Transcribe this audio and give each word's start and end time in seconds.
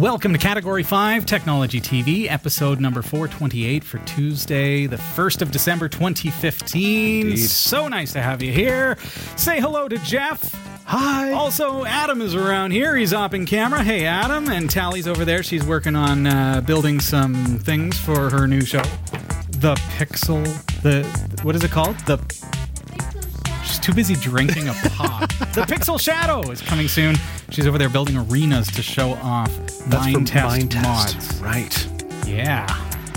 Welcome 0.00 0.32
to 0.32 0.38
Category 0.38 0.82
5 0.82 1.26
Technology 1.26 1.78
TV, 1.78 2.26
episode 2.26 2.80
number 2.80 3.02
428 3.02 3.84
for 3.84 3.98
Tuesday, 4.06 4.86
the 4.86 4.96
1st 4.96 5.42
of 5.42 5.50
December 5.50 5.90
2015. 5.90 7.26
Indeed. 7.26 7.36
So 7.36 7.86
nice 7.86 8.14
to 8.14 8.22
have 8.22 8.42
you 8.42 8.50
here. 8.50 8.96
Say 9.36 9.60
hello 9.60 9.88
to 9.88 9.98
Jeff. 9.98 10.54
Hi. 10.86 11.32
Also, 11.32 11.84
Adam 11.84 12.22
is 12.22 12.34
around 12.34 12.70
here. 12.70 12.96
He's 12.96 13.12
up 13.12 13.34
in 13.34 13.44
camera. 13.44 13.82
Hey, 13.82 14.06
Adam. 14.06 14.48
And 14.48 14.70
Tally's 14.70 15.06
over 15.06 15.26
there. 15.26 15.42
She's 15.42 15.66
working 15.66 15.94
on 15.94 16.26
uh, 16.26 16.62
building 16.62 16.98
some 16.98 17.58
things 17.58 17.98
for 17.98 18.30
her 18.30 18.46
new 18.46 18.62
show. 18.62 18.82
The 19.50 19.74
Pixel. 19.98 20.42
The. 20.80 21.04
What 21.42 21.54
is 21.56 21.62
it 21.62 21.72
called? 21.72 21.98
The. 22.06 22.16
Too 23.82 23.94
busy 23.94 24.14
drinking 24.14 24.68
a 24.68 24.74
pop. 24.74 25.28
the 25.54 25.62
Pixel 25.62 25.98
Shadow 25.98 26.50
is 26.50 26.60
coming 26.60 26.86
soon. 26.88 27.16
She's 27.50 27.66
over 27.66 27.78
there 27.78 27.88
building 27.88 28.16
arenas 28.16 28.68
to 28.72 28.82
show 28.82 29.12
off 29.14 29.54
That's 29.86 30.06
Minetest 30.06 30.34
Mind 30.44 30.70
Test. 30.72 31.16
mods. 31.16 31.40
Right. 31.40 31.88
Yeah. 32.26 32.66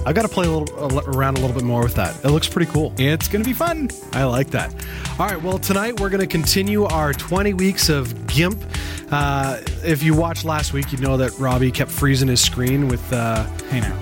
I've 0.05 0.15
got 0.15 0.23
to 0.23 0.27
play 0.27 0.45
a 0.47 0.49
little 0.51 0.99
around 1.15 1.37
a 1.37 1.41
little 1.41 1.55
bit 1.55 1.63
more 1.63 1.81
with 1.83 1.95
that. 1.95 2.23
It 2.25 2.29
looks 2.29 2.47
pretty 2.47 2.71
cool. 2.71 2.93
It's 2.97 3.27
going 3.27 3.43
to 3.43 3.47
be 3.49 3.53
fun. 3.53 3.89
I 4.13 4.23
like 4.25 4.49
that. 4.51 4.73
All 5.19 5.27
right. 5.27 5.41
Well, 5.41 5.59
tonight 5.59 5.99
we're 5.99 6.09
going 6.09 6.21
to 6.21 6.27
continue 6.27 6.83
our 6.85 7.13
20 7.13 7.53
weeks 7.53 7.89
of 7.89 8.27
GIMP. 8.27 8.61
Uh, 9.11 9.59
if 9.83 10.01
you 10.03 10.13
watched 10.15 10.43
last 10.43 10.73
week, 10.73 10.91
you'd 10.91 11.01
know 11.01 11.15
that 11.17 11.37
Robbie 11.39 11.71
kept 11.71 11.91
freezing 11.91 12.27
his 12.27 12.41
screen 12.41 12.87
with. 12.87 13.11
Uh, 13.13 13.43
Hey 13.69 13.79
now. 13.79 13.97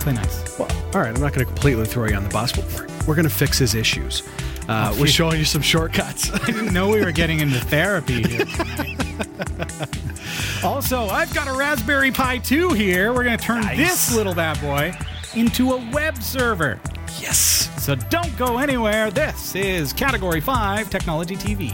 Play 0.00 0.14
nice. 0.14 0.58
well, 0.58 0.68
all 0.94 1.00
right. 1.00 1.14
I'm 1.14 1.20
not 1.20 1.32
going 1.32 1.44
to 1.46 1.52
completely 1.52 1.84
throw 1.86 2.06
you 2.08 2.14
on 2.16 2.22
the 2.24 2.30
bus, 2.30 2.52
but 2.52 2.64
we're, 2.72 2.86
we're 3.08 3.14
going 3.14 3.28
to 3.28 3.34
fix 3.34 3.58
his 3.58 3.74
issues. 3.74 4.22
Uh, 4.68 4.90
we're 4.92 4.96
phew. 4.98 5.06
showing 5.08 5.38
you 5.38 5.44
some 5.44 5.62
shortcuts. 5.62 6.30
I 6.32 6.38
didn't 6.46 6.72
know 6.72 6.90
we 6.90 7.04
were 7.04 7.12
getting 7.12 7.40
into 7.40 7.58
therapy 7.58 8.22
here. 8.22 8.46
also, 10.64 11.06
I've 11.06 11.32
got 11.34 11.48
a 11.48 11.52
Raspberry 11.52 12.10
Pi 12.10 12.38
2 12.38 12.70
here. 12.70 13.12
We're 13.12 13.24
going 13.24 13.36
to 13.38 13.44
turn 13.44 13.62
Nice. 13.62 13.76
this 13.76 14.14
little 14.14 14.34
bad 14.34 14.60
boy 14.60 14.94
into 15.34 15.72
a 15.72 15.90
web 15.92 16.22
server. 16.22 16.78
yes. 17.20 17.68
So 17.82 17.94
don't 17.96 18.36
go 18.36 18.58
anywhere. 18.58 19.10
This 19.10 19.54
is 19.56 19.92
Category 19.92 20.40
5 20.40 20.88
Technology 20.90 21.34
TV. 21.36 21.70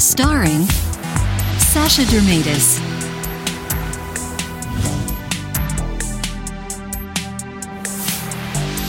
Starring 0.00 0.62
Sasha 1.58 2.02
Dermatis, 2.02 2.78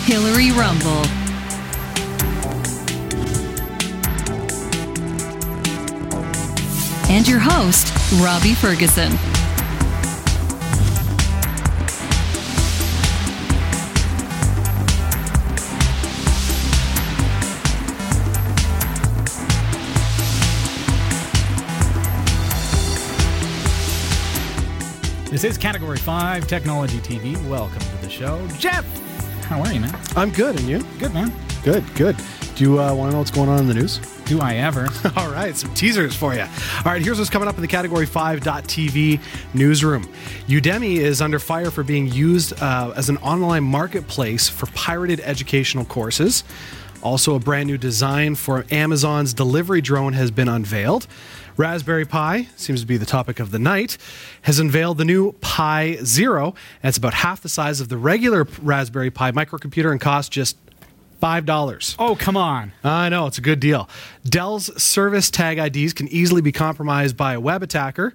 Hillary 0.06 0.52
Rumble, 0.52 1.04
and 7.14 7.28
your 7.28 7.38
host, 7.38 7.94
Robbie 8.24 8.56
Ferguson. 8.56 9.12
This 25.30 25.44
is 25.44 25.56
Category 25.60 25.98
5 25.98 26.48
Technology 26.48 26.98
TV. 26.98 27.38
Welcome 27.48 27.80
to 27.80 27.98
the 27.98 28.10
show. 28.10 28.48
Jeff, 28.58 28.84
how 29.44 29.62
are 29.62 29.72
you, 29.72 29.82
man? 29.82 29.96
I'm 30.16 30.32
good. 30.32 30.58
And 30.58 30.68
you? 30.68 30.84
Good, 30.98 31.14
man. 31.14 31.32
Good. 31.64 31.84
Good. 31.94 32.18
Do 32.56 32.64
you 32.64 32.82
uh, 32.82 32.96
want 32.96 33.12
to 33.12 33.14
know 33.14 33.20
what's 33.20 33.30
going 33.30 33.50
on 33.50 33.60
in 33.60 33.68
the 33.68 33.76
news? 33.76 34.13
Do 34.26 34.40
I 34.40 34.56
ever? 34.56 34.88
All 35.18 35.30
right, 35.30 35.56
some 35.56 35.74
teasers 35.74 36.16
for 36.16 36.34
you. 36.34 36.42
All 36.42 36.84
right, 36.86 37.02
here's 37.02 37.18
what's 37.18 37.30
coming 37.30 37.48
up 37.48 37.56
in 37.56 37.62
the 37.62 37.68
Category 37.68 38.08
5.tv 38.08 39.20
newsroom. 39.54 40.04
Udemy 40.48 40.96
is 40.98 41.22
under 41.22 41.40
fire 41.40 41.70
for 41.70 41.84
being 41.84 42.08
used 42.08 42.54
uh, 42.62 42.94
as 42.96 43.10
an 43.10 43.18
online 43.18 43.64
marketplace 43.66 44.48
for 44.48 44.68
pirated 44.68 45.20
educational 45.22 45.84
courses. 45.84 46.46
Also, 47.02 47.36
a 47.36 47.40
brand 47.40 47.68
new 47.68 47.78
design 47.78 48.34
for 48.36 48.66
Amazon's 48.72 49.34
delivery 49.34 49.82
drone 49.82 50.14
has 50.14 50.32
been 50.32 50.48
unveiled. 50.48 51.06
Raspberry 51.58 52.06
Pi 52.06 52.48
seems 52.56 52.80
to 52.80 52.88
be 52.88 52.96
the 52.96 53.06
topic 53.06 53.42
of 53.42 53.52
the 53.52 53.60
night. 53.60 53.98
Has 54.44 54.58
unveiled 54.58 54.98
the 54.98 55.06
new 55.06 55.34
Pi 55.34 55.98
Zero, 56.04 56.56
it's 56.82 56.98
about 56.98 57.14
half 57.14 57.42
the 57.42 57.50
size 57.50 57.82
of 57.82 57.90
the 57.90 57.98
regular 57.98 58.48
Raspberry 58.62 59.12
Pi 59.12 59.34
microcomputer 59.34 59.92
and 59.92 60.00
costs 60.00 60.30
just 60.30 60.58
five 61.24 61.46
dollars. 61.46 61.96
Oh, 62.00 62.18
come 62.18 62.36
on. 62.36 62.74
I 62.84 63.08
know, 63.08 63.28
it's 63.28 63.38
a 63.38 63.42
good 63.42 63.62
deal. 63.62 63.88
Dell's 64.26 64.84
service 64.84 65.32
tag 65.32 65.58
IDs 65.58 65.94
can 65.94 66.10
easily 66.10 66.42
be 66.42 66.52
compromised 66.52 67.16
by 67.16 67.32
a 67.32 67.40
web 67.40 67.64
attacker. 67.64 68.14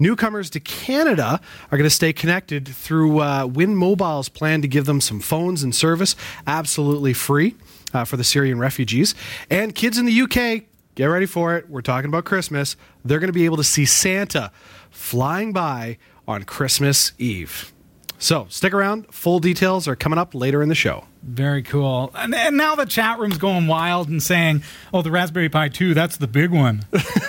Newcomers 0.00 0.50
to 0.50 0.58
Canada 0.58 1.40
are 1.70 1.78
going 1.78 1.88
to 1.88 1.94
stay 1.94 2.12
connected 2.12 2.66
through 2.66 3.20
uh, 3.20 3.46
Wind 3.46 3.78
Mobile's 3.78 4.28
plan 4.28 4.60
to 4.62 4.66
give 4.66 4.86
them 4.86 5.00
some 5.00 5.20
phones 5.20 5.62
and 5.62 5.72
service 5.72 6.16
absolutely 6.48 7.12
free 7.12 7.54
uh, 7.94 8.04
for 8.04 8.16
the 8.16 8.24
Syrian 8.24 8.58
refugees. 8.58 9.14
And 9.48 9.72
kids 9.72 9.96
in 9.96 10.04
the 10.04 10.20
UK, 10.22 10.64
get 10.96 11.04
ready 11.06 11.26
for 11.26 11.56
it. 11.56 11.70
We're 11.70 11.80
talking 11.80 12.08
about 12.08 12.24
Christmas. 12.24 12.74
They're 13.04 13.20
going 13.20 13.28
to 13.28 13.32
be 13.32 13.44
able 13.44 13.58
to 13.58 13.64
see 13.64 13.84
Santa 13.84 14.50
flying 14.90 15.52
by 15.52 15.96
on 16.26 16.42
Christmas 16.42 17.12
Eve. 17.18 17.72
So 18.18 18.46
stick 18.48 18.74
around. 18.74 19.12
Full 19.12 19.38
details 19.38 19.86
are 19.86 19.96
coming 19.96 20.18
up 20.18 20.34
later 20.34 20.62
in 20.62 20.68
the 20.68 20.74
show. 20.74 21.04
Very 21.22 21.62
cool. 21.62 22.10
And, 22.14 22.34
and 22.34 22.56
now 22.56 22.74
the 22.74 22.86
chat 22.86 23.18
room's 23.18 23.38
going 23.38 23.66
wild 23.66 24.08
and 24.08 24.22
saying, 24.22 24.62
oh, 24.92 25.02
the 25.02 25.10
Raspberry 25.10 25.48
Pi 25.48 25.68
2, 25.68 25.94
that's 25.94 26.16
the 26.16 26.26
big 26.26 26.50
one. 26.50 26.84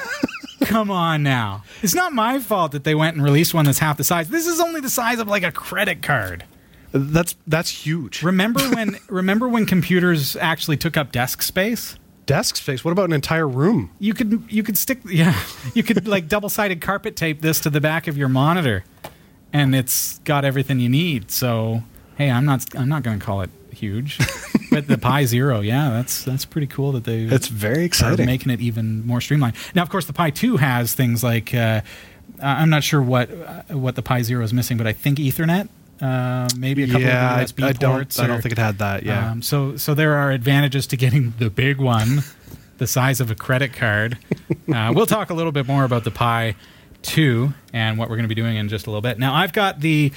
Come 0.63 0.91
on 0.91 1.23
now. 1.23 1.63
It's 1.81 1.95
not 1.95 2.13
my 2.13 2.39
fault 2.39 2.73
that 2.73 2.83
they 2.83 2.95
went 2.95 3.15
and 3.15 3.23
released 3.23 3.53
one 3.53 3.65
that's 3.65 3.79
half 3.79 3.97
the 3.97 4.03
size. 4.03 4.29
This 4.29 4.45
is 4.45 4.59
only 4.59 4.81
the 4.81 4.89
size 4.89 5.19
of 5.19 5.27
like 5.27 5.43
a 5.43 5.51
credit 5.51 6.01
card. 6.01 6.43
That's 6.91 7.35
that's 7.47 7.69
huge. 7.69 8.23
Remember 8.23 8.61
when 8.75 8.97
remember 9.07 9.47
when 9.47 9.65
computers 9.65 10.35
actually 10.35 10.77
took 10.77 10.97
up 10.97 11.11
desk 11.11 11.41
space? 11.41 11.97
desk 12.25 12.57
space. 12.57 12.85
What 12.85 12.91
about 12.91 13.05
an 13.05 13.13
entire 13.13 13.47
room? 13.47 13.89
You 13.97 14.13
could 14.13 14.43
you 14.49 14.61
could 14.61 14.77
stick 14.77 14.99
yeah, 15.05 15.35
you 15.73 15.81
could 15.81 16.07
like 16.07 16.27
double-sided 16.27 16.79
carpet 16.79 17.15
tape 17.15 17.41
this 17.41 17.59
to 17.61 17.71
the 17.71 17.81
back 17.81 18.07
of 18.07 18.17
your 18.17 18.29
monitor 18.29 18.83
and 19.53 19.75
it's 19.75 20.19
got 20.19 20.45
everything 20.45 20.79
you 20.79 20.89
need. 20.89 21.31
So, 21.31 21.83
hey, 22.17 22.29
I'm 22.29 22.45
not 22.45 22.65
I'm 22.75 22.89
not 22.89 23.03
going 23.03 23.19
to 23.19 23.25
call 23.25 23.41
it 23.41 23.49
huge. 23.71 24.17
but 24.71 24.87
the 24.87 24.97
Pi 24.97 25.25
Zero, 25.25 25.61
yeah, 25.61 25.89
that's 25.89 26.23
that's 26.23 26.45
pretty 26.45 26.67
cool 26.67 26.91
that 26.93 27.03
they 27.03 27.23
It's 27.23 27.47
very 27.47 27.83
exciting. 27.85 28.25
making 28.25 28.51
it 28.51 28.61
even 28.61 29.05
more 29.05 29.21
streamlined. 29.21 29.55
Now, 29.73 29.81
of 29.81 29.89
course, 29.89 30.05
the 30.05 30.13
Pi 30.13 30.29
2 30.29 30.57
has 30.57 30.93
things 30.93 31.23
like 31.23 31.53
uh, 31.53 31.81
I'm 32.41 32.69
not 32.69 32.83
sure 32.83 33.01
what 33.01 33.29
uh, 33.31 33.63
what 33.77 33.95
the 33.95 34.01
Pi 34.01 34.21
Zero 34.21 34.43
is 34.43 34.53
missing, 34.53 34.77
but 34.77 34.87
I 34.87 34.93
think 34.93 35.17
Ethernet, 35.17 35.67
uh, 36.01 36.49
maybe 36.57 36.83
a 36.83 36.87
couple 36.87 37.01
yeah, 37.01 37.39
of 37.41 37.49
USB 37.49 37.63
I 37.63 37.73
don't. 37.73 37.91
ports. 37.91 38.19
I 38.19 38.27
don't 38.27 38.41
think 38.41 38.53
it 38.53 38.57
had 38.57 38.77
that. 38.79 39.03
Yeah, 39.03 39.31
um, 39.31 39.41
so 39.41 39.77
so 39.77 39.93
there 39.93 40.15
are 40.15 40.31
advantages 40.31 40.87
to 40.87 40.97
getting 40.97 41.33
the 41.39 41.49
big 41.49 41.77
one, 41.77 42.23
the 42.77 42.87
size 42.87 43.19
of 43.19 43.31
a 43.31 43.35
credit 43.35 43.73
card. 43.73 44.17
Uh, 44.69 44.91
we'll 44.93 45.07
talk 45.07 45.31
a 45.31 45.33
little 45.33 45.51
bit 45.51 45.65
more 45.65 45.83
about 45.83 46.03
the 46.03 46.11
Pi 46.11 46.53
2 47.03 47.53
and 47.73 47.97
what 47.97 48.09
we're 48.09 48.15
going 48.15 48.29
to 48.29 48.33
be 48.33 48.39
doing 48.39 48.55
in 48.57 48.67
just 48.69 48.87
a 48.87 48.89
little 48.89 49.01
bit. 49.01 49.17
Now 49.19 49.33
I've 49.33 49.53
got 49.53 49.79
the 49.79 50.11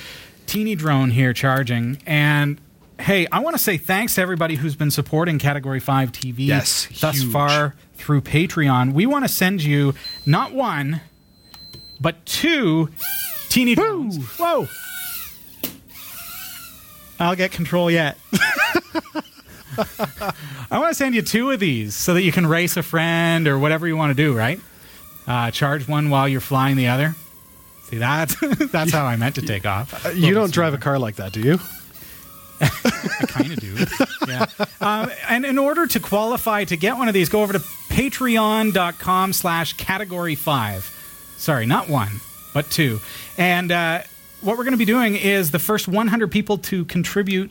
teeny 0.47 0.75
drone 0.75 1.11
here 1.11 1.33
charging 1.33 1.99
and. 2.07 2.61
Hey, 3.01 3.27
I 3.33 3.41
want 3.41 3.57
to 3.57 3.63
say 3.63 3.79
thanks 3.79 4.15
to 4.15 4.21
everybody 4.21 4.55
who's 4.55 4.77
been 4.77 4.93
supporting 4.93 5.41
Category 5.41 5.81
5 5.81 6.13
TV 6.13 6.47
Yes, 6.47 6.87
thus 7.01 7.17
huge. 7.21 7.33
far 7.33 7.75
through 7.95 8.21
Patreon. 8.21 8.93
We 8.93 9.07
want 9.07 9.25
to 9.25 9.29
send 9.29 9.61
you 9.61 9.95
not 10.25 10.53
one, 10.53 11.01
but 12.01 12.25
two 12.27 12.91
teeny 13.49 13.75
drones. 13.75 14.19
Whoa! 14.39 14.69
I'll 17.19 17.35
get 17.35 17.51
control 17.51 17.91
yet. 17.91 18.17
I 20.71 20.79
want 20.79 20.91
to 20.91 20.95
send 20.95 21.15
you 21.15 21.23
two 21.23 21.51
of 21.51 21.59
these 21.59 21.97
so 21.97 22.15
that 22.15 22.23
you 22.23 22.31
can 22.31 22.47
race 22.47 22.77
a 22.77 22.83
friend 22.85 23.49
or 23.49 23.59
whatever 23.59 23.89
you 23.89 23.97
want 23.97 24.11
to 24.17 24.23
do, 24.23 24.37
right? 24.37 24.61
Uh, 25.27 25.51
charge 25.51 25.87
one 25.87 26.11
while 26.11 26.29
you're 26.29 26.41
flying 26.41 26.77
the 26.77 26.89
other. 26.89 27.15
See, 27.85 27.99
that's, 27.99 28.35
that's 28.73 28.93
how 28.93 29.05
I 29.05 29.17
meant 29.17 29.35
to 29.37 29.43
take 29.43 29.67
off. 29.67 30.07
Uh, 30.07 30.11
you 30.11 30.35
don't 30.35 30.53
drive 30.53 30.75
a 30.75 30.79
car 30.79 30.99
like 30.99 31.17
that, 31.17 31.33
do 31.33 31.41
you? 31.41 31.61
I 32.61 33.27
kind 33.27 33.53
of 33.53 33.61
do. 33.61 33.77
Yeah. 34.29 34.47
Um, 34.81 35.11
and 35.29 35.45
in 35.45 35.59
order 35.59 35.87
to 35.87 36.01
qualify 36.01 36.65
to 36.65 36.77
get 36.77 36.97
one 36.97 37.09
of 37.09 37.15
these, 37.15 37.29
go 37.29 37.43
over 37.43 37.53
to 37.53 37.59
patreon.com 37.59 39.33
slash 39.33 39.73
category 39.75 40.35
five. 40.35 40.85
Sorry, 41.37 41.67
not 41.67 41.89
one, 41.89 42.21
but 42.55 42.71
two. 42.71 43.01
And 43.37 43.73
uh, 43.73 44.03
what 44.41 44.57
we're 44.57 44.65
going 44.65 44.73
to 44.73 44.79
be 44.79 44.85
doing 44.85 45.17
is 45.17 45.51
the 45.51 45.59
first 45.59 45.89
100 45.89 46.31
people 46.31 46.59
to 46.59 46.85
contribute 46.85 47.51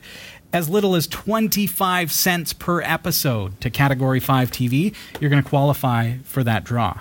as 0.53 0.69
little 0.69 0.95
as 0.95 1.07
25 1.07 2.11
cents 2.11 2.53
per 2.53 2.81
episode 2.81 3.59
to 3.61 3.69
category 3.69 4.19
5 4.19 4.51
TV, 4.51 4.93
you're 5.19 5.29
going 5.29 5.43
to 5.43 5.49
qualify 5.49 6.17
for 6.23 6.43
that 6.43 6.63
draw 6.63 6.99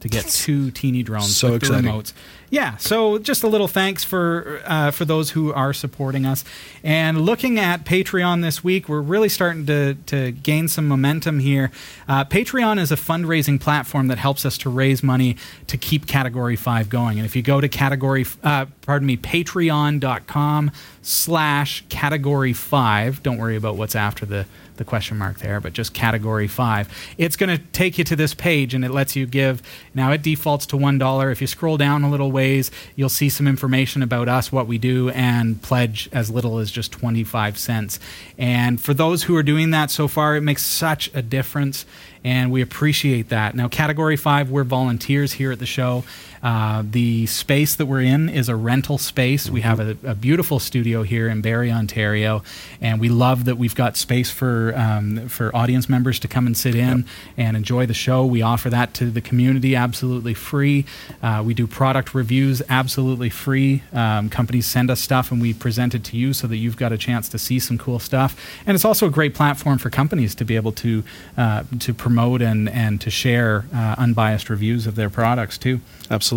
to 0.00 0.08
get 0.08 0.26
two 0.26 0.70
teeny 0.70 1.02
drones 1.02 1.36
So 1.36 1.52
with 1.52 1.62
the 1.62 1.68
remotes. 1.68 2.12
yeah, 2.48 2.76
so 2.78 3.18
just 3.18 3.42
a 3.42 3.46
little 3.48 3.68
thanks 3.68 4.02
for 4.02 4.60
uh, 4.64 4.90
for 4.90 5.04
those 5.04 5.30
who 5.30 5.52
are 5.52 5.72
supporting 5.72 6.24
us. 6.26 6.42
And 6.82 7.20
looking 7.20 7.58
at 7.58 7.84
Patreon 7.84 8.42
this 8.42 8.64
week, 8.64 8.88
we're 8.88 9.02
really 9.02 9.28
starting 9.28 9.66
to 9.66 9.94
to 10.06 10.32
gain 10.32 10.68
some 10.68 10.88
momentum 10.88 11.38
here. 11.40 11.70
Uh, 12.08 12.24
Patreon 12.24 12.78
is 12.80 12.90
a 12.90 12.96
fundraising 12.96 13.60
platform 13.60 14.08
that 14.08 14.18
helps 14.18 14.44
us 14.46 14.56
to 14.58 14.70
raise 14.70 15.02
money 15.02 15.36
to 15.66 15.76
keep 15.76 16.06
Category 16.06 16.56
Five 16.56 16.88
going. 16.88 17.18
And 17.18 17.26
if 17.26 17.36
you 17.36 17.42
go 17.42 17.60
to 17.60 17.68
category, 17.68 18.24
uh, 18.42 18.66
pardon 18.82 19.06
me, 19.06 19.16
Patreon.com 19.16 20.70
slash 21.02 21.84
Category 21.88 22.52
Five. 22.52 23.22
Don't 23.22 23.38
worry 23.38 23.56
about 23.56 23.76
what's 23.76 23.94
after 23.94 24.24
the 24.26 24.46
the 24.80 24.84
question 24.86 25.18
mark 25.18 25.38
there, 25.40 25.60
but 25.60 25.74
just 25.74 25.92
category 25.92 26.48
five. 26.48 26.88
It's 27.18 27.36
going 27.36 27.54
to 27.54 27.62
take 27.72 27.98
you 27.98 28.04
to 28.04 28.16
this 28.16 28.32
page 28.32 28.72
and 28.72 28.82
it 28.82 28.90
lets 28.90 29.14
you 29.14 29.26
give. 29.26 29.62
Now 29.94 30.10
it 30.10 30.22
defaults 30.22 30.64
to 30.66 30.76
$1. 30.76 31.32
If 31.32 31.42
you 31.42 31.46
scroll 31.46 31.76
down 31.76 32.02
a 32.02 32.10
little 32.10 32.32
ways, 32.32 32.70
you'll 32.96 33.10
see 33.10 33.28
some 33.28 33.46
information 33.46 34.02
about 34.02 34.26
us, 34.26 34.50
what 34.50 34.66
we 34.66 34.78
do, 34.78 35.10
and 35.10 35.60
pledge 35.60 36.08
as 36.12 36.30
little 36.30 36.58
as 36.58 36.70
just 36.70 36.92
25 36.92 37.58
cents. 37.58 38.00
And 38.38 38.80
for 38.80 38.94
those 38.94 39.24
who 39.24 39.36
are 39.36 39.42
doing 39.42 39.70
that 39.72 39.90
so 39.90 40.08
far, 40.08 40.34
it 40.34 40.40
makes 40.40 40.64
such 40.64 41.10
a 41.12 41.20
difference 41.20 41.84
and 42.24 42.50
we 42.50 42.60
appreciate 42.60 43.28
that. 43.30 43.54
Now, 43.54 43.68
Category 43.68 44.16
5, 44.16 44.50
we're 44.50 44.64
volunteers 44.64 45.32
here 45.32 45.52
at 45.52 45.58
the 45.58 45.66
show. 45.66 46.04
Uh, 46.42 46.82
the 46.90 47.26
space 47.26 47.74
that 47.74 47.84
we're 47.84 48.00
in 48.00 48.28
is 48.28 48.48
a 48.48 48.56
rental 48.56 48.96
space. 48.96 49.50
We 49.50 49.60
have 49.60 49.78
a, 49.78 49.96
a, 50.04 50.14
beautiful 50.14 50.58
studio 50.58 51.02
here 51.02 51.28
in 51.28 51.42
Barrie, 51.42 51.70
Ontario, 51.70 52.42
and 52.80 52.98
we 52.98 53.10
love 53.10 53.44
that 53.44 53.56
we've 53.58 53.74
got 53.74 53.98
space 53.98 54.30
for 54.30 54.72
um, 54.74 55.28
for 55.28 55.54
audience 55.54 55.88
members 55.88 56.18
to 56.20 56.28
come 56.28 56.46
and 56.46 56.56
sit 56.56 56.74
in 56.74 56.98
yep. 56.98 57.06
and 57.36 57.56
enjoy 57.58 57.84
the 57.84 57.94
show. 57.94 58.24
We 58.24 58.40
offer 58.40 58.70
that 58.70 58.94
to 58.94 59.10
the 59.10 59.20
community 59.20 59.76
absolutely 59.76 60.32
free. 60.32 60.86
Uh, 61.22 61.42
we 61.44 61.52
do 61.52 61.66
product 61.66 62.14
reviews 62.14 62.62
absolutely 62.70 63.28
free. 63.28 63.82
Um, 63.92 64.30
companies 64.30 64.64
send 64.64 64.90
us 64.90 65.00
stuff 65.00 65.30
and 65.30 65.42
we 65.42 65.52
present 65.52 65.94
it 65.94 66.04
to 66.04 66.16
you 66.16 66.32
so 66.32 66.46
that 66.46 66.56
you've 66.56 66.76
got 66.76 66.90
a 66.90 66.98
chance 66.98 67.28
to 67.30 67.38
see 67.38 67.58
some 67.58 67.76
cool 67.76 67.98
stuff. 67.98 68.40
And 68.66 68.74
it's 68.74 68.84
also 68.86 69.06
a 69.06 69.10
great 69.10 69.34
platform 69.34 69.76
for 69.76 69.90
companies 69.90 70.34
to 70.36 70.46
be 70.46 70.56
able 70.56 70.72
to 70.72 71.04
uh, 71.36 71.64
to 71.80 71.92
promote 71.92 72.40
and 72.40 72.66
and 72.70 72.98
to 73.02 73.10
share 73.10 73.66
uh, 73.74 73.96
unbiased 73.98 74.48
reviews 74.48 74.86
of 74.86 74.94
their 74.94 75.10
products 75.10 75.58
too. 75.58 75.80
Absolutely. 76.10 76.29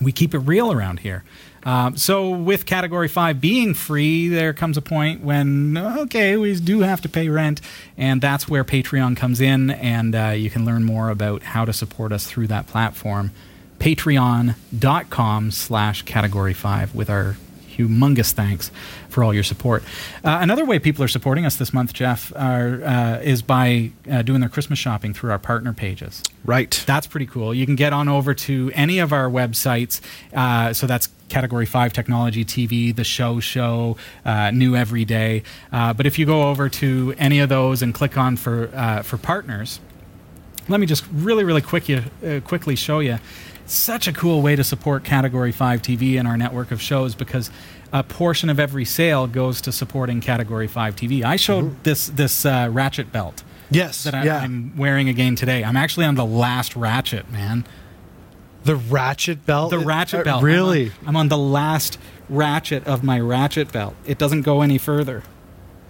We 0.00 0.12
keep 0.12 0.34
it 0.34 0.38
real 0.38 0.72
around 0.72 1.00
here. 1.00 1.24
Um, 1.62 1.96
so, 1.96 2.30
with 2.30 2.64
Category 2.64 3.08
5 3.08 3.40
being 3.40 3.74
free, 3.74 4.28
there 4.28 4.54
comes 4.54 4.78
a 4.78 4.82
point 4.82 5.22
when, 5.22 5.76
okay, 5.76 6.36
we 6.38 6.58
do 6.58 6.80
have 6.80 7.02
to 7.02 7.08
pay 7.08 7.28
rent, 7.28 7.60
and 7.98 8.22
that's 8.22 8.48
where 8.48 8.64
Patreon 8.64 9.16
comes 9.16 9.42
in, 9.42 9.70
and 9.70 10.14
uh, 10.14 10.28
you 10.28 10.48
can 10.48 10.64
learn 10.64 10.84
more 10.84 11.10
about 11.10 11.42
how 11.42 11.66
to 11.66 11.72
support 11.72 12.12
us 12.12 12.26
through 12.26 12.46
that 12.46 12.66
platform. 12.66 13.30
Patreon.com 13.78 15.50
slash 15.50 16.02
Category 16.02 16.54
5 16.54 16.94
with 16.94 17.10
our 17.10 17.36
humongous 17.76 18.32
thanks 18.32 18.70
for 19.08 19.24
all 19.24 19.34
your 19.34 19.42
support. 19.42 19.82
Uh, 20.24 20.38
another 20.40 20.64
way 20.64 20.78
people 20.78 21.04
are 21.04 21.08
supporting 21.08 21.46
us 21.46 21.56
this 21.56 21.72
month, 21.72 21.92
Jeff, 21.92 22.32
are, 22.36 22.82
uh, 22.84 23.18
is 23.22 23.42
by 23.42 23.90
uh, 24.10 24.22
doing 24.22 24.40
their 24.40 24.48
Christmas 24.48 24.78
shopping 24.78 25.12
through 25.12 25.30
our 25.30 25.38
partner 25.38 25.72
pages. 25.72 26.22
Right. 26.44 26.82
That's 26.86 27.06
pretty 27.06 27.26
cool. 27.26 27.54
You 27.54 27.66
can 27.66 27.76
get 27.76 27.92
on 27.92 28.08
over 28.08 28.34
to 28.34 28.70
any 28.74 28.98
of 28.98 29.12
our 29.12 29.28
websites. 29.28 30.00
Uh, 30.32 30.72
so 30.72 30.86
that's 30.86 31.08
Category 31.28 31.66
5 31.66 31.92
Technology 31.92 32.44
TV, 32.44 32.94
The 32.94 33.04
Show 33.04 33.40
Show, 33.40 33.96
uh, 34.24 34.50
New 34.50 34.74
Every 34.74 35.04
Day. 35.04 35.42
Uh, 35.72 35.92
but 35.92 36.06
if 36.06 36.18
you 36.18 36.26
go 36.26 36.48
over 36.48 36.68
to 36.68 37.14
any 37.18 37.40
of 37.40 37.48
those 37.48 37.82
and 37.82 37.94
click 37.94 38.16
on 38.16 38.36
for, 38.36 38.68
for 39.04 39.16
partners, 39.16 39.80
let 40.68 40.80
me 40.80 40.86
just 40.86 41.04
really, 41.12 41.44
really 41.44 41.62
quick 41.62 41.88
you, 41.88 42.04
quickly 42.44 42.76
show 42.76 43.00
you 43.00 43.18
such 43.70 44.08
a 44.08 44.12
cool 44.12 44.42
way 44.42 44.56
to 44.56 44.64
support 44.64 45.04
Category 45.04 45.52
5 45.52 45.82
TV 45.82 46.18
and 46.18 46.26
our 46.26 46.36
network 46.36 46.70
of 46.70 46.80
shows 46.80 47.14
because 47.14 47.50
a 47.92 48.02
portion 48.02 48.50
of 48.50 48.60
every 48.60 48.84
sale 48.84 49.26
goes 49.26 49.60
to 49.62 49.72
supporting 49.72 50.20
Category 50.20 50.66
5 50.66 50.96
TV. 50.96 51.24
I 51.24 51.36
showed 51.36 51.64
mm-hmm. 51.64 51.82
this 51.82 52.08
this 52.08 52.44
uh, 52.44 52.68
ratchet 52.70 53.12
belt. 53.12 53.42
Yes, 53.70 54.04
that 54.04 54.14
I, 54.14 54.24
yeah. 54.24 54.40
I'm 54.40 54.76
wearing 54.76 55.08
again 55.08 55.36
today. 55.36 55.62
I'm 55.62 55.76
actually 55.76 56.06
on 56.06 56.16
the 56.16 56.24
last 56.24 56.74
ratchet, 56.74 57.30
man. 57.30 57.64
The 58.64 58.76
ratchet 58.76 59.46
belt. 59.46 59.70
The 59.70 59.78
ratchet 59.78 60.20
uh, 60.20 60.24
belt. 60.24 60.42
Really? 60.42 60.86
I'm 60.86 61.08
on, 61.08 61.08
I'm 61.08 61.16
on, 61.16 61.28
the 61.28 61.38
last 61.38 61.98
ratchet 62.28 62.86
of 62.86 63.02
my 63.02 63.18
ratchet 63.18 63.72
belt. 63.72 63.94
It 64.04 64.18
doesn't 64.18 64.42
go 64.42 64.60
any 64.60 64.76
further. 64.76 65.22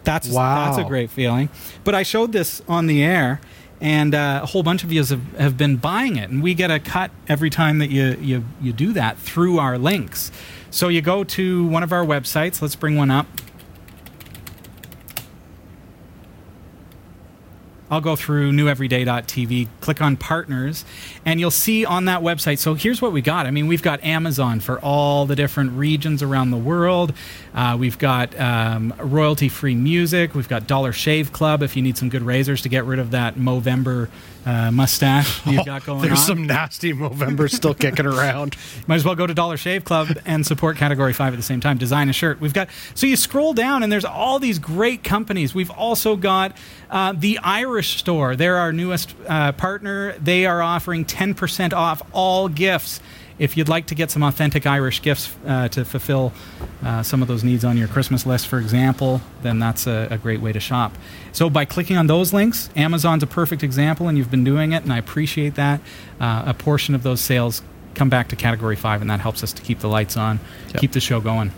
That's 0.04 0.28
wow. 0.28 0.66
That's 0.66 0.78
a 0.78 0.88
great 0.88 1.10
feeling. 1.10 1.48
But 1.84 1.94
I 1.94 2.02
showed 2.02 2.32
this 2.32 2.62
on 2.68 2.86
the 2.86 3.02
air, 3.02 3.40
and 3.80 4.14
uh, 4.14 4.40
a 4.42 4.46
whole 4.46 4.62
bunch 4.62 4.84
of 4.84 4.92
you 4.92 5.02
have, 5.04 5.32
have 5.36 5.56
been 5.56 5.76
buying 5.76 6.16
it, 6.16 6.30
and 6.30 6.42
we 6.42 6.54
get 6.54 6.70
a 6.70 6.78
cut 6.78 7.10
every 7.28 7.50
time 7.50 7.78
that 7.78 7.90
you 7.90 8.16
you 8.20 8.44
you 8.60 8.72
do 8.72 8.92
that 8.92 9.18
through 9.18 9.58
our 9.58 9.78
links. 9.78 10.30
So 10.70 10.88
you 10.88 11.02
go 11.02 11.24
to 11.24 11.66
one 11.66 11.82
of 11.82 11.92
our 11.92 12.04
websites. 12.04 12.62
Let's 12.62 12.76
bring 12.76 12.96
one 12.96 13.10
up. 13.10 13.26
I'll 17.90 18.00
go 18.00 18.16
through 18.16 18.52
neweveryday.tv, 18.52 19.68
click 19.80 20.00
on 20.00 20.16
partners, 20.16 20.84
and 21.24 21.40
you'll 21.40 21.50
see 21.50 21.84
on 21.84 22.04
that 22.04 22.20
website. 22.20 22.58
So 22.58 22.74
here's 22.74 23.02
what 23.02 23.12
we 23.12 23.20
got. 23.20 23.46
I 23.46 23.50
mean, 23.50 23.66
we've 23.66 23.82
got 23.82 24.02
Amazon 24.04 24.60
for 24.60 24.78
all 24.80 25.26
the 25.26 25.36
different 25.36 25.72
regions 25.72 26.22
around 26.22 26.50
the 26.50 26.56
world. 26.56 27.12
Uh, 27.54 27.76
we've 27.78 27.98
got 27.98 28.38
um, 28.38 28.94
royalty 28.98 29.48
free 29.48 29.74
music. 29.74 30.34
We've 30.34 30.48
got 30.48 30.66
Dollar 30.66 30.92
Shave 30.92 31.32
Club 31.32 31.62
if 31.62 31.76
you 31.76 31.82
need 31.82 31.98
some 31.98 32.08
good 32.08 32.22
razors 32.22 32.62
to 32.62 32.68
get 32.68 32.84
rid 32.84 32.98
of 32.98 33.10
that 33.10 33.34
Movember 33.34 34.08
uh, 34.46 34.70
mustache 34.70 35.46
you've 35.46 35.66
got 35.66 35.84
going 35.84 36.00
on. 36.00 36.06
There's 36.06 36.20
on. 36.20 36.26
some 36.26 36.46
nasty 36.46 36.92
Movember 36.92 37.50
still 37.50 37.74
kicking 37.74 38.06
around. 38.06 38.56
Might 38.86 38.96
as 38.96 39.04
well 39.04 39.14
go 39.14 39.26
to 39.26 39.34
Dollar 39.34 39.56
Shave 39.56 39.84
Club 39.84 40.08
and 40.24 40.46
support 40.46 40.76
Category 40.76 41.12
5 41.12 41.32
at 41.32 41.36
the 41.36 41.42
same 41.42 41.60
time. 41.60 41.78
Design 41.78 42.08
a 42.08 42.12
shirt. 42.12 42.40
We've 42.40 42.54
got, 42.54 42.68
so 42.94 43.06
you 43.06 43.16
scroll 43.16 43.54
down 43.54 43.82
and 43.82 43.92
there's 43.92 44.04
all 44.04 44.38
these 44.38 44.58
great 44.58 45.04
companies. 45.04 45.54
We've 45.54 45.70
also 45.70 46.16
got 46.16 46.56
uh, 46.90 47.12
the 47.16 47.38
Irish 47.38 47.98
store. 47.98 48.36
They're 48.36 48.56
our 48.56 48.72
newest 48.72 49.14
uh, 49.28 49.52
partner. 49.52 50.14
They 50.18 50.46
are 50.46 50.62
offering 50.62 51.04
10% 51.04 51.72
off 51.72 52.02
all 52.12 52.48
gifts 52.48 53.00
if 53.40 53.56
you'd 53.56 53.70
like 53.70 53.86
to 53.86 53.94
get 53.94 54.10
some 54.10 54.22
authentic 54.22 54.66
Irish 54.66 55.00
gifts 55.00 55.34
uh, 55.46 55.66
to 55.68 55.84
fulfill 55.84 56.32
uh, 56.84 57.02
some 57.02 57.22
of 57.22 57.28
those 57.28 57.42
needs 57.42 57.64
on 57.64 57.78
your 57.78 57.88
Christmas 57.88 58.26
list, 58.26 58.46
for 58.46 58.58
example, 58.58 59.22
then 59.42 59.58
that's 59.58 59.86
a, 59.86 60.08
a, 60.10 60.18
great 60.18 60.42
way 60.42 60.52
to 60.52 60.60
shop. 60.60 60.92
So, 61.32 61.48
by 61.48 61.64
clicking 61.64 61.96
on 61.96 62.06
those 62.06 62.34
links, 62.34 62.68
Amazon's 62.76 63.22
a 63.22 63.26
perfect 63.26 63.62
example, 63.62 64.08
and 64.08 64.18
you've 64.18 64.30
been 64.30 64.44
doing 64.44 64.72
it, 64.72 64.82
and 64.82 64.92
I 64.92 64.98
appreciate 64.98 65.54
that. 65.54 65.80
Uh, 66.20 66.44
a 66.46 66.54
portion 66.54 66.94
of 66.94 67.02
those 67.02 67.22
sales 67.22 67.62
come 67.94 68.10
back 68.10 68.28
to 68.28 68.36
Category 68.36 68.76
5, 68.76 69.00
and 69.00 69.08
that 69.10 69.20
helps 69.20 69.42
us 69.42 69.54
to 69.54 69.62
keep 69.62 69.80
the 69.80 69.88
lights 69.88 70.18
on, 70.18 70.38
yep. 70.68 70.82
keep 70.82 70.92
the 70.92 71.00
show 71.00 71.18
going. 71.20 71.50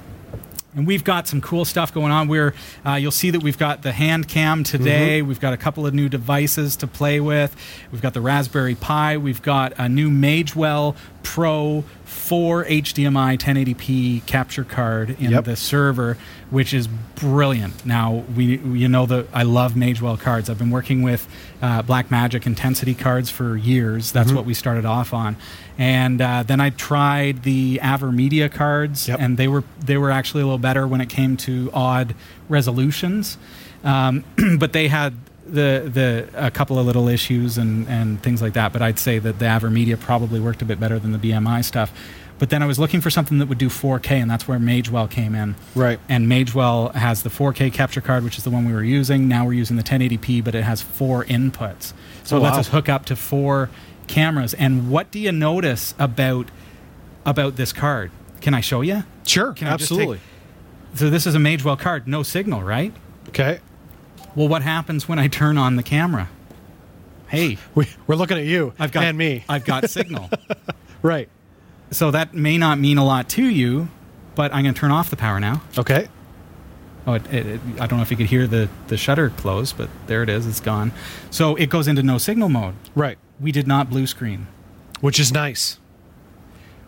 And 0.74 0.86
we've 0.86 1.04
got 1.04 1.28
some 1.28 1.40
cool 1.40 1.64
stuff 1.64 1.92
going 1.92 2.12
on. 2.12 2.28
Where 2.28 2.54
uh, 2.86 2.94
you'll 2.94 3.10
see 3.10 3.30
that 3.30 3.42
we've 3.42 3.58
got 3.58 3.82
the 3.82 3.92
hand 3.92 4.28
cam 4.28 4.64
today. 4.64 5.20
Mm-hmm. 5.20 5.28
We've 5.28 5.40
got 5.40 5.52
a 5.52 5.56
couple 5.58 5.86
of 5.86 5.94
new 5.94 6.08
devices 6.08 6.76
to 6.76 6.86
play 6.86 7.20
with. 7.20 7.54
We've 7.90 8.02
got 8.02 8.14
the 8.14 8.20
Raspberry 8.20 8.74
Pi. 8.74 9.16
We've 9.19 9.42
got 9.42 9.74
a 9.78 9.88
new 9.88 10.10
Magewell 10.10 10.96
Pro 11.22 11.84
4 12.12 12.67
HDMI 12.67 13.38
1080p 13.38 14.25
capture 14.26 14.64
card 14.64 15.17
in 15.19 15.31
yep. 15.31 15.44
the 15.44 15.56
server, 15.56 16.17
which 16.51 16.75
is 16.75 16.86
brilliant. 17.17 17.84
Now 17.86 18.25
we 18.36 18.58
you 18.58 18.89
know 18.89 19.06
that 19.06 19.27
I 19.32 19.43
love 19.43 19.72
Magewell 19.72 20.20
cards. 20.20 20.51
I've 20.51 20.58
been 20.58 20.70
working 20.70 21.03
with 21.03 21.27
uh, 21.60 21.82
Blackmagic 21.82 22.46
Intensity 22.46 22.94
cards 22.94 23.31
for 23.31 23.56
years. 23.56 24.13
That's 24.13 24.29
mm-hmm. 24.29 24.36
what 24.36 24.44
we 24.44 24.55
started 24.55 24.84
off 24.84 25.15
on, 25.15 25.36
and 25.79 26.20
uh, 26.20 26.43
then 26.43 26.60
I 26.60 26.70
tried 26.70 27.43
the 27.43 27.81
AverMedia 27.82 28.53
cards, 28.53 29.08
yep. 29.08 29.19
and 29.19 29.36
they 29.36 29.48
were 29.48 29.65
they 29.81 29.96
were 29.96 30.10
actually 30.10 30.43
a 30.43 30.46
little 30.46 30.58
better 30.58 30.86
when 30.86 31.01
it 31.01 31.08
came 31.08 31.36
to 31.39 31.70
odd 31.72 32.15
resolutions. 32.48 33.39
Um, 33.82 34.25
but 34.58 34.72
they 34.72 34.89
had 34.89 35.15
the 35.46 35.91
the 35.93 36.29
a 36.34 36.51
couple 36.51 36.79
of 36.79 36.87
little 36.87 37.08
issues 37.08 37.58
and 37.58 37.89
and 37.89 38.22
things 38.22 38.43
like 38.43 38.53
that. 38.55 38.72
But 38.72 38.82
I'd 38.82 38.99
say 38.99 39.19
that 39.19 39.39
the 39.39 39.44
AverMedia 39.46 39.99
probably 39.99 40.41
worked 40.41 40.63
a 40.63 40.65
bit 40.65 40.79
better 40.79 40.99
than 40.99 41.13
the 41.13 41.19
BMI 41.19 41.65
stuff. 41.65 41.93
But 42.39 42.51
then 42.51 42.61
I 42.61 42.67
was 42.67 42.79
looking 42.79 43.01
for 43.01 43.08
something 43.08 43.39
that 43.39 43.46
would 43.46 43.58
do 43.58 43.69
4K, 43.69 44.11
and 44.13 44.29
that's 44.29 44.49
where 44.49 44.58
Magewell 44.58 45.08
came 45.08 45.32
in. 45.37 45.55
Right. 45.77 46.01
And 46.08 46.27
Magewell 46.27 46.93
has 46.93 47.22
the 47.22 47.29
4K 47.29 47.72
capture 47.72 48.01
card, 48.01 48.25
which 48.25 48.37
is 48.37 48.43
the 48.43 48.51
one 48.51 48.67
we 48.67 48.72
were 48.72 48.82
using. 48.82 49.29
Now 49.29 49.46
we're 49.46 49.53
using 49.53 49.77
the 49.77 49.84
1080p, 49.84 50.43
but 50.43 50.56
it 50.56 50.65
has 50.65 50.82
four 50.82 51.25
inputs, 51.27 51.93
so 52.25 52.37
oh, 52.37 52.41
it 52.41 52.43
lets 52.43 52.55
wow. 52.55 52.61
us 52.61 52.69
hook 52.69 52.89
up 52.89 53.05
to 53.06 53.17
four 53.17 53.70
cameras. 54.08 54.55
And 54.55 54.91
what 54.91 55.11
do 55.11 55.20
you 55.20 55.31
notice 55.31 55.94
about 55.99 56.51
about 57.25 57.55
this 57.55 57.72
card? 57.72 58.11
Can 58.41 58.55
I 58.55 58.61
show 58.61 58.81
you? 58.81 59.05
Sure. 59.25 59.53
Can 59.53 59.69
I 59.69 59.72
absolutely. 59.72 60.19
So 60.94 61.11
this 61.11 61.27
is 61.27 61.34
a 61.34 61.39
Magewell 61.39 61.79
card, 61.79 62.08
no 62.08 62.22
signal, 62.22 62.63
right? 62.63 62.93
Okay. 63.29 63.61
Well, 64.34 64.48
what 64.48 64.62
happens 64.62 65.08
when 65.08 65.19
I 65.19 65.29
turn 65.29 65.58
on 65.58 65.77
the 65.77 65.82
camera? 65.82 66.29
Hey, 67.29 67.58
we, 67.74 67.86
are 68.08 68.17
looking 68.17 68.39
at 68.39 68.44
you 68.44 68.72
I've 68.79 68.93
got, 68.93 69.05
and 69.05 69.17
me. 69.17 69.44
I've 69.48 69.65
got 69.65 69.89
signal. 69.91 70.31
right. 71.03 71.29
So 71.91 72.10
that 72.10 72.34
may 72.34 72.58
not 72.58 72.79
mean 72.79 72.98
a 72.98 73.05
lot 73.05 73.29
to 73.31 73.44
you, 73.44 73.89
but 74.34 74.55
I'm 74.55 74.62
going 74.62 74.74
to 74.74 74.81
turn 74.81 74.91
off 74.91 75.10
the 75.10 75.17
power 75.17 75.41
now. 75.41 75.62
Okay. 75.77 76.08
Oh, 77.06 77.15
it, 77.15 77.32
it, 77.32 77.46
it, 77.46 77.60
I 77.81 77.86
don't 77.86 77.98
know 77.98 78.03
if 78.03 78.10
you 78.10 78.17
could 78.17 78.27
hear 78.27 78.46
the, 78.46 78.69
the 78.86 78.96
shutter 78.96 79.31
close, 79.31 79.72
but 79.72 79.91
there 80.06 80.22
it 80.22 80.29
is. 80.29 80.46
It's 80.46 80.60
gone. 80.60 80.93
So 81.31 81.56
it 81.56 81.69
goes 81.69 81.89
into 81.89 82.03
no 82.03 82.19
signal 82.19 82.48
mode. 82.48 82.74
Right. 82.94 83.19
We 83.41 83.51
did 83.51 83.67
not 83.67 83.91
blue 83.91 84.06
screen. 84.06 84.46
Which 85.01 85.19
is 85.19 85.32
nice. 85.32 85.79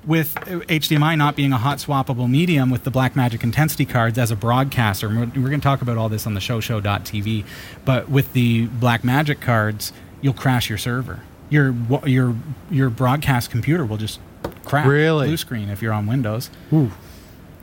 With 0.06 0.34
HDMI 0.34 1.16
not 1.16 1.36
being 1.36 1.52
a 1.52 1.58
hot 1.58 1.78
swappable 1.78 2.28
medium 2.28 2.70
with 2.70 2.84
the 2.84 2.90
Blackmagic 2.90 3.42
Intensity 3.42 3.84
cards 3.84 4.18
as 4.18 4.30
a 4.30 4.36
broadcaster, 4.36 5.08
and 5.08 5.18
we're, 5.18 5.42
we're 5.42 5.48
going 5.48 5.60
to 5.60 5.64
talk 5.64 5.82
about 5.82 5.96
all 5.96 6.08
this 6.08 6.26
on 6.26 6.34
the 6.34 6.40
show 6.40 6.60
show.tv, 6.60 7.44
but 7.84 8.08
with 8.08 8.32
the 8.32 8.66
Blackmagic 8.68 9.40
cards, 9.40 9.92
you'll 10.20 10.34
crash 10.34 10.68
your 10.68 10.78
server. 10.78 11.20
Your 11.50 11.74
your 12.06 12.34
your 12.70 12.90
broadcast 12.90 13.50
computer 13.50 13.84
will 13.84 13.98
just 13.98 14.18
crash 14.64 14.86
Really? 14.86 15.26
blue 15.28 15.36
screen 15.36 15.68
if 15.68 15.82
you're 15.82 15.92
on 15.92 16.06
Windows. 16.06 16.50
Ooh. 16.72 16.90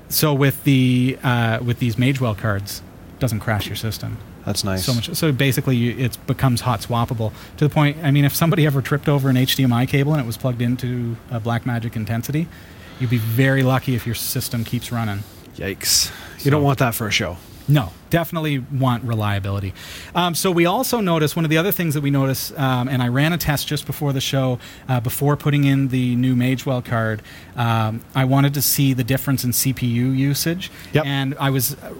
So 0.10 0.33
with 0.33 0.63
the 0.63 1.17
uh, 1.24 1.60
with 1.63 1.79
these 1.79 1.95
Magewell 1.95 2.38
cards, 2.38 2.83
it 3.15 3.19
doesn't 3.19 3.39
crash 3.39 3.67
your 3.67 3.75
system 3.75 4.17
That's 4.45 4.63
nice. 4.63 4.86
so 4.86 4.93
much. 4.93 5.13
So 5.15 5.31
basically, 5.31 5.75
you, 5.75 5.95
it 6.05 6.17
becomes 6.27 6.62
hot 6.62 6.81
swappable 6.81 7.31
to 7.57 7.67
the 7.67 7.74
point. 7.74 7.98
I 8.03 8.12
mean, 8.12 8.25
if 8.25 8.33
somebody 8.36 8.65
ever 8.65 8.81
tripped 8.81 9.07
over 9.07 9.29
an 9.29 9.36
HDMI 9.36 9.88
cable 9.88 10.13
and 10.13 10.21
it 10.21 10.25
was 10.25 10.38
plugged 10.38 10.62
into 10.62 11.15
a 11.29 11.39
Blackmagic 11.39 11.95
Intensity, 11.95 12.48
you'd 13.00 13.10
be 13.10 13.17
very 13.17 13.63
lucky 13.63 13.95
if 13.95 14.05
your 14.05 14.15
system 14.15 14.63
keeps 14.63 14.91
running. 14.91 15.19
Yikes. 15.55 16.12
You 16.43 16.50
don't 16.51 16.63
want 16.63 16.79
that 16.79 16.95
for 16.95 17.07
a 17.07 17.12
show. 17.12 17.38
No, 17.67 17.91
definitely 18.10 18.57
want 18.60 19.03
reliability. 19.03 19.74
Um, 20.15 20.33
so 20.33 20.50
we 20.51 20.65
also 20.65 21.00
noticed 21.00 21.36
one 21.36 21.45
of 21.45 21.51
the 21.51 21.57
other 21.57 21.71
things 21.71 21.93
that 21.93 22.01
we 22.01 22.10
noticed, 22.10 22.57
um, 22.57 22.89
and 22.89 23.01
I 23.01 23.07
ran 23.07 23.31
a 23.33 23.38
test 23.38 23.67
just 23.67 23.86
before 23.86 24.12
the 24.12 24.19
show, 24.19 24.57
uh, 24.89 25.00
before 25.00 25.38
putting 25.38 25.63
in 25.65 25.89
the 25.89 26.15
new 26.15 26.36
Magewell 26.36 26.83
card. 26.83 27.21
Um, 27.55 28.01
I 28.15 28.25
wanted 28.25 28.55
to 28.55 28.62
see 28.62 28.93
the 28.93 29.03
difference 29.03 29.43
in 29.43 29.51
CPU 29.51 30.17
usage, 30.17 30.71
Yep. 30.93 31.05
and 31.05 31.36
I 31.39 31.51
was 31.51 31.75
uh, 31.75 31.93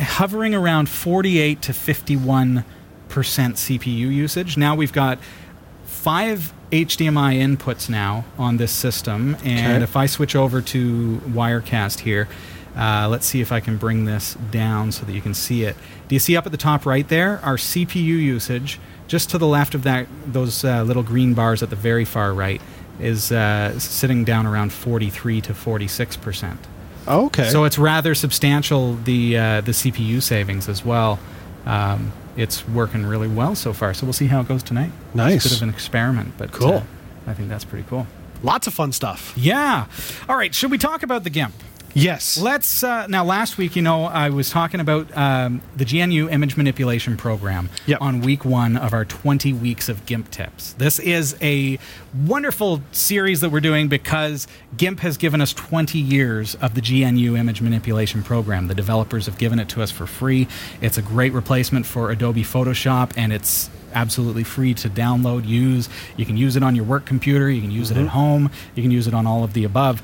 hovering 0.00 0.54
around 0.54 0.88
48 0.88 1.62
to 1.62 1.72
51 1.72 2.64
percent 3.08 3.56
CPU 3.56 3.86
usage. 4.12 4.56
Now 4.56 4.74
we've 4.74 4.92
got 4.92 5.18
five 5.84 6.52
HDMI 6.70 7.36
inputs 7.38 7.88
now 7.88 8.24
on 8.36 8.58
this 8.58 8.70
system, 8.72 9.36
and 9.44 9.76
Okay. 9.76 9.82
if 9.82 9.96
I 9.96 10.06
switch 10.06 10.36
over 10.36 10.60
to 10.60 11.20
Wirecast 11.28 12.00
here, 12.00 12.28
uh, 12.76 13.08
let's 13.10 13.26
see 13.26 13.40
if 13.40 13.50
I 13.50 13.60
can 13.60 13.76
bring 13.78 14.04
this 14.04 14.36
down 14.50 14.92
so 14.92 15.04
that 15.06 15.12
you 15.12 15.22
can 15.22 15.32
see 15.34 15.64
it. 15.64 15.74
Do 16.08 16.14
you 16.14 16.18
see 16.18 16.36
up 16.36 16.44
at 16.46 16.52
the 16.52 16.58
top 16.58 16.84
right 16.86 17.08
there 17.08 17.40
our 17.42 17.56
CPU 17.56 17.94
usage? 18.04 18.78
Just 19.06 19.30
to 19.30 19.38
the 19.38 19.46
left 19.46 19.74
of 19.74 19.84
that, 19.84 20.06
those 20.26 20.62
uh, 20.64 20.82
little 20.82 21.02
green 21.02 21.32
bars 21.32 21.62
at 21.62 21.70
the 21.70 21.76
very 21.76 22.04
far 22.04 22.34
right 22.34 22.60
is 23.00 23.32
uh, 23.32 23.78
sitting 23.78 24.22
down 24.24 24.46
around 24.46 24.70
43 24.72 25.40
to 25.40 25.54
46 25.54 26.16
percent. 26.18 26.60
Okay. 27.08 27.48
So 27.50 27.64
it's 27.64 27.78
rather 27.78 28.14
substantial 28.14 28.94
the 28.94 29.36
uh, 29.38 29.60
the 29.62 29.72
CPU 29.72 30.22
savings 30.22 30.68
as 30.68 30.84
well. 30.84 31.18
Um, 31.66 32.12
it's 32.36 32.66
working 32.68 33.04
really 33.04 33.28
well 33.28 33.54
so 33.54 33.72
far. 33.72 33.92
So 33.94 34.06
we'll 34.06 34.12
see 34.12 34.26
how 34.26 34.40
it 34.40 34.48
goes 34.48 34.62
tonight. 34.62 34.90
Nice. 35.14 35.36
It's 35.36 35.46
a 35.46 35.48
bit 35.48 35.56
of 35.56 35.62
an 35.64 35.68
experiment, 35.70 36.34
but 36.38 36.52
Cool. 36.52 36.74
uh, 36.74 36.82
I 37.26 37.34
think 37.34 37.48
that's 37.48 37.64
pretty 37.64 37.84
cool. 37.88 38.06
Lots 38.42 38.66
of 38.68 38.74
fun 38.74 38.92
stuff. 38.92 39.32
Yeah. 39.36 39.86
All 40.28 40.36
right. 40.36 40.54
Should 40.54 40.70
we 40.70 40.78
talk 40.78 41.02
about 41.02 41.24
the 41.24 41.30
GIMP? 41.30 41.52
Yes. 41.94 42.38
Let's 42.38 42.82
uh, 42.84 43.06
now. 43.06 43.24
Last 43.24 43.58
week, 43.58 43.74
you 43.74 43.82
know, 43.82 44.04
I 44.04 44.30
was 44.30 44.50
talking 44.50 44.78
about 44.80 45.14
um, 45.16 45.62
the 45.76 45.84
GNU 45.84 46.28
image 46.28 46.56
manipulation 46.56 47.16
program 47.16 47.70
Yep. 47.86 48.00
on 48.00 48.20
week 48.20 48.44
one 48.44 48.76
of 48.76 48.92
our 48.92 49.04
20 49.04 49.52
weeks 49.54 49.88
of 49.88 50.04
GIMP 50.06 50.30
tips. 50.30 50.74
This 50.74 50.98
is 50.98 51.36
a 51.40 51.78
wonderful 52.26 52.82
series 52.92 53.40
that 53.40 53.50
we're 53.50 53.60
doing 53.60 53.88
because 53.88 54.46
GIMP 54.76 55.00
has 55.00 55.16
given 55.16 55.40
us 55.40 55.52
20 55.52 55.98
years 55.98 56.54
of 56.56 56.74
the 56.74 56.82
GNU 56.82 57.36
image 57.36 57.60
manipulation 57.60 58.22
program. 58.22 58.68
The 58.68 58.74
developers 58.74 59.26
have 59.26 59.38
given 59.38 59.58
it 59.58 59.68
to 59.70 59.82
us 59.82 59.90
for 59.90 60.06
free. 60.06 60.46
It's 60.80 60.98
a 60.98 61.02
great 61.02 61.32
replacement 61.32 61.86
for 61.86 62.10
Adobe 62.10 62.44
Photoshop, 62.44 63.12
and 63.16 63.32
it's 63.32 63.70
absolutely 63.94 64.44
free 64.44 64.74
to 64.74 64.88
download, 64.90 65.46
use. 65.48 65.88
You 66.16 66.26
can 66.26 66.36
use 66.36 66.54
it 66.56 66.62
on 66.62 66.76
your 66.76 66.84
work 66.84 67.06
computer. 67.06 67.50
You 67.50 67.60
can 67.62 67.70
use 67.70 67.90
it 67.90 67.96
at 67.96 68.08
home. 68.08 68.50
You 68.74 68.82
can 68.82 68.90
use 68.92 69.06
it 69.06 69.14
on 69.14 69.26
all 69.26 69.42
of 69.42 69.54
the 69.54 69.64
above. 69.64 70.02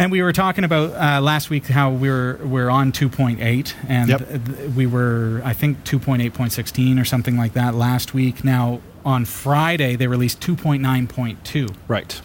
And 0.00 0.10
we 0.10 0.22
were 0.22 0.32
talking 0.32 0.64
about 0.64 0.94
uh, 0.94 1.20
last 1.20 1.50
week 1.50 1.66
how 1.66 1.90
we're 1.90 2.36
we're 2.36 2.70
on 2.70 2.90
2.8, 2.90 3.74
and 3.86 4.08
Yep. 4.08 4.28
th- 4.28 4.70
we 4.74 4.86
were 4.86 5.42
I 5.44 5.52
think 5.52 5.84
2.8.16 5.84 6.98
or 6.98 7.04
something 7.04 7.36
like 7.36 7.52
that 7.52 7.74
last 7.74 8.14
week. 8.14 8.42
Now 8.42 8.80
on 9.04 9.26
Friday 9.26 9.96
they 9.96 10.06
released 10.06 10.40
2.9.2. 10.40 11.74
right. 11.86 12.22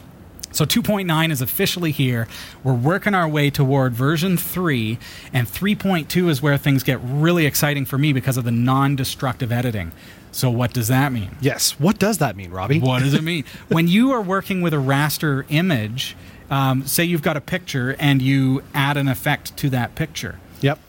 So 0.53 0.63
2.9 0.63 1.31
is 1.31 1.41
officially 1.41 1.91
here. 1.91 2.29
We're 2.63 2.71
working 2.73 3.13
our 3.13 3.27
way 3.27 3.49
toward 3.49 3.91
version 3.93 4.37
3, 4.37 4.97
and 5.33 5.45
3.2 5.45 6.29
is 6.29 6.41
where 6.41 6.55
things 6.57 6.81
get 6.81 6.97
really 7.03 7.45
exciting 7.45 7.83
for 7.83 7.97
me 7.97 8.13
because 8.13 8.37
of 8.37 8.45
the 8.45 8.51
non-destructive 8.51 9.51
editing. 9.51 9.91
So 10.31 10.49
what 10.49 10.71
does 10.73 10.87
that 10.87 11.11
mean? 11.11 11.31
Yes. 11.41 11.77
What 11.77 11.99
does 11.99 12.19
that 12.19 12.37
mean, 12.37 12.51
Robbie? 12.51 12.79
What 12.79 13.03
does 13.03 13.13
it 13.13 13.21
mean? 13.31 13.43
when 13.67 13.89
you 13.89 14.11
are 14.13 14.21
working 14.21 14.61
with 14.61 14.73
a 14.73 14.77
raster 14.77 15.43
image, 15.49 16.15
um, 16.49 16.85
say 16.85 17.03
you've 17.03 17.21
got 17.21 17.37
a 17.37 17.41
picture 17.41 17.95
and 17.99 18.21
you 18.21 18.63
add 18.73 18.97
an 18.97 19.07
effect 19.07 19.55
to 19.57 19.69
that 19.71 19.95
picture. 19.95 20.39
Yep. 20.61 20.79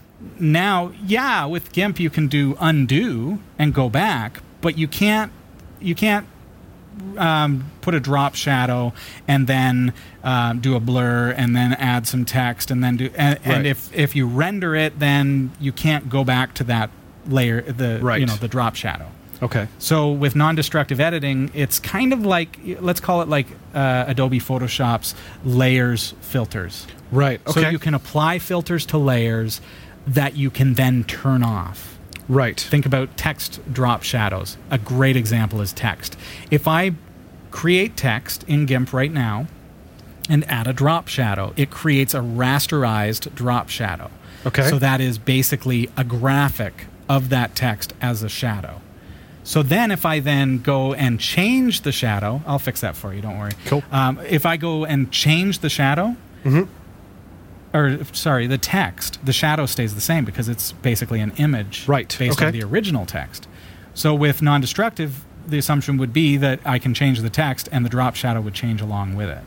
Now, 0.41 0.93
yeah, 1.05 1.45
with 1.45 1.73
GIMP 1.73 2.01
you 2.01 2.11
can 2.11 2.27
do 2.29 2.57
undo 2.61 3.41
and 3.59 3.75
go 3.75 3.89
back, 3.89 4.43
but 4.61 4.79
you 4.79 4.89
can't 4.89 5.33
you 5.81 5.95
can't 5.95 6.27
um, 7.19 7.71
put 7.83 7.95
a 7.95 8.01
drop 8.01 8.35
shadow 8.35 8.93
and 9.29 9.47
then 9.47 9.93
um, 10.25 10.61
do 10.61 10.75
a 10.75 10.81
blur 10.81 11.31
and 11.31 11.55
then 11.55 11.75
add 11.75 12.07
some 12.07 12.25
text 12.25 12.71
and 12.71 12.83
then 12.83 12.97
do 12.97 13.11
and, 13.17 13.39
and 13.45 13.67
if 13.67 13.95
if 13.95 14.17
you 14.17 14.27
render 14.27 14.75
it, 14.75 14.99
then 14.99 15.53
you 15.61 15.73
can't 15.73 16.09
go 16.09 16.25
back 16.25 16.55
to 16.55 16.65
that 16.65 16.91
layer 17.27 17.61
the 17.61 17.99
Right. 18.01 18.21
you 18.21 18.27
know 18.27 18.37
the 18.37 18.49
drop 18.49 18.75
shadow. 18.77 19.09
Okay. 19.43 19.69
So 19.79 20.11
with 20.11 20.35
non-destructive 20.35 20.99
editing, 21.01 21.51
it's 21.55 21.79
kind 21.79 22.13
of 22.13 22.25
like 22.25 22.59
let's 22.81 23.01
call 23.01 23.21
it 23.23 23.29
like 23.29 23.47
uh, 23.75 24.05
Adobe 24.09 24.41
Photoshop's 24.41 25.15
layers 25.45 26.15
filters. 26.21 26.87
Right. 27.13 27.41
So 27.51 27.61
Okay. 27.61 27.71
you 27.71 27.79
can 27.79 27.95
apply 27.95 28.39
filters 28.39 28.87
to 28.87 28.99
layers 28.99 29.61
that 30.07 30.37
you 30.37 30.51
can 30.51 30.75
then 30.75 31.05
turn 31.05 31.43
off. 31.43 31.99
right. 32.29 32.59
Think 32.59 32.87
about 32.87 33.17
text 33.17 33.61
drop 33.73 34.03
shadows. 34.03 34.57
A 34.71 34.79
great 34.79 35.17
example 35.17 35.61
is 35.61 35.73
text. 35.73 36.17
If 36.51 36.67
I 36.67 36.93
create 37.51 37.97
text 37.97 38.43
in 38.49 38.67
GIMP 38.67 38.93
right 38.93 39.13
now 39.13 39.47
and 40.29 40.45
add 40.51 40.67
a 40.67 40.73
drop 40.73 41.07
shadow, 41.09 41.53
it 41.57 41.71
creates 41.71 42.15
a 42.15 42.19
rasterized 42.21 43.33
drop 43.35 43.69
shadow. 43.69 44.11
Okay. 44.45 44.69
So 44.69 44.79
that 44.79 45.01
is 45.01 45.19
basically 45.19 45.89
a 45.97 46.05
graphic 46.05 46.87
of 47.09 47.29
that 47.29 47.55
text 47.55 47.93
as 48.01 48.23
a 48.23 48.29
shadow. 48.29 48.81
So 49.47 49.63
then, 49.63 49.93
if 49.93 50.05
I 50.05 50.19
then 50.19 50.59
go 50.59 50.93
and 50.93 51.21
change 51.21 51.83
the 51.83 51.93
shadow, 51.93 52.43
I'll 52.47 52.59
fix 52.59 52.81
that 52.81 52.97
for 52.97 53.15
you. 53.15 53.21
Don't 53.23 53.39
worry. 53.39 53.53
Cool. 53.67 53.85
Um, 53.93 54.19
if 54.29 54.45
I 54.45 54.57
go 54.57 54.85
and 54.85 55.11
change 55.13 55.61
the 55.61 55.69
shadow, 55.71 56.17
or 57.73 57.99
sorry, 58.13 58.49
the 58.49 58.59
text, 58.59 59.25
the 59.25 59.33
shadow 59.33 59.67
stays 59.67 59.95
the 59.95 60.01
same 60.01 60.25
because 60.25 60.49
it's 60.49 60.73
basically 60.73 61.21
an 61.21 61.33
image, 61.37 61.87
Right, 61.87 62.15
based 62.19 62.39
okay. 62.39 62.47
on 62.47 62.53
the 62.53 62.65
original 62.65 63.07
text. 63.07 63.47
So 63.95 64.15
with 64.15 64.43
non-destructive, 64.43 65.25
the 65.47 65.59
assumption 65.59 65.97
would 65.99 66.13
be 66.13 66.37
that 66.39 66.59
I 66.65 66.81
can 66.81 66.93
change 66.93 67.21
the 67.21 67.31
text 67.31 67.69
and 67.71 67.85
the 67.85 67.89
drop 67.89 68.17
shadow 68.17 68.41
would 68.41 68.55
change 68.55 68.81
along 68.81 69.15
with 69.15 69.29
it. 69.29 69.45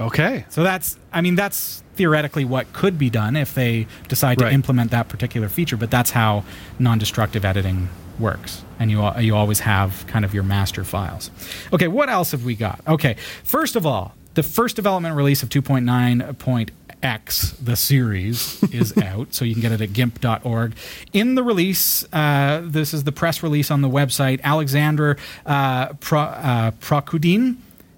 Okay. 0.00 0.46
So 0.48 0.62
that's, 0.62 0.98
I 1.12 1.20
mean, 1.20 1.34
that's 1.34 1.82
theoretically 1.94 2.46
what 2.46 2.72
could 2.72 2.98
be 2.98 3.10
done 3.10 3.36
if 3.36 3.54
they 3.54 3.86
decide 4.08 4.38
to 4.38 4.50
implement 4.50 4.90
that 4.92 5.08
particular 5.10 5.50
feature. 5.50 5.76
But 5.76 5.90
that's 5.90 6.12
how 6.12 6.44
non-destructive 6.78 7.44
editing 7.44 7.90
works, 8.18 8.64
and 8.80 8.90
you 8.90 9.08
you 9.20 9.36
always 9.36 9.60
have 9.60 10.04
kind 10.08 10.24
of 10.24 10.34
your 10.34 10.42
master 10.42 10.82
files. 10.82 11.30
Okay, 11.72 11.86
what 11.86 12.08
else 12.08 12.32
have 12.32 12.44
we 12.44 12.56
got? 12.56 12.80
Okay, 12.88 13.14
first 13.44 13.76
of 13.76 13.86
all, 13.86 14.14
the 14.34 14.42
first 14.42 14.74
development 14.74 15.14
release 15.14 15.44
of 15.44 15.50
2.9.x, 15.50 17.50
the 17.62 17.76
series, 17.76 18.62
is 18.72 18.96
out, 18.98 19.34
so 19.34 19.44
you 19.44 19.54
can 19.54 19.62
get 19.62 19.72
it 19.72 19.80
at 19.80 19.92
gimp.org. 19.92 20.74
In 21.12 21.34
the 21.34 21.42
release, 21.42 22.04
uh, 22.12 22.62
this 22.64 22.94
is 22.94 23.04
the 23.04 23.12
press 23.12 23.42
release 23.42 23.70
on 23.70 23.82
the 23.82 23.88
website. 23.88 24.40
Alexander 24.42 25.16
uh, 25.46 25.92
Pro, 25.94 26.20
uh, 26.20 26.70
Prokoudine 26.72 27.56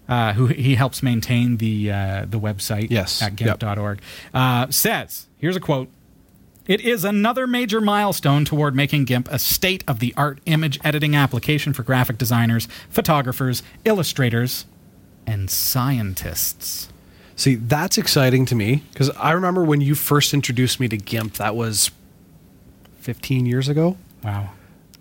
uh, 0.08 0.32
who 0.34 0.46
he 0.48 0.74
helps 0.74 1.02
maintain 1.02 1.56
the 1.58 1.90
uh, 1.90 2.26
the 2.28 2.38
website 2.38 2.88
Yes. 2.90 3.22
at 3.22 3.40
Yep. 3.40 3.60
gimp.org, 3.60 4.00
uh, 4.34 4.66
says, 4.68 5.26
here's 5.38 5.56
a 5.56 5.60
quote. 5.60 5.88
It 6.66 6.80
is 6.80 7.04
another 7.04 7.46
major 7.46 7.80
milestone 7.80 8.44
toward 8.44 8.76
making 8.76 9.04
GIMP 9.06 9.28
a 9.30 9.38
state 9.38 9.82
of 9.88 9.98
the 9.98 10.14
art 10.16 10.38
image 10.46 10.78
editing 10.84 11.16
application 11.16 11.72
for 11.72 11.82
graphic 11.82 12.18
designers, 12.18 12.68
photographers, 12.88 13.62
illustrators, 13.84 14.66
and 15.26 15.50
scientists. 15.50 16.88
See, 17.34 17.56
that's 17.56 17.98
exciting 17.98 18.46
to 18.46 18.54
me 18.54 18.84
because 18.92 19.10
I 19.10 19.32
remember 19.32 19.64
when 19.64 19.80
you 19.80 19.94
first 19.96 20.32
introduced 20.34 20.78
me 20.78 20.86
to 20.88 20.96
GIMP. 20.96 21.34
That 21.34 21.56
was 21.56 21.90
15 23.00 23.46
years 23.46 23.68
ago. 23.68 23.96
Wow. 24.22 24.50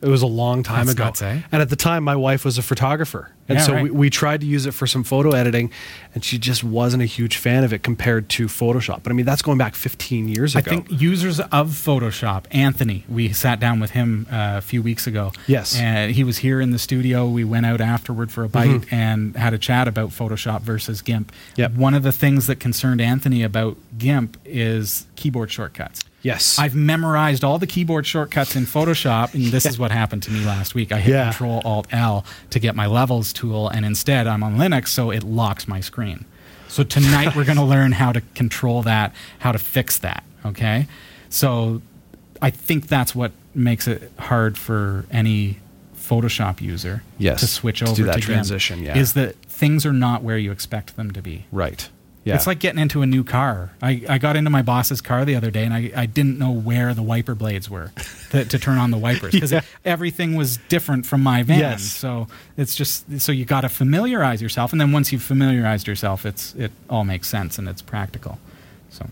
It 0.01 0.07
was 0.07 0.23
a 0.23 0.27
long 0.27 0.63
time 0.63 0.87
That's 0.87 0.95
ago. 0.95 1.05
nuts, 1.05 1.21
eh? 1.21 1.41
And 1.51 1.61
at 1.61 1.69
the 1.69 1.75
time, 1.75 2.03
my 2.03 2.15
wife 2.15 2.43
was 2.43 2.57
a 2.57 2.63
photographer, 2.63 3.29
And 3.51 3.59
Yeah, 3.59 3.65
so 3.65 3.73
right. 3.73 3.83
we, 3.83 3.91
we 3.91 4.09
tried 4.09 4.41
to 4.41 4.47
use 4.47 4.65
it 4.65 4.71
for 4.73 4.87
some 4.87 5.03
photo 5.03 5.31
editing, 5.31 5.71
and 6.15 6.23
she 6.23 6.37
just 6.37 6.63
wasn't 6.63 7.03
a 7.03 7.05
huge 7.05 7.37
fan 7.37 7.63
of 7.63 7.73
it 7.73 7.83
compared 7.83 8.29
to 8.29 8.47
Photoshop. 8.47 9.03
But 9.03 9.11
I 9.11 9.13
mean, 9.15 9.25
that's 9.25 9.41
going 9.41 9.57
back 9.57 9.75
15 9.75 10.27
years 10.27 10.55
ago. 10.55 10.71
I 10.71 10.73
think 10.75 11.01
users 11.01 11.39
of 11.39 11.69
Photoshop, 11.69 12.45
Anthony, 12.51 13.03
we 13.09 13.33
sat 13.33 13.59
down 13.59 13.79
with 13.79 13.91
him 13.91 14.27
uh, 14.31 14.55
a 14.57 14.61
few 14.61 14.81
weeks 14.81 15.05
ago. 15.07 15.31
Yes. 15.47 15.77
And 15.77 16.11
he 16.13 16.23
was 16.23 16.39
here 16.39 16.61
in 16.61 16.71
the 16.71 16.79
studio. 16.79 17.27
We 17.27 17.43
went 17.43 17.65
out 17.65 17.81
afterward 17.81 18.31
for 18.31 18.43
a 18.43 18.49
bite 18.49 18.61
Mm-hmm. 18.69 18.95
and 18.95 19.35
had 19.35 19.53
a 19.53 19.57
chat 19.57 19.87
about 19.87 20.09
Photoshop 20.11 20.61
versus 20.61 21.01
GIMP. 21.01 21.31
Yep. 21.57 21.73
One 21.73 21.93
of 21.93 22.03
the 22.03 22.11
things 22.11 22.47
that 22.47 22.59
concerned 22.59 23.01
Anthony 23.01 23.43
about 23.43 23.77
GIMP 23.97 24.37
is 24.45 25.05
keyboard 25.15 25.51
shortcuts. 25.51 26.03
Yes. 26.21 26.57
I've 26.59 26.75
memorized 26.75 27.43
all 27.43 27.57
the 27.59 27.67
keyboard 27.67 28.05
shortcuts 28.05 28.55
in 28.55 28.63
Photoshop, 28.65 29.33
and 29.33 29.45
this 29.45 29.65
is 29.65 29.77
what 29.79 29.91
happened 29.91 30.23
to 30.23 30.31
me 30.31 30.43
last 30.45 30.75
week. 30.75 30.91
I 30.91 30.99
hit 30.99 31.11
Yeah. 31.11 31.29
Control 31.31 31.61
Alt 31.65 31.87
L 31.91 32.25
to 32.49 32.59
get 32.59 32.75
my 32.75 32.85
levels 32.87 33.33
tool, 33.33 33.67
and 33.69 33.85
instead 33.85 34.27
I'm 34.27 34.43
on 34.43 34.57
Linux, 34.57 34.87
so 34.89 35.11
it 35.11 35.23
locks 35.23 35.67
my 35.67 35.79
screen. 35.79 36.25
So 36.67 36.83
tonight 36.83 37.35
we're 37.35 37.43
going 37.45 37.57
to 37.65 37.65
learn 37.65 37.91
how 37.93 38.11
to 38.11 38.21
control 38.35 38.81
that, 38.83 39.13
how 39.39 39.51
to 39.51 39.59
fix 39.59 39.97
that. 39.99 40.23
Okay, 40.45 40.87
so 41.29 41.81
I 42.41 42.49
think 42.49 42.87
that's 42.87 43.13
what 43.13 43.31
makes 43.53 43.87
it 43.87 44.11
hard 44.17 44.57
for 44.57 45.05
any 45.11 45.57
Photoshop 45.95 46.61
user 46.61 47.03
Yes, 47.19 47.41
to 47.41 47.47
switch 47.47 47.79
to 47.79 47.85
over 47.85 47.95
do 47.95 48.03
that 48.05 48.15
to 48.15 48.21
transition, 48.21 48.81
yeah. 48.83 48.97
is 48.97 49.13
that 49.13 49.35
things 49.45 49.85
are 49.85 49.93
not 49.93 50.23
where 50.23 50.37
you 50.37 50.51
expect 50.51 50.95
them 50.95 51.11
to 51.11 51.21
be. 51.21 51.45
right. 51.51 51.89
Yeah. 52.23 52.35
It's 52.35 52.45
like 52.45 52.59
getting 52.59 52.79
into 52.79 53.01
a 53.01 53.07
new 53.07 53.23
car. 53.23 53.71
I, 53.81 54.03
I 54.07 54.17
got 54.19 54.35
into 54.35 54.51
my 54.51 54.61
boss's 54.61 55.01
car 55.01 55.25
the 55.25 55.35
other 55.35 55.49
day 55.49 55.63
and 55.65 55.73
I, 55.73 55.91
I 55.95 56.05
didn't 56.05 56.37
know 56.37 56.51
where 56.51 56.93
the 56.93 57.01
wiper 57.01 57.33
blades 57.33 57.67
were 57.67 57.91
to, 58.29 58.45
to 58.45 58.59
turn 58.59 58.77
on 58.77 58.91
the 58.91 58.97
wipers 58.97 59.33
because 59.33 59.51
Yeah. 59.51 59.61
everything 59.85 60.35
was 60.35 60.57
different 60.69 61.07
from 61.07 61.23
my 61.23 61.41
van. 61.41 61.57
Yes. 61.59 61.83
So 61.83 62.27
it's 62.57 62.75
just 62.75 63.19
so 63.21 63.31
you 63.31 63.45
got 63.45 63.61
to 63.61 63.69
familiarize 63.69 64.39
yourself, 64.39 64.71
and 64.71 64.79
then 64.79 64.91
once 64.91 65.11
you've 65.11 65.23
familiarized 65.23 65.87
yourself, 65.87 66.23
it's 66.25 66.53
it 66.53 66.71
all 66.91 67.03
makes 67.05 67.27
sense 67.27 67.57
and 67.57 67.67
it's 67.67 67.81
practical. 67.81 68.37
So. 68.91 69.05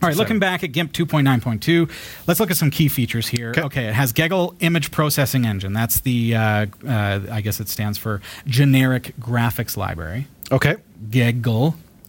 All 0.00 0.08
right, 0.08 0.16
looking 0.16 0.38
back 0.38 0.62
at 0.62 0.68
GIMP 0.70 0.92
2.9.2, 0.92 1.90
let's 2.28 2.38
look 2.38 2.52
at 2.52 2.56
some 2.56 2.70
key 2.70 2.86
features 2.86 3.26
here. 3.26 3.50
Okay. 3.50 3.62
Okay, 3.62 3.84
it 3.88 3.94
has 3.94 4.12
GEGL 4.12 4.54
Image 4.60 4.92
Processing 4.92 5.44
Engine. 5.44 5.72
That's 5.72 5.98
the, 6.02 6.36
uh, 6.36 6.66
uh, 6.86 7.20
I 7.32 7.40
guess 7.40 7.58
it 7.58 7.68
stands 7.68 7.98
for 7.98 8.22
Generic 8.46 9.14
Graphics 9.20 9.76
Library. 9.76 10.28
okay. 10.52 10.76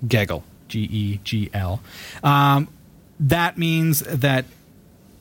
GEGL. 0.05 0.43
G 0.67 0.79
E 0.81 1.19
G 1.23 1.49
L. 1.53 1.81
Um, 2.23 2.67
that 3.19 3.57
means 3.57 3.99
that 4.01 4.45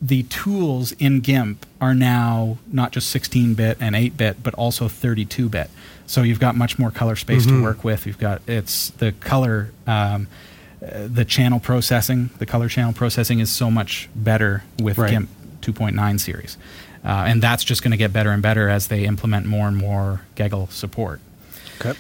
the 0.01 0.23
tools 0.25 0.93
in 0.93 1.21
GIMP 1.21 1.67
are 1.81 1.95
now 1.95 2.59
not 2.71 2.93
just 2.93 3.11
16 3.11 3.55
bit 3.55 3.79
and 3.81 3.97
8 3.97 4.17
bit, 4.17 4.43
but 4.43 4.55
also 4.55 4.87
32 4.89 5.49
bit. 5.49 5.71
So 6.07 6.23
you've 6.23 6.39
got 6.39 6.55
much 6.55 6.79
more 6.79 6.91
color 6.91 7.17
space 7.17 7.47
to 7.47 7.63
work 7.63 7.83
with. 7.83 8.07
You've 8.07 8.19
got 8.19 8.41
it's 8.47 8.91
the 8.91 9.13
color, 9.13 9.73
um, 9.87 10.29
the 10.81 11.25
channel 11.25 11.59
processing, 11.61 12.31
the 12.39 12.47
color 12.47 12.69
channel 12.69 12.93
processing 12.93 13.41
is 13.41 13.51
so 13.51 13.71
much 13.71 14.09
better 14.15 14.63
with 14.81 14.99
Right. 14.99 15.11
GIMP 15.11 15.29
2.9 15.63 16.21
series. 16.21 16.57
Uh, 17.05 17.25
and 17.27 17.43
that's 17.43 17.65
just 17.65 17.83
going 17.83 17.91
to 17.91 17.97
get 17.97 18.13
better 18.13 18.31
and 18.31 18.43
better 18.43 18.69
as 18.69 18.87
they 18.89 19.05
implement 19.05 19.47
more 19.47 19.67
and 19.67 19.77
more 19.77 20.23
GEGL 20.37 20.71
support. 20.71 21.21
Okay. 21.81 21.99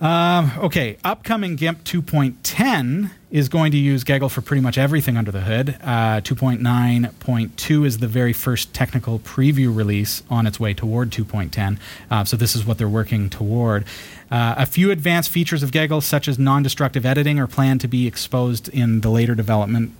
Um, 0.00 0.50
okay, 0.58 0.96
upcoming 1.04 1.54
GIMP 1.54 1.84
2.10 1.84 3.10
is 3.30 3.48
going 3.48 3.70
to 3.72 3.78
use 3.78 4.02
GEGL 4.02 4.30
for 4.30 4.40
pretty 4.40 4.60
much 4.60 4.76
everything 4.76 5.16
under 5.16 5.30
the 5.30 5.42
hood. 5.42 5.76
Uh, 5.82 6.20
2.9.2 6.20 7.86
is 7.86 7.98
the 7.98 8.08
very 8.08 8.32
first 8.32 8.74
technical 8.74 9.20
preview 9.20 9.74
release 9.74 10.22
on 10.28 10.46
its 10.46 10.58
way 10.58 10.74
toward 10.74 11.10
2.10. 11.10 11.78
Uh, 12.10 12.24
so 12.24 12.36
this 12.36 12.56
is 12.56 12.66
what 12.66 12.76
they're 12.78 12.88
working 12.88 13.30
toward. 13.30 13.84
Uh, 14.30 14.54
a 14.58 14.66
few 14.66 14.90
advanced 14.90 15.30
features 15.30 15.62
of 15.62 15.70
GEGL, 15.70 16.02
such 16.02 16.26
as 16.26 16.38
non-destructive 16.38 17.06
editing, 17.06 17.38
are 17.38 17.46
planned 17.46 17.80
to 17.80 17.88
be 17.88 18.06
exposed 18.06 18.68
in 18.68 19.00
the 19.00 19.10
later 19.10 19.34
development 19.34 19.92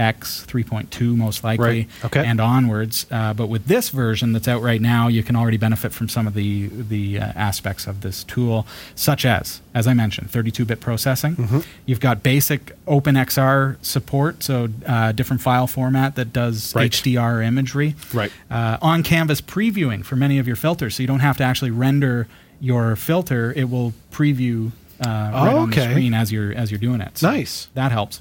3.x, 0.00 0.46
3.2 0.48 1.16
most 1.16 1.44
likely, 1.44 1.66
Right, 1.66 1.88
okay. 2.04 2.26
and 2.26 2.40
onwards. 2.40 3.06
Uh, 3.10 3.34
but 3.34 3.46
with 3.48 3.66
this 3.66 3.90
version 3.90 4.32
that's 4.32 4.48
out 4.48 4.62
right 4.62 4.80
now, 4.80 5.08
you 5.08 5.22
can 5.22 5.36
already 5.36 5.56
benefit 5.56 5.92
from 5.92 6.08
some 6.08 6.26
of 6.26 6.34
the 6.34 6.68
the 6.68 7.18
uh, 7.18 7.32
aspects 7.36 7.86
of 7.86 8.00
this 8.00 8.24
tool, 8.24 8.66
such 8.94 9.24
as, 9.24 9.60
as 9.74 9.86
I 9.86 9.94
mentioned, 9.94 10.30
32-bit 10.30 10.80
processing. 10.80 11.36
Mm-hmm. 11.36 11.60
You've 11.86 12.00
got 12.00 12.22
basic 12.22 12.72
OpenEXR 12.86 13.76
support, 13.84 14.42
so 14.42 14.68
uh, 14.86 15.12
different 15.12 15.42
file 15.42 15.66
format 15.66 16.14
that 16.16 16.32
does 16.32 16.74
Right. 16.74 16.90
HDR 16.90 17.44
imagery. 17.44 17.94
Right. 18.14 18.32
Uh, 18.50 18.78
on 18.80 19.02
canvas 19.02 19.40
previewing 19.40 20.04
for 20.04 20.16
many 20.16 20.38
of 20.38 20.46
your 20.46 20.56
filters, 20.56 20.94
so 20.96 21.02
you 21.02 21.06
don't 21.06 21.20
have 21.20 21.36
to 21.38 21.44
actually 21.44 21.70
render 21.70 22.26
your 22.60 22.96
filter; 22.96 23.52
it 23.56 23.64
will 23.70 23.92
preview. 24.12 24.72
Uh, 25.00 25.30
right 25.32 25.54
on 25.54 25.70
the 25.70 25.80
screen 25.80 26.12
as 26.12 26.30
you're 26.30 26.52
as 26.52 26.70
you're 26.70 26.78
doing 26.78 27.00
it. 27.00 27.16
So 27.16 27.30
Nice. 27.30 27.68
That 27.72 27.90
helps. 27.90 28.20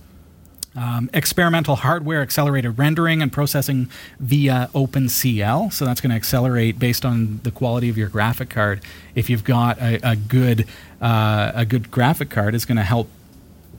Um, 0.80 1.10
experimental 1.14 1.76
hardware 1.76 2.22
accelerated 2.22 2.80
rendering 2.80 3.22
and 3.22 3.30
processing 3.34 3.90
via 4.18 4.70
OpenCL. 4.74 5.74
So 5.74 5.84
that's 5.84 6.00
going 6.00 6.12
to 6.12 6.16
accelerate 6.16 6.80
based 6.80 7.04
on 7.04 7.42
the 7.44 7.52
quality 7.52 7.90
of 7.90 7.98
your 7.98 8.08
graphic 8.08 8.50
card. 8.50 8.80
If 9.14 9.30
you've 9.30 9.44
got 9.44 9.78
a, 9.82 10.00
a 10.12 10.16
good 10.16 10.68
uh, 11.02 11.52
a 11.54 11.66
good 11.66 11.92
graphic 11.92 12.30
card, 12.30 12.56
it's 12.56 12.64
going 12.64 12.78
to 12.78 12.84
help 12.84 13.10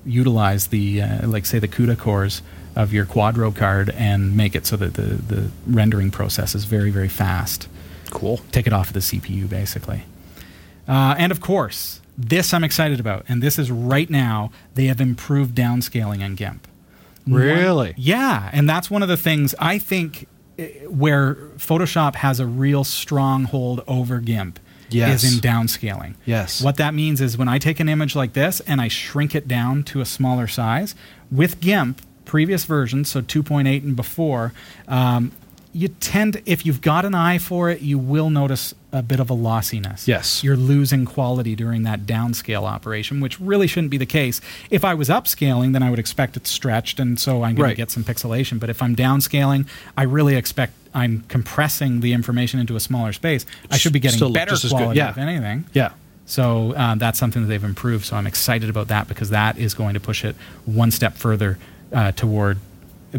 utilize 0.04 0.66
the 0.66 1.00
uh, 1.00 1.26
like 1.26 1.46
say 1.46 1.58
the 1.58 1.68
CUDA 1.68 1.96
cores 1.98 2.42
of 2.76 2.92
your 2.92 3.06
Quadro 3.06 3.54
card 3.56 3.88
and 3.96 4.36
make 4.36 4.54
it 4.54 4.66
so 4.66 4.76
that 4.76 4.92
the 4.92 5.14
the 5.34 5.50
rendering 5.66 6.10
process 6.10 6.54
is 6.54 6.64
very 6.64 6.90
very 6.90 7.08
fast 7.08 7.66
Cool. 8.10 8.40
take 8.52 8.66
it 8.66 8.74
off 8.74 8.88
of 8.88 8.92
the 8.92 9.00
CPU, 9.00 9.48
basically. 9.48 10.02
Uh, 10.86 11.14
and 11.16 11.32
of 11.32 11.40
course, 11.40 12.00
this 12.18 12.52
I'm 12.52 12.64
excited 12.64 13.00
about, 13.00 13.24
and 13.26 13.42
this 13.42 13.58
is 13.58 13.70
right 13.70 14.10
now 14.10 14.50
they 14.74 14.86
have 14.86 15.00
improved 15.00 15.54
downscaling 15.54 16.20
in 16.20 16.34
GIMP. 16.34 16.66
Really? 17.26 17.94
yeah, 17.96 18.50
and 18.52 18.68
that's 18.68 18.90
one 18.90 19.02
of 19.02 19.08
the 19.08 19.16
things 19.16 19.54
I 19.58 19.78
think 19.78 20.26
eh, 20.58 20.68
where 20.86 21.34
Photoshop 21.58 22.16
has 22.16 22.40
a 22.40 22.46
real 22.46 22.84
stronghold 22.84 23.82
over 23.86 24.20
GIMP 24.20 24.58
Yes. 24.90 25.22
is 25.22 25.34
in 25.34 25.40
downscaling. 25.40 26.14
Yes. 26.26 26.60
What 26.62 26.76
that 26.78 26.94
means 26.94 27.20
is 27.20 27.38
when 27.38 27.46
I 27.48 27.58
take 27.58 27.78
an 27.78 27.88
image 27.88 28.16
like 28.16 28.32
this 28.32 28.58
and 28.60 28.80
I 28.80 28.88
shrink 28.88 29.34
it 29.36 29.46
down 29.46 29.84
to 29.84 30.00
a 30.00 30.04
smaller 30.04 30.48
size 30.48 30.96
with 31.30 31.60
GIMP, 31.60 32.00
previous 32.24 32.64
versions, 32.64 33.08
so 33.08 33.20
2.8 33.22 33.84
and 33.84 33.94
before, 33.94 34.52
um, 34.88 35.30
you 35.72 35.88
tend, 35.88 36.42
if 36.46 36.66
you've 36.66 36.80
got 36.80 37.04
an 37.04 37.14
eye 37.14 37.38
for 37.38 37.70
it, 37.70 37.80
you 37.80 37.96
will 37.98 38.28
notice 38.30 38.74
a 38.92 39.02
bit 39.02 39.20
of 39.20 39.30
a 39.30 39.34
lossiness. 39.34 40.08
Yes. 40.08 40.42
You're 40.42 40.56
losing 40.56 41.04
quality 41.04 41.54
during 41.54 41.84
that 41.84 42.06
downscale 42.06 42.64
operation, 42.64 43.20
which 43.20 43.38
really 43.40 43.68
shouldn't 43.68 43.90
be 43.92 43.96
the 43.96 44.06
case. 44.06 44.40
If 44.70 44.84
I 44.84 44.94
was 44.94 45.08
upscaling, 45.08 45.72
then 45.72 45.82
I 45.84 45.90
would 45.90 46.00
expect 46.00 46.36
it 46.36 46.46
stretched, 46.48 46.98
and 46.98 47.20
so 47.20 47.44
I'm 47.44 47.54
going 47.54 47.64
Right. 47.64 47.70
to 47.70 47.76
get 47.76 47.90
some 47.92 48.02
pixelation. 48.02 48.58
But 48.58 48.68
if 48.68 48.82
I'm 48.82 48.96
downscaling, 48.96 49.66
I 49.96 50.02
really 50.02 50.34
expect 50.34 50.72
I'm 50.92 51.22
compressing 51.28 52.00
the 52.00 52.12
information 52.14 52.58
into 52.58 52.74
a 52.74 52.80
smaller 52.80 53.12
space. 53.12 53.46
I 53.70 53.76
should 53.76 53.92
be 53.92 54.00
getting 54.00 54.16
Still 54.16 54.32
better 54.32 54.50
just 54.50 54.64
as 54.64 54.72
good. 54.72 54.78
quality, 54.78 54.98
Yeah. 54.98 55.10
if 55.10 55.18
anything. 55.18 55.66
Yeah. 55.72 55.90
So 56.26 56.72
uh, 56.72 56.96
that's 56.96 57.18
something 57.18 57.42
that 57.42 57.48
they've 57.48 57.62
improved. 57.62 58.06
So 58.06 58.16
I'm 58.16 58.26
excited 58.26 58.68
about 58.70 58.88
that 58.88 59.06
because 59.06 59.30
that 59.30 59.56
is 59.56 59.74
going 59.74 59.94
to 59.94 60.00
push 60.00 60.24
it 60.24 60.34
one 60.64 60.90
step 60.90 61.16
further 61.16 61.58
uh, 61.92 62.10
toward 62.12 62.58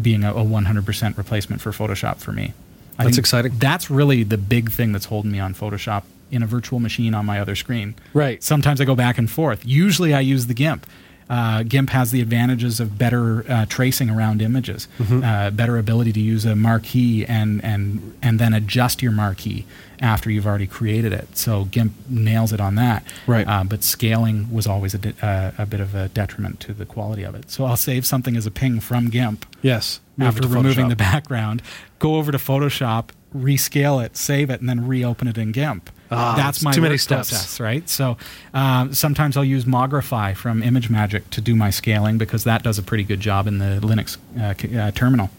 being 0.00 0.24
a, 0.24 0.32
a 0.32 0.44
100% 0.44 1.16
replacement 1.16 1.60
for 1.60 1.70
Photoshop 1.70 2.18
for 2.18 2.32
me. 2.32 2.54
I 2.98 3.04
That's 3.04 3.18
exciting. 3.18 3.52
That's 3.56 3.90
really 3.90 4.22
the 4.22 4.38
big 4.38 4.70
thing 4.70 4.92
that's 4.92 5.06
holding 5.06 5.32
me 5.32 5.40
on 5.40 5.54
Photoshop 5.54 6.04
in 6.30 6.42
a 6.42 6.46
virtual 6.46 6.80
machine 6.80 7.14
on 7.14 7.26
my 7.26 7.40
other 7.40 7.54
screen. 7.54 7.94
Right. 8.14 8.42
Sometimes 8.42 8.80
I 8.80 8.84
go 8.84 8.94
back 8.94 9.18
and 9.18 9.30
forth. 9.30 9.64
Usually 9.66 10.14
I 10.14 10.20
use 10.20 10.46
the 10.46 10.54
GIMP. 10.54 10.86
Uh, 11.30 11.62
GIMP 11.62 11.90
has 11.90 12.10
the 12.10 12.20
advantages 12.20 12.80
of 12.80 12.98
better 12.98 13.44
uh, 13.50 13.66
tracing 13.66 14.10
around 14.10 14.42
images, 14.42 14.88
Mm-hmm. 14.98 15.22
uh, 15.24 15.50
better 15.50 15.78
ability 15.78 16.12
to 16.12 16.20
use 16.20 16.44
a 16.44 16.54
marquee 16.54 17.24
and 17.26 17.62
and 17.64 18.14
and 18.22 18.38
then 18.38 18.52
adjust 18.54 19.02
your 19.02 19.12
marquee 19.12 19.64
after 20.00 20.30
you've 20.30 20.46
already 20.46 20.66
created 20.66 21.12
it. 21.12 21.36
So 21.36 21.64
GIMP 21.66 21.92
nails 22.10 22.52
it 22.52 22.60
on 22.60 22.74
that. 22.74 23.04
Right. 23.26 23.46
Uh, 23.46 23.62
but 23.64 23.84
scaling 23.84 24.52
was 24.52 24.66
always 24.66 24.94
a, 24.94 24.98
di- 24.98 25.14
uh, 25.22 25.52
a 25.58 25.64
bit 25.64 25.78
of 25.80 25.94
a 25.94 26.08
detriment 26.08 26.58
to 26.60 26.72
the 26.74 26.84
quality 26.84 27.22
of 27.22 27.36
it. 27.36 27.50
So 27.52 27.64
I'll 27.64 27.76
save 27.76 28.04
something 28.04 28.36
as 28.36 28.44
a 28.44 28.50
ping 28.50 28.80
from 28.80 29.10
GIMP 29.10 29.46
Yes. 29.62 30.00
After 30.18 30.46
removing 30.48 30.86
Photoshop. 30.86 30.88
the 30.90 30.96
background, 30.96 31.62
go 32.00 32.16
over 32.16 32.32
to 32.32 32.38
Photoshop, 32.38 33.10
rescale 33.34 34.04
it, 34.04 34.16
save 34.16 34.50
it, 34.50 34.60
and 34.60 34.68
then 34.68 34.86
reopen 34.86 35.28
it 35.28 35.38
in 35.38 35.52
GIMP. 35.52 35.88
Ah, 36.14 36.34
That's 36.36 36.62
my 36.62 36.72
too 36.72 36.80
many 36.82 36.96
steps. 36.98 37.30
process, 37.30 37.60
right? 37.60 37.88
So 37.88 38.16
um, 38.54 38.92
sometimes 38.94 39.36
I'll 39.36 39.44
use 39.44 39.64
Mogrify 39.64 40.36
from 40.36 40.62
ImageMagick 40.62 41.30
to 41.30 41.40
do 41.40 41.54
my 41.56 41.70
scaling 41.70 42.18
because 42.18 42.44
that 42.44 42.62
does 42.62 42.78
a 42.78 42.82
pretty 42.82 43.04
good 43.04 43.20
job 43.20 43.46
in 43.46 43.58
the 43.58 43.78
Linux 43.82 44.16
uh, 44.40 44.54
c- 44.54 44.76
uh, 44.78 44.90
terminal. 44.92 45.30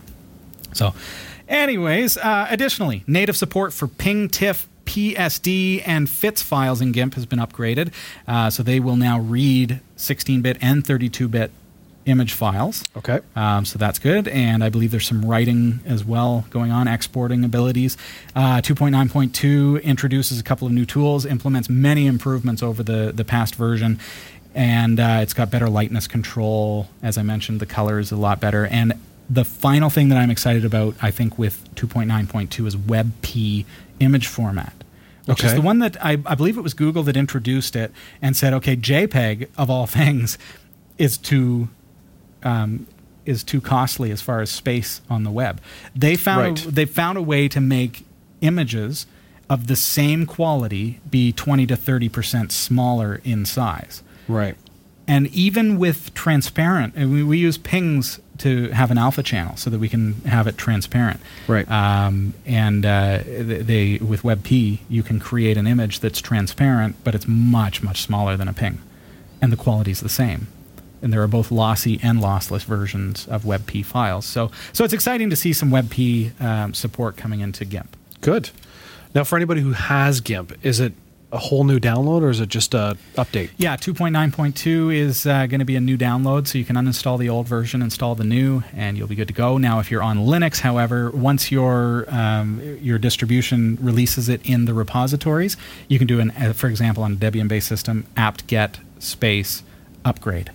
So, 0.74 0.94
anyways, 1.48 2.18
uh, 2.18 2.48
additionally, 2.50 3.04
native 3.08 3.38
support 3.38 3.74
for 3.74 3.88
ping, 3.88 4.28
TIFF, 4.30 4.68
PSD, 4.86 5.82
and 5.86 6.10
FITS 6.10 6.42
files 6.42 6.82
in 6.82 6.92
GIMP 6.92 7.14
has 7.16 7.26
been 7.26 7.40
upgraded. 7.40 7.94
Uh, 8.28 8.50
so 8.50 8.64
they 8.64 8.80
will 8.80 8.96
now 8.98 9.20
read 9.20 9.80
16 9.96 10.42
bit 10.42 10.58
and 10.62 10.86
32 10.86 11.28
bit 11.28 11.52
image 12.06 12.34
files. 12.34 12.84
Okay. 12.98 13.20
Um, 13.36 13.66
so 13.66 13.80
that's 13.80 14.00
good. 14.00 14.28
And 14.28 14.64
I 14.64 14.70
believe 14.70 14.92
there's 14.92 15.08
some 15.08 15.26
writing 15.26 15.80
as 15.86 16.04
well 16.04 16.46
going 16.50 16.72
on, 16.72 16.88
exporting 16.88 17.44
abilities. 17.44 17.98
Uh, 18.36 18.58
2.9.2 18.58 19.82
introduces 19.84 20.40
a 20.40 20.44
couple 20.44 20.68
of 20.68 20.74
new 20.74 20.86
tools, 20.86 21.26
implements 21.26 21.70
many 21.70 22.08
improvements 22.08 22.62
over 22.62 22.84
the, 22.84 23.12
the 23.14 23.26
past 23.26 23.56
version. 23.56 24.00
And 24.56 25.00
uh, 25.00 25.20
it's 25.22 25.34
got 25.34 25.50
better 25.50 25.70
lightness 25.70 26.08
control. 26.08 26.88
As 27.02 27.18
I 27.18 27.24
mentioned, 27.24 27.60
the 27.60 27.66
color 27.66 28.00
is 28.00 28.12
a 28.12 28.16
lot 28.18 28.40
better. 28.40 28.66
And 28.68 28.94
the 29.30 29.46
final 29.46 29.90
thing 29.90 30.10
that 30.10 30.18
I'm 30.18 30.30
excited 30.30 30.66
about, 30.66 30.96
I 31.02 31.12
think, 31.12 31.40
with 31.40 31.74
2.9.2 31.76 32.68
is 32.68 32.76
WebP 32.76 33.66
image 34.00 34.28
format. 34.28 34.74
Which 35.26 35.44
is 35.44 35.54
the 35.54 35.62
one 35.62 35.80
that 35.80 35.96
I, 36.04 36.18
I 36.26 36.36
believe 36.36 36.58
it 36.58 36.62
was 36.62 36.74
Google 36.74 37.04
that 37.04 37.16
introduced 37.16 37.78
it 37.78 37.94
and 38.22 38.36
said, 38.36 38.54
okay, 38.56 38.76
JPEG 38.76 39.48
of 39.58 39.70
all 39.70 39.88
things 39.88 40.38
is 40.98 41.18
too 41.18 41.70
um, 42.44 42.86
is 43.26 43.44
too 43.44 43.62
costly 43.62 44.12
as 44.12 44.22
far 44.22 44.42
as 44.42 44.50
space 44.50 45.02
on 45.10 45.24
the 45.24 45.32
web. 45.32 45.62
They 45.96 46.16
found 46.16 46.66
Right. 46.66 46.76
they 46.76 46.86
found 46.86 47.18
a 47.18 47.22
way 47.22 47.48
to 47.48 47.62
make 47.62 48.06
images 48.42 49.06
of 49.50 49.68
the 49.68 49.76
same 49.76 50.26
quality 50.26 51.00
be 51.10 51.32
20 51.32 51.66
to 51.68 51.76
30 51.76 52.10
percent 52.10 52.52
smaller 52.52 53.22
in 53.24 53.46
size. 53.46 54.04
Right. 54.28 54.56
And 55.06 55.28
even 55.28 55.78
with 55.80 56.14
transparent, 56.14 56.94
and 56.96 57.12
we, 57.12 57.24
we 57.24 57.38
use 57.38 57.58
pings 57.58 58.20
to 58.38 58.70
have 58.70 58.90
an 58.90 58.98
alpha 58.98 59.22
channel 59.22 59.58
so 59.58 59.70
that 59.70 59.80
we 59.80 59.90
can 59.90 60.14
have 60.22 60.48
it 60.48 60.58
transparent. 60.58 61.20
Right. 61.48 61.70
Um, 61.70 62.34
and 62.46 62.86
uh, 62.86 63.20
they 63.26 63.98
with 64.02 64.24
WebP, 64.24 64.80
you 64.90 65.04
can 65.04 65.20
create 65.20 65.58
an 65.58 65.68
image 65.68 66.00
that's 66.00 66.20
transparent, 66.22 66.96
but 67.04 67.16
it's 67.16 67.28
much 67.28 67.84
much 67.84 68.02
smaller 68.02 68.38
than 68.38 68.48
a 68.48 68.54
ping, 68.54 68.80
and 69.42 69.52
the 69.52 69.58
quality 69.58 69.92
is 69.92 70.00
the 70.00 70.10
same. 70.10 70.48
And 71.04 71.14
there 71.14 71.22
are 71.22 71.28
both 71.28 71.52
lossy 71.52 72.00
and 72.02 72.20
lossless 72.20 72.64
versions 72.64 73.28
of 73.28 73.44
WebP 73.44 73.86
files. 73.86 74.26
So 74.26 74.50
so 74.72 74.84
it's 74.84 74.94
exciting 74.94 75.30
to 75.30 75.36
see 75.36 75.54
some 75.54 75.70
WebP 75.70 76.42
um, 76.42 76.74
support 76.74 77.18
coming 77.18 77.42
into 77.42 77.66
GIMP. 77.66 77.96
Good. 78.22 78.50
Now, 79.14 79.24
for 79.24 79.36
anybody 79.36 79.62
who 79.62 79.74
has 79.74 80.22
GIMP, 80.22 80.54
is 80.66 80.80
it 80.80 80.94
a 81.34 81.38
whole 81.38 81.64
new 81.64 81.80
download 81.80 82.22
or 82.22 82.30
is 82.30 82.40
it 82.40 82.48
just 82.48 82.74
a 82.74 82.96
update? 83.16 83.50
Yeah, 83.58 83.76
2.9.2 83.76 84.96
is 84.96 85.26
uh, 85.26 85.48
going 85.48 85.60
to 85.60 85.66
be 85.66 85.76
a 85.76 85.82
new 85.82 85.98
download, 85.98 86.48
so 86.48 86.60
you 86.60 86.64
can 86.64 86.76
uninstall 86.76 87.18
the 87.18 87.28
old 87.28 87.48
version, 87.48 87.82
install 87.82 88.14
the 88.16 88.24
new, 88.24 88.64
and 88.74 88.98
you'll 88.98 89.08
be 89.08 89.16
good 89.16 89.28
to 89.28 89.34
go. 89.34 89.58
Now, 89.58 89.80
if 89.80 89.90
you're 89.90 90.04
on 90.04 90.20
Linux, 90.20 90.60
however, 90.60 91.10
once 91.10 91.52
your 91.52 92.06
um, 92.10 92.62
your 92.82 93.00
distribution 93.00 93.78
releases 93.82 94.30
it 94.30 94.42
in 94.46 94.66
the 94.66 94.74
repositories, 94.74 95.58
you 95.88 95.98
can 95.98 96.08
do 96.08 96.20
an, 96.20 96.32
uh, 96.32 96.54
for 96.54 96.68
example, 96.68 97.04
on 97.04 97.14
a 97.14 97.16
Debian-based 97.16 97.68
system, 97.68 98.06
apt-get 98.16 98.80
space 99.00 99.64
upgrade, 100.06 100.52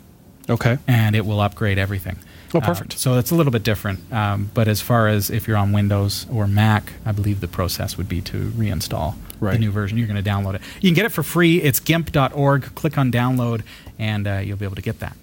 Okay. 0.49 0.79
and 0.87 1.15
it 1.17 1.25
will 1.27 1.41
upgrade 1.41 1.79
everything. 1.79 2.19
Oh, 2.55 2.59
Uh, 2.59 2.61
perfect. 2.63 2.99
so 2.99 3.19
it's 3.19 3.31
a 3.31 3.35
little 3.35 3.53
bit 3.53 3.63
different. 3.63 4.11
Um, 4.13 4.51
but 4.55 4.69
as 4.69 4.81
far 4.81 5.07
as 5.09 5.29
if 5.31 5.47
you're 5.47 5.57
on 5.59 5.73
Windows 5.73 6.27
or 6.33 6.47
Mac, 6.47 6.95
I 7.05 7.13
believe 7.13 7.41
the 7.41 7.49
process 7.49 7.99
would 7.99 8.09
be 8.09 8.21
to 8.23 8.51
reinstall 8.53 9.17
the 9.41 9.59
new 9.59 9.71
version. 9.71 9.99
You're 9.99 10.07
going 10.09 10.23
to 10.23 10.29
download 10.31 10.55
it. 10.55 10.63
You 10.81 10.89
can 10.91 10.95
get 10.95 11.05
it 11.05 11.11
for 11.13 11.23
free. 11.23 11.61
It's 11.61 11.79
gimp.org. 11.81 12.75
Click 12.75 12.97
on 12.97 13.13
download, 13.13 13.63
and 13.99 14.27
uh, 14.27 14.39
you'll 14.39 14.57
be 14.57 14.65
able 14.65 14.77
to 14.77 14.83
get 14.83 15.01
that. 15.01 15.17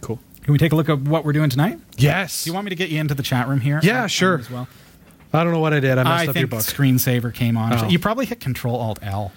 Cool. 0.00 0.20
Can 0.44 0.52
we 0.52 0.58
take 0.58 0.72
a 0.72 0.76
look 0.76 0.88
at 0.88 1.00
what 1.00 1.24
we're 1.24 1.32
doing 1.34 1.50
tonight? 1.50 1.78
Yes. 1.98 2.44
Do 2.44 2.50
you 2.50 2.54
want 2.54 2.64
me 2.66 2.70
to 2.70 2.76
get 2.76 2.88
you 2.88 3.00
into 3.00 3.14
the 3.14 3.22
chat 3.24 3.48
room 3.48 3.60
here? 3.60 3.80
Yeah, 3.82 4.04
Uh, 4.04 4.06
sure. 4.06 4.38
As 4.38 4.48
well. 4.50 4.68
I 5.32 5.44
don't 5.44 5.52
know 5.52 5.58
what 5.60 5.72
I 5.74 5.80
did. 5.80 5.98
I 5.98 6.04
messed 6.04 6.06
I 6.06 6.14
up 6.28 6.34
think 6.34 6.36
your 6.36 6.48
book. 6.48 6.60
screensaver 6.60 7.34
came 7.34 7.56
on. 7.56 7.72
Oh. 7.74 7.88
You 7.88 7.98
probably 7.98 8.26
hit 8.26 8.40
Control 8.40 8.76
Alt 8.76 8.98
L, 9.02 9.32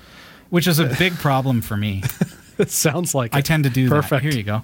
which 0.50 0.68
is 0.68 0.80
a 0.80 0.86
big 0.86 1.14
problem 1.16 1.62
for 1.62 1.76
me. 1.78 2.04
it 2.58 2.72
sounds 2.72 3.14
like 3.14 3.36
I 3.36 3.40
it. 3.40 3.46
tend 3.46 3.64
to 3.66 3.70
do 3.70 3.90
Perfect. 3.90 4.10
that. 4.10 4.22
Here 4.24 4.32
you 4.32 4.44
go. 4.44 4.64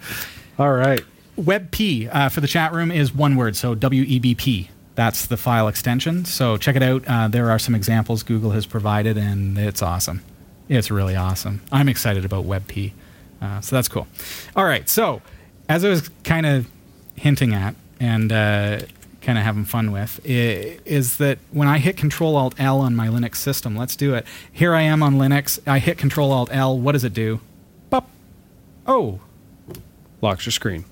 All 0.60 0.74
right. 0.74 1.02
WebP 1.38 2.14
uh, 2.14 2.28
for 2.28 2.42
the 2.42 2.48
chat 2.48 2.74
room 2.74 2.92
is 2.92 3.16
one 3.16 3.38
word, 3.38 3.56
so 3.56 3.76
WEBP. 3.76 4.68
That's 4.96 5.28
the 5.28 5.38
file 5.38 5.70
extension. 5.70 6.26
So 6.26 6.58
check 6.58 6.76
it 6.76 6.84
out. 6.84 7.08
Uh, 7.08 7.30
there 7.30 7.50
are 7.50 7.58
some 7.58 7.74
examples 7.74 8.24
Google 8.24 8.52
has 8.52 8.66
provided, 8.66 9.18
and 9.18 9.58
it's 9.58 9.82
awesome. 9.82 10.22
It's 10.68 10.92
really 10.92 11.16
awesome. 11.16 11.62
I'm 11.72 11.88
excited 11.88 12.26
about 12.26 12.44
WebP. 12.44 12.92
Uh, 13.42 13.62
so 13.62 13.78
that's 13.78 13.88
cool. 13.88 14.06
All 14.54 14.66
right. 14.66 14.90
So, 14.90 15.22
as 15.70 15.86
I 15.86 15.90
was 15.90 16.10
kind 16.26 16.46
of 16.46 16.70
hinting 17.16 17.54
at 17.54 17.74
and 18.02 18.30
uh, 18.30 18.82
kind 19.22 19.38
of 19.38 19.46
having 19.46 19.64
fun 19.64 19.94
with, 19.94 20.20
is 20.26 21.18
that 21.18 21.40
when 21.52 21.70
I 21.70 21.78
hit 21.78 21.96
Control 21.96 22.36
Alt 22.36 22.56
L 22.60 22.82
on 22.82 22.98
my 22.98 23.08
Linux 23.08 23.38
system, 23.38 23.78
let's 23.78 23.96
do 23.96 24.14
it. 24.14 24.26
Here 24.52 24.74
I 24.74 24.82
am 24.82 25.02
on 25.04 25.16
Linux. 25.16 25.58
I 25.66 25.80
hit 25.80 25.98
Control 25.98 26.34
Alt 26.34 26.50
L. 26.52 26.78
What 26.78 26.92
does 26.92 27.06
it 27.06 27.14
do? 27.14 27.40
Bop. 27.90 28.10
Oh, 28.86 29.22
Locks 30.22 30.46
your 30.46 30.52
screen. 30.52 30.86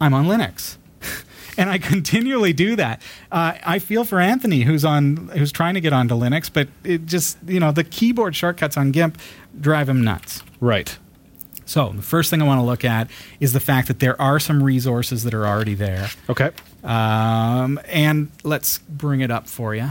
I'm 0.00 0.14
on 0.14 0.26
Linux. 0.26 0.76
and 1.58 1.70
I 1.70 1.78
continually 1.78 2.52
do 2.52 2.76
that. 2.76 3.00
Uh, 3.30 3.54
I 3.64 3.78
feel 3.78 4.04
for 4.04 4.20
Anthony, 4.20 4.62
who's 4.62 4.84
on, 4.84 5.28
who's 5.28 5.52
trying 5.52 5.74
to 5.74 5.80
get 5.80 5.92
onto 5.92 6.14
Linux, 6.14 6.50
but 6.52 6.68
it 6.84 7.06
just, 7.06 7.38
you 7.46 7.60
know, 7.60 7.72
the 7.72 7.84
keyboard 7.84 8.36
shortcuts 8.36 8.76
on 8.76 8.92
GIMP 8.92 9.18
drive 9.60 9.88
him 9.88 10.02
nuts. 10.02 10.42
Right. 10.60 10.96
So 11.64 11.90
the 11.90 12.02
first 12.02 12.30
thing 12.30 12.40
I 12.40 12.44
want 12.44 12.60
to 12.60 12.64
look 12.64 12.84
at 12.84 13.10
is 13.40 13.52
the 13.52 13.60
fact 13.60 13.88
that 13.88 13.98
there 13.98 14.20
are 14.20 14.38
some 14.38 14.62
resources 14.62 15.24
that 15.24 15.34
are 15.34 15.46
already 15.46 15.74
there. 15.74 16.08
Okay. 16.30 16.50
Um, 16.84 17.80
and 17.86 18.30
let's 18.44 18.78
bring 18.78 19.20
it 19.20 19.32
up 19.32 19.48
for 19.48 19.74
you. 19.74 19.90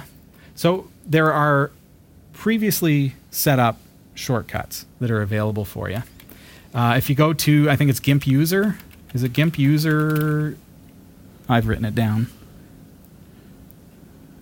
So 0.56 0.90
there 1.06 1.34
are 1.34 1.72
previously 2.32 3.16
set 3.30 3.60
up 3.60 3.78
shortcuts 4.14 4.86
that 5.02 5.12
are 5.12 5.22
available 5.22 5.66
for 5.66 5.90
you. 5.90 6.04
Uh, 6.76 6.96
if 6.98 7.10
you 7.10 7.16
go 7.16 7.34
to, 7.34 7.70
I 7.70 7.76
think 7.78 7.90
it's 7.90 8.00
GIMP 8.02 8.28
user. 8.28 8.78
Is 9.14 9.24
it 9.24 9.32
GIMP 9.34 9.58
user? 9.58 10.58
I've 11.48 11.68
written 11.68 11.86
it 11.86 11.96
down. 11.96 12.28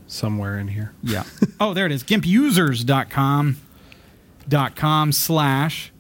Somewhere 0.08 0.58
in 0.58 0.68
here. 0.70 0.94
Yeah. 1.04 1.24
oh, 1.60 1.74
there 1.74 1.86
it 1.86 1.92
is. 1.92 2.04
GIMPusers.com 2.04 3.58
dot 4.50 4.76
com 4.76 5.12
slash 5.14 5.92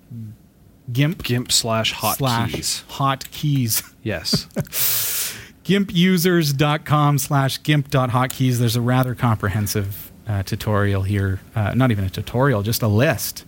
GIMP 0.91 1.23
GIMP 1.23 1.51
slash 1.51 1.93
hot 1.93 2.17
slash 2.17 2.51
keys. 2.51 2.83
hot 2.89 3.31
keys. 3.31 3.83
Yes. 4.01 4.47
gimpusers.com 5.63 7.17
slash 7.17 7.63
gimp.hotkeys. 7.63 8.57
There's 8.57 8.75
a 8.75 8.81
rather 8.81 9.15
comprehensive 9.15 10.11
uh, 10.27 10.43
tutorial 10.43 11.03
here. 11.03 11.39
Uh, 11.55 11.73
not 11.73 11.91
even 11.91 12.03
a 12.03 12.09
tutorial, 12.09 12.63
just 12.63 12.81
a 12.81 12.87
list. 12.87 13.45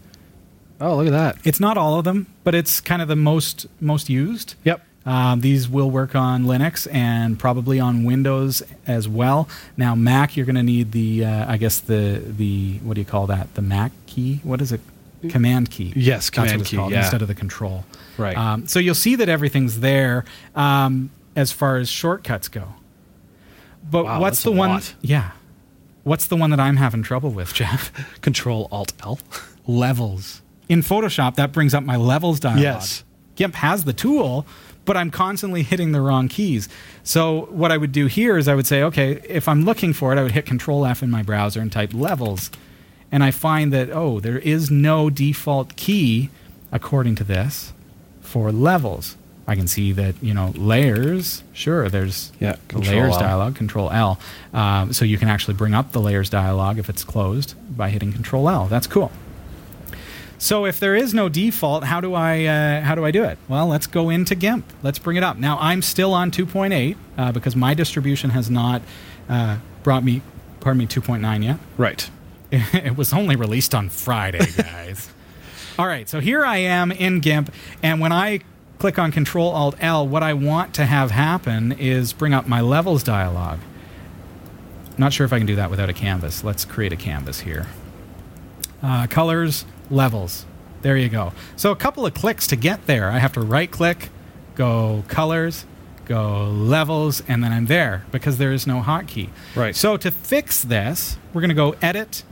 oh, 0.80 0.95
look 0.95 1.08
at 1.08 1.12
that. 1.12 1.38
It's 1.43 1.60
not 1.60 1.78
all 1.78 2.00
of 2.00 2.06
them, 2.06 2.28
but 2.45 2.55
it's 2.55 2.79
kind 2.79 3.01
of 3.01 3.10
the 3.10 3.15
most 3.17 3.65
most 3.81 4.10
used. 4.10 4.55
Yep. 4.63 4.81
Um, 5.05 5.41
these 5.41 5.69
will 5.69 5.91
work 5.91 6.15
on 6.15 6.45
Linux 6.45 6.88
and 6.91 7.38
probably 7.38 7.79
on 7.79 8.05
Windows 8.05 8.63
as 8.88 9.08
well. 9.08 9.47
Now 9.77 9.93
Mac, 9.93 10.36
you're 10.36 10.47
going 10.47 10.55
to 10.55 10.63
need 10.63 10.93
the, 10.93 11.23
uh, 11.25 11.51
I 11.51 11.58
guess 11.58 11.79
the 11.79 12.23
the 12.25 12.79
what 12.81 12.95
do 12.95 13.01
you 13.01 13.05
call 13.05 13.27
that? 13.27 13.53
The 13.53 13.62
Mac 13.62 13.91
key? 14.08 14.39
What 14.43 14.62
is 14.62 14.71
it? 14.71 14.79
Command 15.29 15.69
key. 15.71 15.91
Yes, 15.95 16.25
That's 16.25 16.29
command 16.31 16.51
what 16.53 16.62
it's 16.62 16.69
key, 16.69 16.77
called, 16.77 16.91
yeah. 16.91 17.01
instead 17.01 17.21
of 17.21 17.27
the 17.27 17.36
control. 17.36 17.84
Right. 18.17 18.36
Um, 18.38 18.67
so 18.67 18.79
you'll 18.79 18.95
see 18.95 19.15
that 19.15 19.27
everything's 19.29 19.79
there 19.79 20.23
um, 20.55 21.10
as 21.36 21.51
far 21.51 21.77
as 21.77 21.89
shortcuts 21.89 22.47
go. 22.47 22.73
But 23.89 24.05
Wow, 24.05 24.19
what's 24.21 24.38
that's 24.38 24.43
the 24.43 24.51
one? 24.51 24.69
lot. 24.69 24.93
Yeah. 25.01 25.31
What's 26.03 26.27
the 26.27 26.36
one 26.36 26.49
that 26.51 26.60
I'm 26.60 26.77
having 26.77 27.01
trouble 27.03 27.31
with, 27.31 27.53
Jeff? 27.53 27.91
Control 28.21 28.67
Alt 28.71 28.93
L. 29.03 29.19
levels. 29.67 30.41
In 30.67 30.82
Photoshop, 30.82 31.36
that 31.36 31.51
brings 31.51 31.73
up 31.73 31.84
my 31.84 31.95
levels 31.95 32.39
dialog. 32.39 32.62
Yes. 32.62 33.04
GIMP 33.36 33.56
has 33.56 33.84
the 33.84 33.93
tool, 33.93 34.45
but 34.86 34.95
I'm 34.95 35.12
constantly 35.12 35.63
hitting 35.63 35.91
the 35.91 36.01
wrong 36.01 36.28
keys. 36.28 36.69
So 37.04 37.47
what 37.51 37.71
I 37.71 37.78
would 37.78 37.91
do 37.91 38.08
here 38.08 38.38
is 38.38 38.47
I 38.47 38.56
would 38.56 38.67
say, 38.67 38.82
okay, 38.84 39.21
if 39.28 39.47
I'm 39.47 39.65
looking 39.65 39.93
for 39.93 40.13
it, 40.13 40.19
I 40.19 40.23
would 40.23 40.32
hit 40.32 40.45
Control 40.45 40.86
F 40.86 41.04
in 41.04 41.12
my 41.12 41.21
browser 41.23 41.60
and 41.60 41.71
type 41.71 41.93
levels. 41.93 42.49
And 43.12 43.23
I 43.23 43.32
find 43.32 43.71
that, 43.73 43.89
oh, 43.91 44.19
there 44.19 44.39
is 44.39 44.71
no 44.71 45.10
default 45.10 45.75
key, 45.75 46.30
according 46.71 47.15
to 47.15 47.23
this, 47.23 47.73
for 48.21 48.51
levels. 48.51 49.17
I 49.47 49.56
can 49.56 49.67
see 49.67 49.91
that, 49.91 50.15
you 50.23 50.34
know, 50.34 50.54
layers, 50.56 51.43
sure, 51.54 51.88
there's 51.88 52.32
Yeah, 52.39 52.56
the 52.69 52.80
layers 52.80 53.13
L. 53.13 53.19
dialog, 53.19 53.56
Control 53.56 53.91
L. 53.91 54.19
Um, 54.54 54.91
so 54.91 55.06
you 55.06 55.19
can 55.19 55.28
actually 55.28 55.54
bring 55.54 55.75
up 55.75 55.91
the 55.91 56.01
layers 56.01 56.32
dialog 56.32 56.80
if 56.80 56.89
it's 56.89 57.04
closed 57.04 57.54
by 57.78 57.89
hitting 57.89 58.12
Control 58.12 58.49
L. 58.49 58.65
That's 58.65 58.88
cool. 58.88 59.12
So 60.45 60.65
if 60.65 60.79
there 60.79 60.93
is 60.93 61.12
no 61.12 61.27
default, 61.27 61.86
how 61.86 61.99
do 61.99 62.13
I 62.13 62.45
uh, 62.45 62.81
how 62.81 62.93
do 62.93 63.03
I 63.03 63.10
do 63.10 63.23
it? 63.23 63.39
Well, 63.47 63.65
let's 63.65 63.88
go 63.88 64.12
into 64.12 64.36
GIMP. 64.36 64.63
Let's 64.84 64.99
bring 64.99 65.17
it 65.17 65.23
up. 65.23 65.38
Now 65.38 65.58
I'm 65.60 65.81
still 65.81 66.13
on 66.13 66.29
2.8 66.29 66.95
uh, 67.17 67.31
because 67.31 67.55
my 67.55 67.73
distribution 67.73 68.29
has 68.29 68.47
not 68.47 68.84
uh, 69.27 69.58
brought 69.81 70.03
me, 70.03 70.21
pardon 70.60 70.77
me, 70.77 70.86
2.9 70.86 71.43
yet. 71.43 71.58
Right. 71.77 72.08
it 72.51 72.95
was 72.95 73.12
only 73.12 73.36
released 73.36 73.73
on 73.73 73.89
Friday, 73.89 74.45
guys. 74.55 75.10
All 75.79 75.88
right, 75.88 76.08
so 76.08 76.19
here 76.19 76.45
I 76.45 76.58
am 76.58 76.91
in 76.91 77.21
GIMP, 77.21 77.51
and 77.81 77.99
when 77.99 78.12
I 78.12 78.41
click 78.77 78.99
on 78.99 79.12
Control 79.12 79.49
Alt 79.49 79.75
L, 79.79 80.08
what 80.08 80.21
I 80.21 80.34
want 80.34 80.75
to 80.75 80.86
have 80.86 81.10
happen 81.10 81.71
is 81.71 82.13
bring 82.13 82.36
up 82.36 82.47
my 82.47 82.62
levels 82.62 83.01
dialog. 83.01 83.62
Not 84.95 85.12
sure 85.12 85.25
if 85.25 85.34
I 85.34 85.39
can 85.39 85.47
do 85.47 85.55
that 85.55 85.71
without 85.71 85.89
a 85.89 85.93
canvas. 85.93 86.43
Let's 86.43 86.65
create 86.65 86.93
a 86.93 86.97
canvas 86.97 87.39
here. 87.39 87.65
Uh, 88.84 89.08
colors, 89.08 89.65
levels. 89.89 90.45
There 90.82 90.98
you 90.98 91.10
go. 91.10 91.34
So 91.56 91.71
a 91.71 91.76
couple 91.76 92.06
of 92.06 92.13
clicks 92.13 92.48
to 92.48 92.56
get 92.56 92.86
there. 92.86 93.10
I 93.10 93.19
have 93.19 93.34
to 93.34 93.41
right 93.41 93.69
click, 93.69 94.10
go 94.56 95.04
colors, 95.08 95.65
go 96.06 96.45
levels, 96.45 97.24
and 97.28 97.43
then 97.43 97.52
I'm 97.52 97.65
there 97.65 98.06
because 98.12 98.38
there 98.38 98.52
is 98.52 98.67
no 98.67 98.82
hotkey. 98.82 99.30
Right. 99.56 99.76
So 99.76 99.98
to 99.98 100.12
fix 100.12 100.62
this, 100.62 101.17
we're 101.34 101.41
going 101.41 101.50
to 101.50 101.56
go 101.56 101.76
edit 101.82 102.24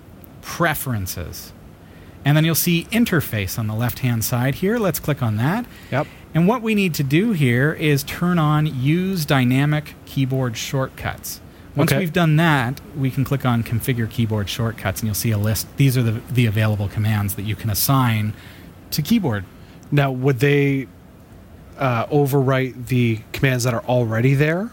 preferences. 0.42 1.52
And 2.26 2.38
then 2.38 2.46
you'll 2.46 2.56
see 2.56 2.86
interface 2.86 3.60
on 3.60 3.68
the 3.68 3.74
left 3.74 4.00
hand 4.00 4.24
side 4.24 4.56
here. 4.56 4.78
Let's 4.78 5.00
click 5.00 5.22
on 5.22 5.38
that. 5.38 5.66
Yep. 5.92 6.08
And 6.34 6.48
what 6.48 6.62
we 6.62 6.74
need 6.74 6.94
to 6.96 7.04
do 7.04 7.32
here 7.32 7.74
is 7.74 8.04
turn 8.04 8.40
on 8.40 8.66
use 8.66 9.26
dynamic 9.26 9.96
keyboard 10.06 10.58
shortcuts. 10.58 11.42
Once 11.76 11.92
Okay. 11.92 12.00
we've 12.00 12.14
done 12.14 12.36
that, 12.36 12.80
we 12.96 13.10
can 13.10 13.24
click 13.24 13.46
on 13.46 13.64
configure 13.64 14.10
keyboard 14.10 14.48
shortcuts 14.50 15.02
and 15.02 15.08
you'll 15.08 15.16
see 15.16 15.32
a 15.32 15.38
list. 15.38 15.68
These 15.78 15.98
are 15.98 16.04
the, 16.04 16.22
the 16.32 16.46
available 16.46 16.88
commands 16.88 17.34
that 17.36 17.44
you 17.44 17.56
can 17.56 17.70
assign 17.70 18.34
to 18.92 19.02
keyboard. 19.02 19.44
Now, 19.92 20.12
would 20.12 20.40
they 20.40 20.88
uh, 21.78 22.06
overwrite 22.08 22.88
the 22.88 23.22
commands 23.32 23.64
that 23.64 23.74
are 23.74 23.84
already 23.86 24.36
there? 24.36 24.72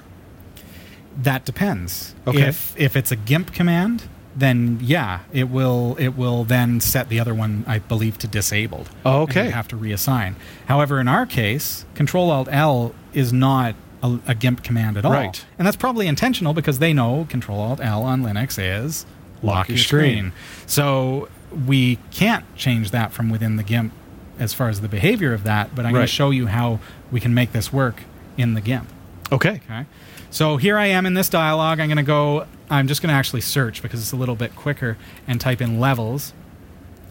That 1.22 1.44
depends. 1.44 2.14
Okay. 2.26 2.42
If 2.42 2.74
if 2.78 2.96
it's 2.96 3.10
a 3.10 3.16
GIMP 3.16 3.52
command, 3.52 4.04
then 4.36 4.78
yeah, 4.80 5.20
it 5.32 5.48
will 5.50 5.96
it 5.98 6.10
will 6.10 6.44
then 6.44 6.80
set 6.80 7.08
the 7.08 7.18
other 7.18 7.34
one, 7.34 7.64
I 7.66 7.78
believe, 7.80 8.16
to 8.18 8.28
disabled. 8.28 8.88
Okay. 9.04 9.46
you 9.46 9.50
have 9.52 9.68
to 9.68 9.76
reassign. 9.76 10.34
However, 10.66 11.00
in 11.00 11.08
our 11.08 11.26
case, 11.26 11.84
Control 11.94 12.30
Alt 12.30 12.48
L 12.50 12.94
is 13.12 13.32
not 13.32 13.74
a, 14.02 14.18
a 14.28 14.34
GIMP 14.34 14.62
command 14.62 14.96
at 14.96 15.04
all, 15.04 15.12
Right. 15.12 15.44
and 15.58 15.66
that's 15.66 15.76
probably 15.76 16.06
intentional 16.06 16.52
because 16.54 16.78
they 16.78 16.92
know 16.92 17.26
Control 17.28 17.60
Alt 17.60 17.80
L 17.80 18.02
on 18.02 18.22
Linux 18.22 18.58
is 18.58 19.04
Lock 19.42 19.68
your 19.68 19.78
screen. 19.78 20.32
So 20.66 21.28
we 21.66 21.96
can't 22.10 22.44
change 22.56 22.90
that 22.90 23.12
from 23.12 23.30
within 23.30 23.56
the 23.56 23.62
GIMP 23.62 23.92
as 24.38 24.52
far 24.54 24.68
as 24.68 24.80
the 24.80 24.88
behavior 24.88 25.32
of 25.32 25.44
that. 25.44 25.74
But 25.74 25.86
I'm 25.86 25.92
going 25.92 26.02
to 26.04 26.12
show 26.12 26.30
you 26.30 26.46
how 26.46 26.78
we 27.10 27.20
can 27.20 27.32
make 27.34 27.52
this 27.52 27.72
work 27.72 28.02
in 28.36 28.54
the 28.54 28.60
GIMP. 28.60 28.88
Okay. 29.32 29.60
Okay. 29.68 29.86
So 30.30 30.58
here 30.58 30.76
I 30.78 30.86
am 30.86 31.06
in 31.06 31.14
this 31.14 31.28
dialog. 31.28 31.80
I'm 31.80 31.88
going 31.88 31.96
to 31.96 32.02
go, 32.02 32.46
I'm 32.68 32.86
just 32.86 33.00
going 33.02 33.08
to 33.08 33.14
actually 33.14 33.40
search 33.40 33.82
because 33.82 34.00
it's 34.00 34.12
a 34.12 34.16
little 34.16 34.36
bit 34.36 34.54
quicker 34.54 34.96
and 35.26 35.40
type 35.40 35.60
in 35.60 35.80
levels. 35.80 36.32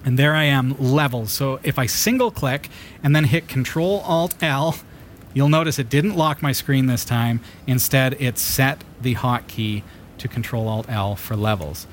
And 0.05 0.17
there 0.17 0.33
I 0.33 0.45
am, 0.45 0.77
levels. 0.79 1.31
So 1.31 1.59
if 1.63 1.77
I 1.77 1.85
single 1.85 2.31
click 2.31 2.69
and 3.03 3.15
then 3.15 3.25
hit 3.25 3.47
Control 3.49 3.99
Alt 4.05 4.35
L, 4.41 4.75
you'll 5.33 5.49
notice 5.49 5.79
it 5.79 5.89
didn't 5.89 6.15
lock 6.15 6.41
my 6.41 6.51
screen 6.51 6.87
this 6.87 7.05
time. 7.05 7.41
Instead, 7.67 8.19
it 8.21 8.37
set 8.37 8.83
the 9.01 9.15
hotkey 9.15 9.83
to 10.17 10.27
Control 10.27 10.67
Alt 10.67 10.89
L 10.89 11.15
for 11.15 11.35
levels. 11.35 11.87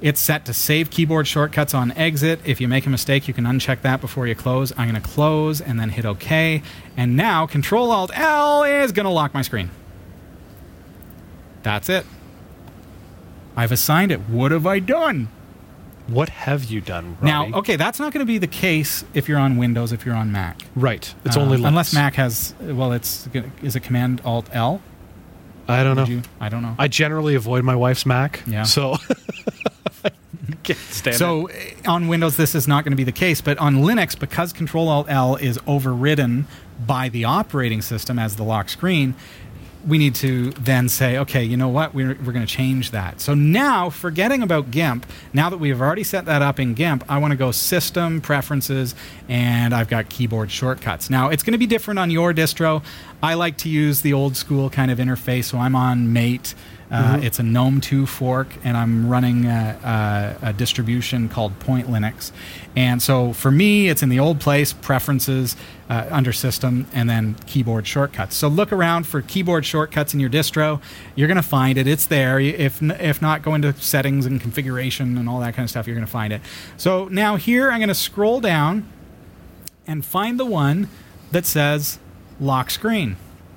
It's 0.00 0.20
set 0.20 0.44
to 0.44 0.54
save 0.54 0.90
keyboard 0.90 1.26
shortcuts 1.26 1.74
on 1.74 1.90
exit. 1.92 2.38
If 2.44 2.60
you 2.60 2.68
make 2.68 2.86
a 2.86 2.90
mistake, 2.90 3.26
you 3.26 3.34
can 3.34 3.44
uncheck 3.44 3.82
that 3.82 4.00
before 4.00 4.28
you 4.28 4.36
close. 4.36 4.72
I'm 4.78 4.88
going 4.88 5.02
to 5.02 5.08
close 5.08 5.60
and 5.60 5.80
then 5.80 5.88
hit 5.88 6.04
OK. 6.04 6.62
And 6.96 7.16
now 7.16 7.46
Control 7.46 7.90
Alt 7.90 8.12
L 8.14 8.62
is 8.62 8.92
going 8.92 9.06
to 9.06 9.10
lock 9.10 9.34
my 9.34 9.42
screen. 9.42 9.70
That's 11.64 11.88
it. 11.88 12.06
I've 13.56 13.72
assigned 13.72 14.12
it. 14.12 14.20
What 14.28 14.52
have 14.52 14.68
I 14.68 14.78
done? 14.78 15.28
What 16.08 16.30
have 16.30 16.64
you 16.64 16.80
done, 16.80 17.16
Robbie? 17.20 17.26
Now, 17.26 17.58
okay, 17.58 17.76
that's 17.76 17.98
not 18.00 18.12
going 18.12 18.20
to 18.26 18.30
be 18.30 18.38
the 18.38 18.46
case 18.46 19.04
if 19.14 19.28
you're 19.28 19.38
on 19.38 19.56
Windows, 19.58 19.92
if 19.92 20.04
you're 20.06 20.14
on 20.14 20.32
Mac. 20.32 20.60
Right. 20.74 21.14
It's 21.24 21.36
Uh, 21.36 21.40
only 21.40 21.58
Linux. 21.58 21.68
unless 21.68 21.92
Mac 21.94 22.14
has. 22.14 22.54
Well, 22.60 22.92
it's 22.92 23.28
is 23.62 23.76
it 23.76 23.80
Command 23.80 24.20
Alt 24.24 24.48
L? 24.52 24.80
I 25.68 25.84
don't 25.84 25.96
know. 25.96 26.04
You? 26.06 26.22
I 26.40 26.48
don't 26.48 26.62
know. 26.62 26.74
I 26.78 26.88
generally 26.88 27.34
avoid 27.34 27.62
my 27.62 27.76
wife's 27.76 28.06
Mac. 28.06 28.42
Yeah. 28.46 28.62
So 28.62 28.96
stand 30.64 31.14
it. 31.14 31.18
So 31.18 31.46
eh, 31.46 31.74
on 31.86 32.08
Windows, 32.08 32.36
this 32.36 32.54
is 32.54 32.66
not 32.66 32.84
going 32.84 32.92
to 32.92 32.96
be 32.96 33.04
the 33.04 33.12
case, 33.12 33.40
but 33.40 33.58
on 33.58 33.76
Linux, 33.76 34.18
because 34.18 34.52
Control 34.52 34.88
Alt 34.88 35.06
L 35.10 35.36
is 35.36 35.58
overridden 35.66 36.46
by 36.86 37.08
the 37.08 37.24
operating 37.24 37.82
system 37.82 38.18
as 38.18 38.36
the 38.36 38.44
lock 38.44 38.68
screen, 38.68 39.14
we 39.86 39.98
need 39.98 40.14
to 40.16 40.50
then 40.52 40.88
say, 40.88 41.18
okay, 41.18 41.44
you 41.44 41.56
know 41.56 41.68
what, 41.68 41.94
we're, 41.94 42.14
we're 42.24 42.32
going 42.32 42.46
to 42.46 42.52
change 42.52 42.90
that. 42.90 43.20
So 43.20 43.34
now, 43.34 43.90
forgetting 43.90 44.42
about 44.42 44.70
GIMP, 44.70 45.06
now 45.32 45.50
that 45.50 45.58
we 45.58 45.68
have 45.68 45.80
already 45.80 46.04
set 46.04 46.24
that 46.24 46.42
up 46.42 46.58
in 46.58 46.74
GIMP, 46.74 47.04
I 47.08 47.18
want 47.18 47.32
to 47.32 47.36
go 47.36 47.52
System, 47.52 48.20
Preferences, 48.20 48.94
and 49.28 49.74
I've 49.74 49.88
got 49.88 50.08
keyboard 50.08 50.50
shortcuts. 50.50 51.10
Now, 51.10 51.28
it's 51.28 51.42
going 51.42 51.52
to 51.52 51.58
be 51.58 51.66
different 51.66 52.00
on 52.00 52.10
your 52.10 52.32
distro. 52.34 52.82
I 53.22 53.34
like 53.34 53.58
to 53.58 53.68
use 53.68 54.02
the 54.02 54.12
old 54.12 54.36
school 54.36 54.70
kind 54.70 54.90
of 54.90 54.98
interface, 54.98 55.44
so 55.44 55.58
I'm 55.58 55.74
on 55.74 56.12
Mate. 56.12 56.54
Uh, 56.90 57.20
It's 57.22 57.38
a 57.38 57.42
GNOME 57.42 57.80
2 57.82 58.06
fork, 58.06 58.48
and 58.64 58.76
I'm 58.76 59.08
running 59.08 59.44
a, 59.44 60.36
a, 60.42 60.48
a 60.48 60.52
distribution 60.52 61.28
called 61.28 61.58
Point 61.58 61.86
Linux. 61.86 62.32
And 62.74 63.02
so 63.02 63.32
for 63.34 63.50
me, 63.50 63.88
it's 63.88 64.02
in 64.02 64.08
the 64.08 64.18
old 64.18 64.40
place, 64.40 64.72
preferences 64.72 65.54
uh, 65.90 66.06
under 66.10 66.32
system, 66.32 66.86
and 66.94 67.08
then 67.08 67.34
keyboard 67.46 67.86
shortcuts. 67.86 68.36
So 68.36 68.48
look 68.48 68.72
around 68.72 69.06
for 69.06 69.20
keyboard 69.20 69.66
shortcuts 69.66 70.14
in 70.14 70.20
your 70.20 70.30
distro. 70.30 70.80
You're 71.14 71.28
going 71.28 71.36
to 71.36 71.42
find 71.42 71.76
it. 71.76 71.86
It's 71.86 72.06
there. 72.06 72.40
If, 72.40 72.82
if 72.82 73.20
not, 73.20 73.42
go 73.42 73.54
into 73.54 73.74
settings 73.74 74.24
and 74.24 74.40
configuration 74.40 75.18
and 75.18 75.28
all 75.28 75.40
that 75.40 75.54
kind 75.54 75.64
of 75.64 75.70
stuff. 75.70 75.86
You're 75.86 75.96
going 75.96 76.06
to 76.06 76.10
find 76.10 76.32
it. 76.32 76.40
So 76.78 77.08
now 77.08 77.36
here, 77.36 77.70
I'm 77.70 77.80
going 77.80 77.88
to 77.88 77.94
scroll 77.94 78.40
down 78.40 78.86
and 79.86 80.04
find 80.04 80.40
the 80.40 80.46
one 80.46 80.88
that 81.32 81.44
says 81.44 81.98
lock 82.40 82.70
screen. 82.70 83.16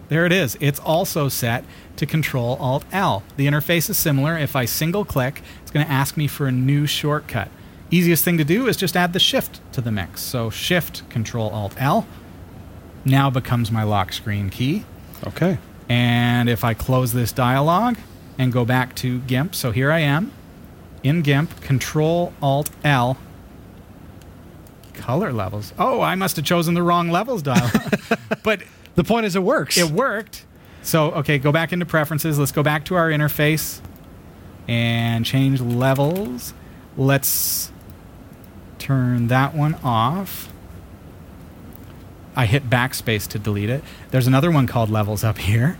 There 0.10 0.26
it 0.26 0.34
is. 0.34 0.58
It's 0.60 0.80
also 0.80 1.30
set 1.30 1.64
to 1.98 2.06
Control 2.06 2.56
Alt 2.60 2.84
L. 2.92 3.24
The 3.38 3.48
interface 3.48 3.90
is 3.90 3.98
similar. 3.98 4.38
If 4.38 4.56
I 4.56 4.66
single 4.66 5.06
click, 5.06 5.42
it's 5.62 5.72
going 5.72 5.86
to 5.86 5.92
ask 5.92 6.18
me 6.18 6.28
for 6.28 6.48
a 6.48 6.52
new 6.52 6.86
shortcut. 6.88 7.50
Easiest 7.92 8.24
thing 8.24 8.38
to 8.38 8.44
do 8.44 8.68
is 8.68 8.78
just 8.78 8.96
add 8.96 9.14
the 9.14 9.20
shift 9.20 9.60
to 9.74 9.82
the 9.82 9.92
mix. 9.92 10.22
So 10.22 10.50
Shift 10.50 11.08
Control 11.10 11.50
Alt 11.50 11.76
L 11.78 12.08
now 13.06 13.30
becomes 13.30 13.72
my 13.72 13.84
lock 13.84 14.14
screen 14.14 14.50
key. 14.50 14.86
okay. 15.28 15.58
And 15.90 16.48
if 16.50 16.64
I 16.64 16.74
close 16.74 17.12
this 17.12 17.32
dialog 17.34 17.98
and 18.38 18.54
go 18.54 18.64
back 18.64 18.96
to 18.96 19.20
GIMP, 19.20 19.54
so 19.54 19.72
here 19.72 19.92
I 19.92 20.00
am 20.00 20.32
in 21.04 21.22
GIMP, 21.22 21.60
Control 21.62 22.32
Alt 22.42 22.70
L, 22.86 23.18
color 24.94 25.34
levels. 25.34 25.74
Oh, 25.78 26.00
I 26.02 26.16
must 26.16 26.36
have 26.38 26.46
chosen 26.46 26.74
the 26.76 26.84
wrong 26.84 27.10
levels 27.10 27.42
dialog. 27.42 27.72
but 28.44 28.62
The 28.96 29.04
point 29.04 29.26
is, 29.26 29.36
it 29.36 29.44
works. 29.44 29.78
it 29.78 29.90
worked. 29.92 30.46
So, 30.84 31.12
okay, 31.12 31.38
go 31.38 31.52
back 31.52 31.72
into 31.72 31.86
preferences. 31.86 32.40
Let's 32.40 32.52
go 32.52 32.64
back 32.64 32.86
to 32.86 32.96
our 32.96 33.10
interface 33.10 33.82
and 34.68 35.26
change 35.26 35.62
levels. 35.62 36.54
Let's 36.98 37.72
turn 38.80 39.28
that 39.28 39.54
one 39.54 39.76
off. 39.84 40.50
I 42.36 42.46
hit 42.46 42.70
backspace 42.70 43.28
to 43.30 43.40
delete 43.40 43.70
it. 43.70 43.84
There's 44.10 44.28
another 44.28 44.50
one 44.50 44.66
called 44.66 44.90
levels 44.90 45.24
up 45.24 45.38
here. 45.38 45.78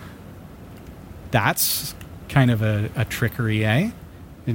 That's 1.32 1.96
kind 2.30 2.52
of 2.52 2.62
a, 2.62 2.90
a 2.96 3.06
trickery, 3.06 3.66
eh? 3.66 3.92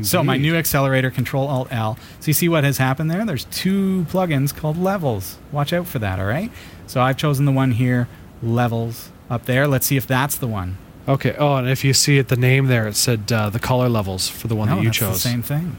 So 0.03 0.23
my 0.23 0.37
new 0.37 0.57
accelerator, 0.57 1.11
Control 1.11 1.47
Alt 1.47 1.69
L. 1.71 1.97
So 2.21 2.27
you 2.27 2.33
see 2.33 2.49
what 2.49 2.65
has 2.65 2.79
happened 2.79 3.11
there? 3.11 3.25
There's 3.25 3.45
two 3.45 4.05
plugins 4.11 4.55
called 4.55 4.77
Levels. 4.77 5.39
Watch 5.53 5.73
out 5.73 5.87
for 5.87 6.01
that, 6.01 6.19
all 6.19 6.27
right? 6.27 6.51
So 6.87 7.01
I've 7.01 7.17
chosen 7.17 7.45
the 7.45 7.53
one 7.53 7.71
here, 7.71 8.09
Levels, 8.43 9.11
up 9.29 9.47
there. 9.47 9.67
Let's 9.67 9.87
see 9.87 9.97
if 9.97 10.07
that's 10.07 10.37
the 10.37 10.47
one. 10.47 10.79
Okay. 11.09 11.35
Oh, 11.39 11.57
and 11.57 11.69
if 11.69 11.85
you 11.85 11.93
see 11.95 12.19
it, 12.19 12.29
the 12.29 12.37
name 12.37 12.67
there, 12.67 12.89
it 12.89 12.97
said 12.97 13.31
uh, 13.31 13.51
the 13.51 13.59
color 13.59 13.89
levels 13.89 14.29
for 14.29 14.49
the 14.49 14.57
one 14.57 14.69
no, 14.69 14.77
that 14.77 14.83
you 14.83 14.89
that's 14.89 14.99
chose. 14.99 15.23
the 15.23 15.29
same 15.29 15.43
thing. 15.43 15.77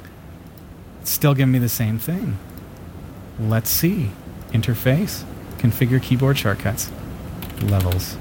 It's 1.02 1.12
still 1.12 1.34
giving 1.34 1.52
me 1.52 1.60
the 1.60 1.70
same 1.70 2.00
thing. 2.00 2.38
Let's 3.40 3.70
see. 3.70 4.12
Interface, 4.52 5.24
configure 5.58 6.02
keyboard 6.02 6.38
shortcuts, 6.38 6.90
levels. 7.64 8.18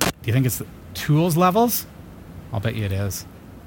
Do 0.00 0.10
you 0.24 0.32
think 0.32 0.44
it's 0.44 0.58
the 0.58 0.66
tools 0.92 1.36
levels? 1.36 1.86
I'll 2.52 2.60
bet 2.60 2.74
you 2.74 2.84
it 2.84 2.92
is. 2.92 3.24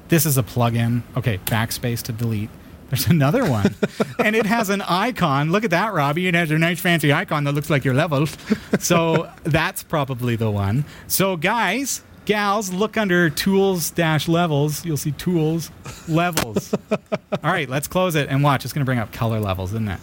This 0.10 0.26
is 0.26 0.38
a 0.38 0.44
plugin. 0.44 1.02
Okay, 1.18 1.40
backspace 1.40 2.04
to 2.04 2.12
delete. 2.12 2.50
There's 2.94 3.08
another 3.08 3.50
one. 3.50 3.74
and 4.20 4.36
it 4.36 4.46
has 4.46 4.70
an 4.70 4.82
icon. 4.82 5.52
Look 5.52 5.64
at 5.64 5.72
that, 5.72 5.94
Robbie. 5.94 6.28
It 6.28 6.36
has 6.36 6.52
a 6.52 6.60
nice 6.60 6.80
fancy 6.80 7.12
icon 7.12 7.44
that 7.46 7.54
looks 7.54 7.72
like 7.72 7.84
your 7.84 7.96
levels. 7.96 8.38
So 8.78 9.32
that's 9.44 9.82
probably 9.82 10.36
the 10.36 10.52
one. 10.52 10.86
So, 11.08 11.36
guys, 11.36 12.04
gals, 12.26 12.72
look 12.72 12.96
under 12.96 13.32
tools 13.32 13.90
dash 13.90 14.28
levels. 14.28 14.86
You'll 14.86 14.98
see 14.98 15.10
tools, 15.14 15.72
levels. 16.08 16.72
All 16.92 17.00
right, 17.42 17.68
let's 17.68 17.88
close 17.88 18.14
it 18.14 18.30
and 18.30 18.44
watch. 18.44 18.64
It's 18.64 18.74
going 18.76 18.84
to 18.84 18.86
bring 18.86 19.00
up 19.00 19.12
color 19.12 19.40
levels, 19.40 19.72
isn't 19.72 19.88
it? 19.88 20.00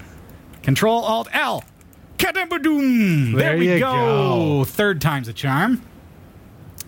Control 0.64 1.04
Alt 1.04 1.28
L. 1.32 1.62
There, 3.32 3.50
There 3.50 3.56
we 3.56 3.78
go. 3.78 3.78
go. 3.78 4.64
Third 4.64 5.00
time's 5.00 5.28
a 5.28 5.32
charm. 5.32 5.80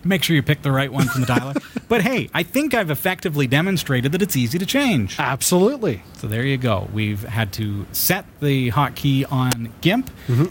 Make 0.05 0.23
sure 0.23 0.35
you 0.35 0.43
pick 0.43 0.61
the 0.61 0.71
right 0.71 0.91
one 0.91 1.07
from 1.07 1.21
the 1.21 1.27
dialog. 1.27 1.61
but 1.87 2.01
hey, 2.01 2.29
I 2.33 2.43
think 2.43 2.73
I've 2.73 2.89
effectively 2.89 3.47
demonstrated 3.47 4.11
that 4.11 4.21
it's 4.21 4.35
easy 4.35 4.59
to 4.59 4.65
change. 4.65 5.19
Absolutely. 5.19 6.03
So 6.17 6.27
there 6.27 6.43
you 6.43 6.57
go. 6.57 6.89
We've 6.93 7.23
had 7.23 7.53
to 7.53 7.85
set 7.91 8.25
the 8.39 8.71
hotkey 8.71 9.29
on 9.31 9.73
GIMP, 9.81 10.09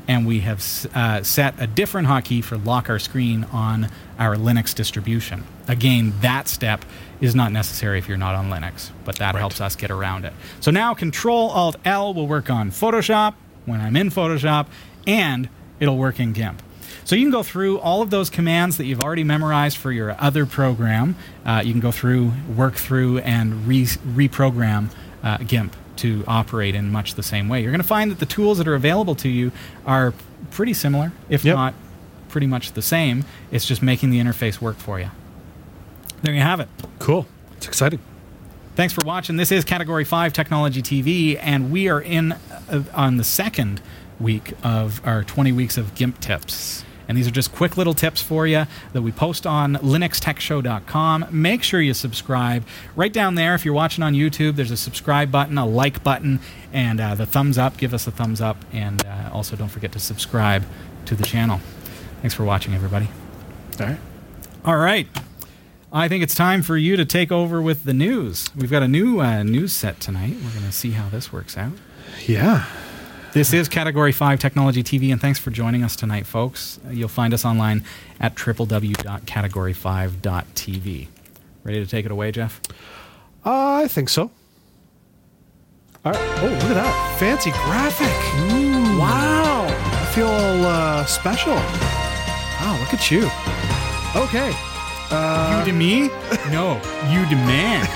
and 0.08 0.26
we 0.26 0.40
have 0.40 0.62
uh, 0.94 1.22
set 1.22 1.54
a 1.58 1.66
different 1.66 2.08
hotkey 2.08 2.42
for 2.42 2.56
lock 2.56 2.88
our 2.88 2.98
screen 2.98 3.44
on 3.44 3.88
our 4.18 4.36
Linux 4.36 4.74
distribution. 4.74 5.44
Again, 5.68 6.12
that 6.20 6.48
step 6.48 6.84
is 7.20 7.34
not 7.34 7.52
necessary 7.52 7.98
if 7.98 8.08
you're 8.08 8.18
not 8.18 8.34
on 8.34 8.50
Linux, 8.50 8.90
but 9.04 9.16
that 9.16 9.34
helps 9.34 9.60
us 9.60 9.76
get 9.76 9.90
around 9.90 10.24
it. 10.24 10.32
So 10.60 10.70
now 10.70 10.94
Control 10.94 11.50
Alt 11.50 11.76
L 11.84 12.14
will 12.14 12.26
work 12.26 12.50
on 12.50 12.70
Photoshop 12.70 13.34
when 13.64 13.80
I'm 13.80 13.96
in 13.96 14.10
Photoshop, 14.10 14.66
and 15.06 15.48
it'll 15.80 15.96
work 15.98 16.18
in 16.20 16.32
GIMP. 16.32 16.62
So 17.04 17.16
you 17.16 17.22
can 17.24 17.30
go 17.32 17.42
through 17.42 17.78
all 17.78 18.02
of 18.02 18.10
those 18.10 18.30
commands 18.30 18.76
that 18.76 18.84
you've 18.86 19.00
already 19.00 19.24
memorized 19.24 19.76
for 19.76 19.92
your 19.92 20.16
other 20.20 20.46
program. 20.46 21.16
Uh, 21.44 21.62
you 21.64 21.72
can 21.72 21.80
go 21.80 21.90
through, 21.92 22.32
work 22.56 22.74
through, 22.74 23.18
and 23.18 23.66
re- 23.66 23.84
reprogram 23.86 24.90
uh, 25.22 25.38
GIMP 25.38 25.74
to 25.96 26.24
operate 26.26 26.74
in 26.74 26.90
much 26.90 27.14
the 27.14 27.22
same 27.22 27.48
way. 27.48 27.60
You're 27.62 27.70
going 27.70 27.82
to 27.82 27.86
find 27.86 28.10
that 28.10 28.18
the 28.18 28.26
tools 28.26 28.58
that 28.58 28.66
are 28.66 28.74
available 28.74 29.14
to 29.16 29.28
you 29.28 29.52
are 29.86 30.14
pretty 30.50 30.74
similar, 30.74 31.12
if 31.28 31.44
Yep. 31.44 31.54
not 31.54 31.74
pretty 32.28 32.46
much 32.46 32.72
the 32.72 32.82
same. 32.82 33.24
It's 33.50 33.66
just 33.66 33.82
making 33.82 34.10
the 34.10 34.18
interface 34.18 34.60
work 34.60 34.78
for 34.78 34.98
you. 34.98 35.10
There 36.22 36.32
you 36.34 36.40
have 36.40 36.60
it. 36.60 36.68
Cool. 36.98 37.26
It's 37.56 37.66
exciting. 37.66 38.00
Thanks 38.74 38.94
for 38.94 39.04
watching. 39.04 39.36
This 39.36 39.52
is 39.52 39.64
Category 39.66 40.04
5 40.04 40.32
Technology 40.32 40.80
TV, 40.80 41.38
and 41.40 41.70
we 41.70 41.88
are 41.90 42.00
in 42.00 42.32
uh, 42.32 42.82
on 42.94 43.18
the 43.18 43.24
second 43.24 43.82
week 44.22 44.54
of 44.62 45.00
our 45.04 45.24
20 45.24 45.52
weeks 45.52 45.76
of 45.76 45.94
GIMP 45.94 46.20
tips. 46.20 46.84
And 47.08 47.18
these 47.18 47.26
are 47.26 47.32
just 47.32 47.52
quick 47.52 47.76
little 47.76 47.94
tips 47.94 48.22
for 48.22 48.46
you 48.46 48.64
that 48.92 49.02
we 49.02 49.12
post 49.12 49.46
on 49.46 49.74
linuxtechshow.com. 49.74 51.26
Make 51.30 51.62
sure 51.62 51.80
you 51.80 51.94
subscribe. 51.94 52.64
Right 52.96 53.12
down 53.12 53.34
there, 53.34 53.54
if 53.54 53.64
you're 53.64 53.74
watching 53.74 54.04
on 54.04 54.14
YouTube, 54.14 54.56
there's 54.56 54.70
a 54.70 54.76
subscribe 54.76 55.30
button, 55.30 55.58
a 55.58 55.66
like 55.66 56.02
button, 56.02 56.40
and 56.72 57.00
uh, 57.00 57.14
the 57.14 57.26
thumbs 57.26 57.58
up. 57.58 57.76
Give 57.76 57.92
us 57.92 58.06
a 58.06 58.10
thumbs 58.10 58.40
up. 58.40 58.56
And 58.72 59.04
uh, 59.04 59.30
also, 59.32 59.56
don't 59.56 59.68
forget 59.68 59.92
to 59.92 59.98
subscribe 59.98 60.64
to 61.06 61.14
the 61.14 61.24
channel. 61.24 61.60
Thanks 62.20 62.34
for 62.34 62.44
watching, 62.44 62.72
everybody. 62.74 63.08
All 63.80 63.86
right. 63.86 63.98
All 64.64 64.76
right. 64.76 65.08
I 65.92 66.08
think 66.08 66.22
it's 66.22 66.34
time 66.34 66.62
for 66.62 66.76
you 66.78 66.96
to 66.96 67.04
take 67.04 67.30
over 67.30 67.60
with 67.60 67.84
the 67.84 67.92
news. 67.92 68.48
We've 68.56 68.70
got 68.70 68.82
a 68.82 68.88
new 68.88 69.20
uh, 69.20 69.42
news 69.42 69.72
set 69.72 70.00
tonight. 70.00 70.36
We're 70.42 70.52
going 70.52 70.64
to 70.64 70.72
see 70.72 70.92
how 70.92 71.10
this 71.10 71.30
works 71.32 71.58
out. 71.58 71.72
Yeah. 72.26 72.64
This 73.32 73.52
is 73.54 73.68
Category 73.68 74.12
5 74.12 74.38
Technology 74.38 74.82
TV, 74.82 75.10
and 75.10 75.18
thanks 75.20 75.38
for 75.38 75.50
joining 75.50 75.82
us 75.82 75.96
tonight, 75.96 76.26
folks. 76.26 76.78
Uh, 76.86 76.90
You'll 76.90 77.08
find 77.08 77.32
us 77.32 77.46
online 77.46 77.82
at 78.20 78.34
www.category5.tv. 78.34 81.08
Ready 81.64 81.82
to 81.82 81.86
take 81.90 82.04
it 82.04 82.10
away, 82.10 82.30
Jeff? 82.30 82.60
Uh, 83.44 83.80
I 83.84 83.88
think 83.88 84.10
so. 84.10 84.30
All 86.04 86.12
right. 86.12 86.38
Oh, 86.42 86.46
look 86.46 86.62
at 86.64 86.74
that. 86.74 87.16
Fancy 87.18 87.50
graphic. 87.52 88.12
Wow. 89.00 89.64
I 89.66 90.04
feel 90.14 90.28
uh, 90.28 91.06
special. 91.06 91.54
Wow, 91.54 92.76
look 92.80 92.92
at 92.92 93.10
you. 93.10 93.30
Okay. 94.14 94.52
you 95.58 95.64
to 95.64 95.72
me? 95.72 96.10
No, 96.52 96.74
you 97.08 97.24
demand. 97.30 97.88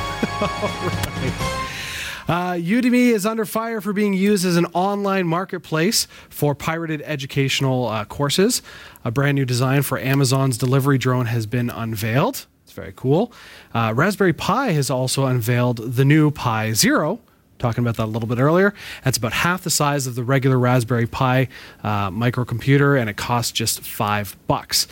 Uh, 2.29 2.55
Udemy 2.55 3.11
is 3.13 3.25
under 3.25 3.45
fire 3.45 3.81
for 3.81 3.93
being 3.93 4.13
used 4.13 4.45
as 4.45 4.57
an 4.57 4.67
online 4.67 5.27
marketplace 5.29 6.09
for 6.29 6.55
pirated 6.55 7.01
educational 7.03 7.87
uh, 7.87 8.05
courses. 8.05 8.63
A 9.05 9.11
brand 9.13 9.37
new 9.37 9.45
design 9.45 9.83
for 9.83 9.99
Amazon's 9.99 10.59
delivery 10.59 10.99
drone 10.99 11.27
has 11.27 11.47
been 11.47 11.71
unveiled. 11.71 12.47
It's 12.65 12.73
very 12.73 12.93
cool. 12.97 13.33
Uh, 13.73 13.93
Raspberry 13.95 14.33
Pi 14.33 14.73
has 14.73 14.91
also 14.91 15.27
unveiled 15.27 15.95
the 15.95 16.05
new 16.05 16.33
Pi 16.33 16.73
Zero. 16.73 17.21
Talking 17.59 17.83
about 17.85 17.97
that 17.97 18.05
a 18.05 18.13
little 18.13 18.29
bit 18.29 18.39
earlier. 18.39 18.75
That's 19.05 19.17
about 19.17 19.33
half 19.33 19.63
the 19.63 19.71
size 19.71 20.07
of 20.07 20.15
the 20.15 20.23
regular 20.23 20.59
Raspberry 20.59 21.07
Pi 21.07 21.49
uh, 21.83 22.11
microcomputer, 22.11 23.01
and 23.01 23.09
it 23.09 23.17
costs 23.17 23.53
just 23.53 23.81
five 23.81 24.37
bucks. 24.47 24.87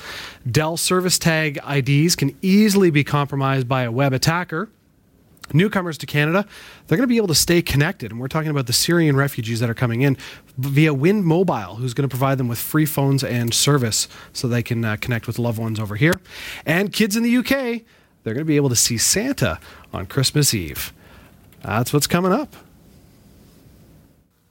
Dell 0.51 0.77
Service 0.77 1.19
Tag 1.19 1.59
IDs 1.69 2.17
can 2.17 2.35
easily 2.41 2.91
be 2.91 3.05
compromised 3.05 3.69
by 3.69 3.83
a 3.83 3.93
web 3.93 4.13
attacker 4.13 4.71
newcomers 5.53 5.99
to 5.99 6.07
Canada, 6.07 6.47
they're 6.87 6.97
going 6.97 7.09
to 7.09 7.13
be 7.13 7.17
able 7.17 7.29
to 7.29 7.35
stay 7.35 7.61
connected. 7.61 8.11
And 8.11 8.21
we're 8.21 8.29
talking 8.29 8.51
about 8.51 8.67
the 8.67 8.73
Syrian 8.73 9.17
refugees 9.17 9.61
that 9.61 9.69
are 9.69 9.75
coming 9.75 10.03
in 10.03 10.17
via 10.57 10.95
Wind 10.95 11.25
Mobile, 11.25 11.77
who's 11.77 11.95
going 11.95 12.09
to 12.09 12.13
provide 12.13 12.39
them 12.39 12.49
with 12.49 12.59
free 12.59 12.87
phones 12.87 13.23
and 13.23 13.53
service 13.53 14.09
so 14.33 14.49
they 14.49 14.63
can 14.63 14.85
uh, 14.85 14.97
connect 14.97 15.27
with 15.27 15.39
loved 15.39 15.59
ones 15.59 15.79
over 15.79 15.97
here. 15.97 16.15
And 16.65 16.93
kids 16.93 17.17
in 17.17 17.23
the 17.23 17.37
UK, 17.37 17.83
they're 18.23 18.35
going 18.35 18.39
to 18.39 18.45
be 18.45 18.57
able 18.57 18.71
to 18.71 18.77
see 18.77 18.97
Santa 18.97 19.59
on 19.93 20.07
Christmas 20.07 20.55
Eve. 20.55 20.93
That's 21.63 21.93
what's 21.93 22.07
coming 22.07 22.33
up. 22.33 22.55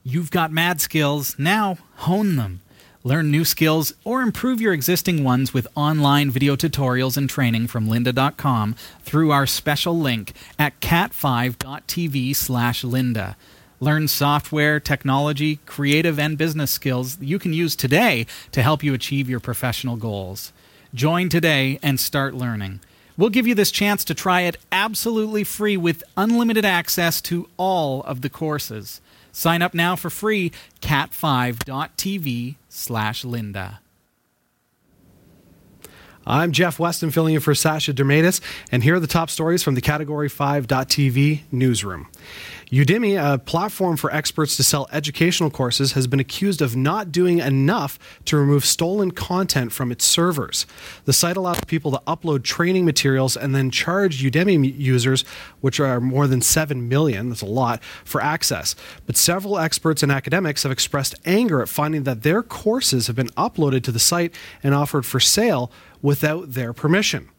You've 0.03 0.31
got 0.31 0.51
mad 0.51 0.81
skills. 0.81 1.37
Now 1.39 1.77
hone 1.95 2.35
them. 2.35 2.61
Learn 3.05 3.29
new 3.29 3.43
skills 3.43 3.93
or 4.05 4.21
improve 4.21 4.61
your 4.61 4.71
existing 4.71 5.25
ones 5.25 5.53
with 5.53 5.67
online 5.75 6.31
video 6.31 6.55
tutorials 6.55 7.17
and 7.17 7.29
training 7.29 7.67
from 7.67 7.89
lynda.com 7.89 8.75
through 9.01 9.31
our 9.31 9.45
special 9.45 9.99
link 9.99 10.31
at 10.57 10.79
cat5.tv 10.79 12.33
slash 12.33 12.81
lynda. 12.83 13.35
Learn 13.81 14.07
software, 14.07 14.79
technology, 14.79 15.57
creative, 15.65 16.17
and 16.17 16.37
business 16.37 16.71
skills 16.71 17.19
you 17.19 17.37
can 17.39 17.51
use 17.51 17.75
today 17.75 18.25
to 18.53 18.61
help 18.61 18.81
you 18.81 18.93
achieve 18.93 19.29
your 19.29 19.41
professional 19.41 19.97
goals. 19.97 20.53
Join 20.93 21.27
today 21.27 21.79
and 21.83 21.99
start 21.99 22.33
learning. 22.33 22.79
We'll 23.17 23.29
give 23.29 23.45
you 23.45 23.53
this 23.53 23.71
chance 23.71 24.05
to 24.05 24.13
try 24.13 24.41
it 24.41 24.55
absolutely 24.71 25.43
free 25.43 25.75
with 25.75 26.05
unlimited 26.15 26.63
access 26.63 27.19
to 27.23 27.49
all 27.57 28.01
of 28.03 28.21
the 28.21 28.29
courses. 28.29 29.01
Sign 29.33 29.61
up 29.61 29.73
now 29.73 29.97
for 29.97 30.09
free, 30.09 30.53
cat5.tv 30.81 32.55
slash 32.73 33.23
lynda. 33.23 33.79
I'm 36.25 36.53
Jeff 36.53 36.79
Weston 36.79 37.11
filling 37.11 37.35
in 37.35 37.41
for 37.41 37.53
Sasha 37.53 37.93
Dermatis, 37.93 38.39
and 38.71 38.81
here 38.81 38.95
are 38.95 38.99
the 38.99 39.07
top 39.07 39.29
stories 39.29 39.61
from 39.61 39.75
the 39.75 39.81
Category 39.81 40.29
5.tv 40.29 41.41
newsroom. 41.51 42.07
Udemy, 42.73 43.33
a 43.33 43.37
platform 43.37 43.97
for 43.97 44.11
experts 44.11 44.57
to 44.57 44.63
sell 44.63 44.89
educational 44.91 45.51
courses, 45.51 45.91
has 45.91 46.07
been 46.07 46.19
accused 46.19 46.59
of 46.59 46.75
not 46.75 47.11
doing 47.11 47.37
enough 47.37 47.99
to 48.25 48.35
remove 48.35 48.65
stolen 48.65 49.11
content 49.11 49.71
from 49.71 49.91
its 49.91 50.03
servers. 50.03 50.65
The 51.05 51.13
site 51.13 51.37
allows 51.37 51.59
people 51.67 51.91
to 51.91 52.01
upload 52.07 52.41
training 52.41 52.83
materials 52.83 53.37
and 53.37 53.53
then 53.53 53.69
charge 53.69 54.23
Udemy 54.23 54.75
users, 54.75 55.21
which 55.61 55.79
are 55.79 56.01
more 56.01 56.25
than 56.25 56.41
7 56.41 56.89
million, 56.89 57.29
that's 57.29 57.43
a 57.43 57.45
lot, 57.45 57.83
for 58.03 58.19
access. 58.19 58.75
But 59.05 59.17
several 59.17 59.59
experts 59.59 60.01
and 60.01 60.11
academics 60.11 60.63
have 60.63 60.71
expressed 60.71 61.13
anger 61.25 61.61
at 61.61 61.69
finding 61.69 62.05
that 62.05 62.23
their 62.23 62.41
courses 62.41 63.05
have 63.05 63.15
been 63.15 63.29
uploaded 63.37 63.83
to 63.83 63.91
the 63.91 63.99
site 63.99 64.33
and 64.63 64.73
offered 64.73 65.05
for 65.05 65.19
sale 65.19 65.71
without 66.01 66.53
their 66.53 66.73
permission. 66.73 67.29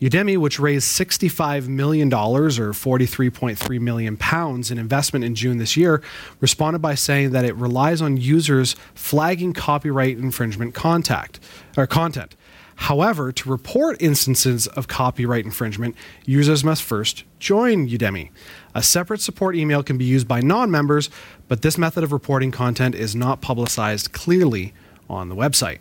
Udemy, 0.00 0.38
which 0.38 0.60
raised 0.60 0.86
$65 0.86 1.66
million 1.66 2.12
or 2.12 2.38
43.3 2.40 3.80
million 3.80 4.16
pounds 4.16 4.70
in 4.70 4.78
investment 4.78 5.24
in 5.24 5.34
June 5.34 5.58
this 5.58 5.76
year, 5.76 6.02
responded 6.40 6.78
by 6.78 6.94
saying 6.94 7.32
that 7.32 7.44
it 7.44 7.56
relies 7.56 8.00
on 8.00 8.16
users 8.16 8.76
flagging 8.94 9.52
copyright 9.52 10.16
infringement 10.16 10.72
contact 10.72 11.40
or 11.76 11.86
content. 11.86 12.36
However, 12.82 13.32
to 13.32 13.50
report 13.50 14.00
instances 14.00 14.68
of 14.68 14.86
copyright 14.86 15.44
infringement, 15.44 15.96
users 16.24 16.62
must 16.62 16.84
first 16.84 17.24
join 17.40 17.88
Udemy. 17.88 18.30
A 18.72 18.84
separate 18.84 19.20
support 19.20 19.56
email 19.56 19.82
can 19.82 19.98
be 19.98 20.04
used 20.04 20.28
by 20.28 20.40
non-members, 20.40 21.10
but 21.48 21.62
this 21.62 21.76
method 21.76 22.04
of 22.04 22.12
reporting 22.12 22.52
content 22.52 22.94
is 22.94 23.16
not 23.16 23.40
publicized 23.40 24.12
clearly 24.12 24.74
on 25.10 25.28
the 25.28 25.34
website. 25.34 25.78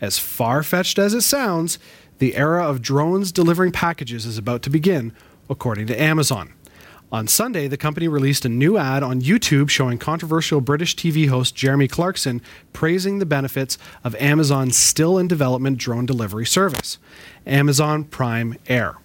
As 0.00 0.16
far 0.16 0.62
fetched 0.62 0.96
as 0.96 1.12
it 1.12 1.22
sounds, 1.22 1.80
the 2.20 2.36
era 2.36 2.62
of 2.62 2.82
drones 2.82 3.32
delivering 3.32 3.72
packages 3.72 4.26
is 4.26 4.38
about 4.38 4.62
to 4.62 4.70
begin, 4.70 5.12
according 5.48 5.86
to 5.88 6.00
Amazon. 6.00 6.52
On 7.10 7.26
Sunday, 7.26 7.66
the 7.66 7.78
company 7.78 8.06
released 8.06 8.44
a 8.44 8.48
new 8.48 8.76
ad 8.76 9.02
on 9.02 9.22
YouTube 9.22 9.68
showing 9.70 9.98
controversial 9.98 10.60
British 10.60 10.94
TV 10.94 11.28
host 11.28 11.56
Jeremy 11.56 11.88
Clarkson 11.88 12.40
praising 12.72 13.18
the 13.18 13.26
benefits 13.26 13.78
of 14.04 14.14
Amazon's 14.16 14.76
still 14.76 15.18
in 15.18 15.26
development 15.26 15.78
drone 15.78 16.06
delivery 16.06 16.46
service, 16.46 16.98
Amazon 17.46 18.04
Prime 18.04 18.56
Air. 18.68 18.96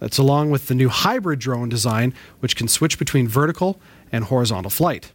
That's 0.00 0.18
along 0.18 0.50
with 0.50 0.66
the 0.66 0.74
new 0.74 0.88
hybrid 0.88 1.38
drone 1.38 1.68
design, 1.68 2.12
which 2.40 2.56
can 2.56 2.68
switch 2.68 2.98
between 2.98 3.28
vertical 3.28 3.80
and 4.12 4.24
horizontal 4.24 4.70
flight. 4.70 5.12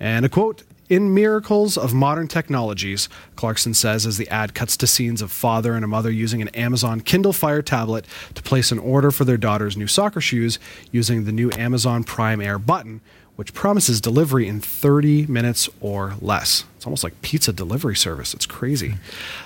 And 0.00 0.24
a 0.24 0.28
quote 0.28 0.64
In 0.88 1.12
miracles 1.12 1.76
of 1.76 1.92
modern 1.92 2.28
technologies, 2.28 3.08
Clarkson 3.34 3.74
says 3.74 4.06
as 4.06 4.18
the 4.18 4.28
ad 4.28 4.54
cuts 4.54 4.76
to 4.76 4.86
scenes 4.86 5.20
of 5.20 5.32
father 5.32 5.74
and 5.74 5.84
a 5.84 5.88
mother 5.88 6.12
using 6.12 6.40
an 6.40 6.48
Amazon 6.50 7.00
Kindle 7.00 7.32
Fire 7.32 7.60
tablet 7.60 8.04
to 8.34 8.42
place 8.42 8.70
an 8.70 8.78
order 8.78 9.10
for 9.10 9.24
their 9.24 9.36
daughter's 9.36 9.76
new 9.76 9.88
soccer 9.88 10.20
shoes 10.20 10.60
using 10.92 11.24
the 11.24 11.32
new 11.32 11.50
Amazon 11.58 12.04
Prime 12.04 12.40
Air 12.40 12.56
button, 12.60 13.00
which 13.34 13.52
promises 13.52 14.00
delivery 14.00 14.46
in 14.46 14.60
30 14.60 15.26
minutes 15.26 15.68
or 15.80 16.14
less. 16.20 16.62
It's 16.76 16.86
almost 16.86 17.02
like 17.02 17.20
pizza 17.20 17.52
delivery 17.52 17.96
service. 17.96 18.32
It's 18.32 18.46
crazy. 18.46 18.94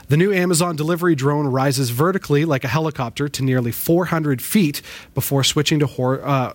The 0.09 0.19
new 0.19 0.35
Amazon 0.35 0.77
delivery 0.77 1.15
drone 1.15 1.47
rises 1.47 1.89
vertically 1.89 2.45
like 2.45 2.65
a 2.65 2.69
helicopter 2.69 3.31
to 3.31 3.43
nearly 3.43 3.73
400 3.73 4.43
feet 4.43 4.83
before 5.15 5.43
switching 5.43 5.79
to 5.79 5.87
hor- 5.87 6.23
uh, 6.23 6.53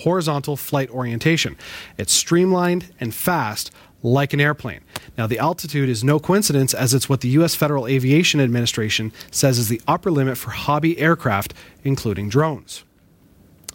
horizontal 0.00 0.56
flight 0.56 0.90
orientation. 0.90 1.56
It's 1.96 2.12
streamlined 2.12 2.92
and 3.00 3.14
fast 3.14 3.70
like 4.02 4.32
an 4.32 4.40
airplane. 4.40 4.80
Now, 5.16 5.26
the 5.26 5.38
altitude 5.38 5.88
is 5.88 6.04
no 6.04 6.18
coincidence 6.18 6.74
as 6.74 6.94
it's 6.94 7.08
what 7.08 7.20
the 7.20 7.28
U.S. 7.30 7.54
Federal 7.54 7.86
Aviation 7.86 8.40
Administration 8.40 9.12
says 9.30 9.58
is 9.58 9.68
the 9.68 9.80
upper 9.86 10.10
limit 10.10 10.38
for 10.38 10.50
hobby 10.50 10.98
aircraft, 10.98 11.54
including 11.82 12.28
drones. 12.28 12.84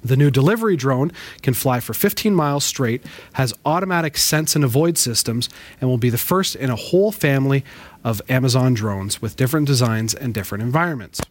The 0.03 0.17
new 0.17 0.29
delivery 0.29 0.75
drone 0.75 1.12
can 1.41 1.53
fly 1.53 1.79
for 1.79 1.93
15 1.93 2.36
miles 2.36 2.65
straight, 2.65 3.05
has 3.33 3.53
automatic 3.65 4.17
sense 4.17 4.55
and 4.55 4.63
avoid 4.63 4.97
systems, 4.97 5.49
and 5.80 5.89
will 5.89 5.97
be 5.97 6.09
the 6.09 6.17
first 6.17 6.55
in 6.55 6.69
a 6.69 6.76
whole 6.76 7.11
family 7.11 7.63
of 8.03 8.21
Amazon 8.28 8.74
drones 8.74 9.21
with 9.21 9.38
different 9.38 9.65
designs 9.65 10.13
and 10.13 10.34
different 10.34 10.61
environments. 10.61 11.21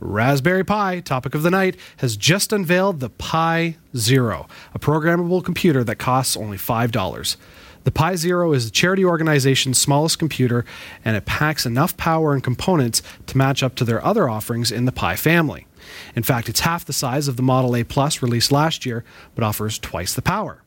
Raspberry 0.00 0.64
Pi, 0.64 0.98
topic 0.98 1.36
of 1.36 1.44
the 1.44 1.50
night, 1.50 1.76
has 1.98 2.16
just 2.16 2.52
unveiled 2.52 2.98
the 2.98 3.10
Pi 3.10 3.76
Zero, 3.96 4.48
a 4.74 4.80
programmable 4.80 5.44
computer 5.44 5.84
that 5.84 5.96
costs 5.96 6.36
only 6.36 6.56
$5. 6.56 7.36
The 7.84 7.90
Pi 7.90 8.16
Zero 8.16 8.52
is 8.52 8.66
the 8.66 8.70
charity 8.70 9.04
organization's 9.04 9.80
smallest 9.80 10.18
computer, 10.18 10.64
and 11.04 11.16
it 11.16 11.26
packs 11.26 11.66
enough 11.66 11.96
power 11.96 12.32
and 12.32 12.42
components 12.42 13.02
to 13.26 13.36
match 13.36 13.62
up 13.62 13.74
to 13.76 13.84
their 13.84 14.04
other 14.04 14.28
offerings 14.28 14.70
in 14.70 14.84
the 14.84 14.92
Pi 14.92 15.16
family. 15.16 15.66
In 16.14 16.22
fact, 16.22 16.48
it's 16.48 16.60
half 16.60 16.84
the 16.84 16.92
size 16.92 17.26
of 17.26 17.36
the 17.36 17.42
Model 17.42 17.74
A 17.74 17.82
Plus 17.82 18.22
released 18.22 18.52
last 18.52 18.86
year, 18.86 19.04
but 19.34 19.44
offers 19.44 19.78
twice 19.78 20.14
the 20.14 20.22
power. 20.22 20.62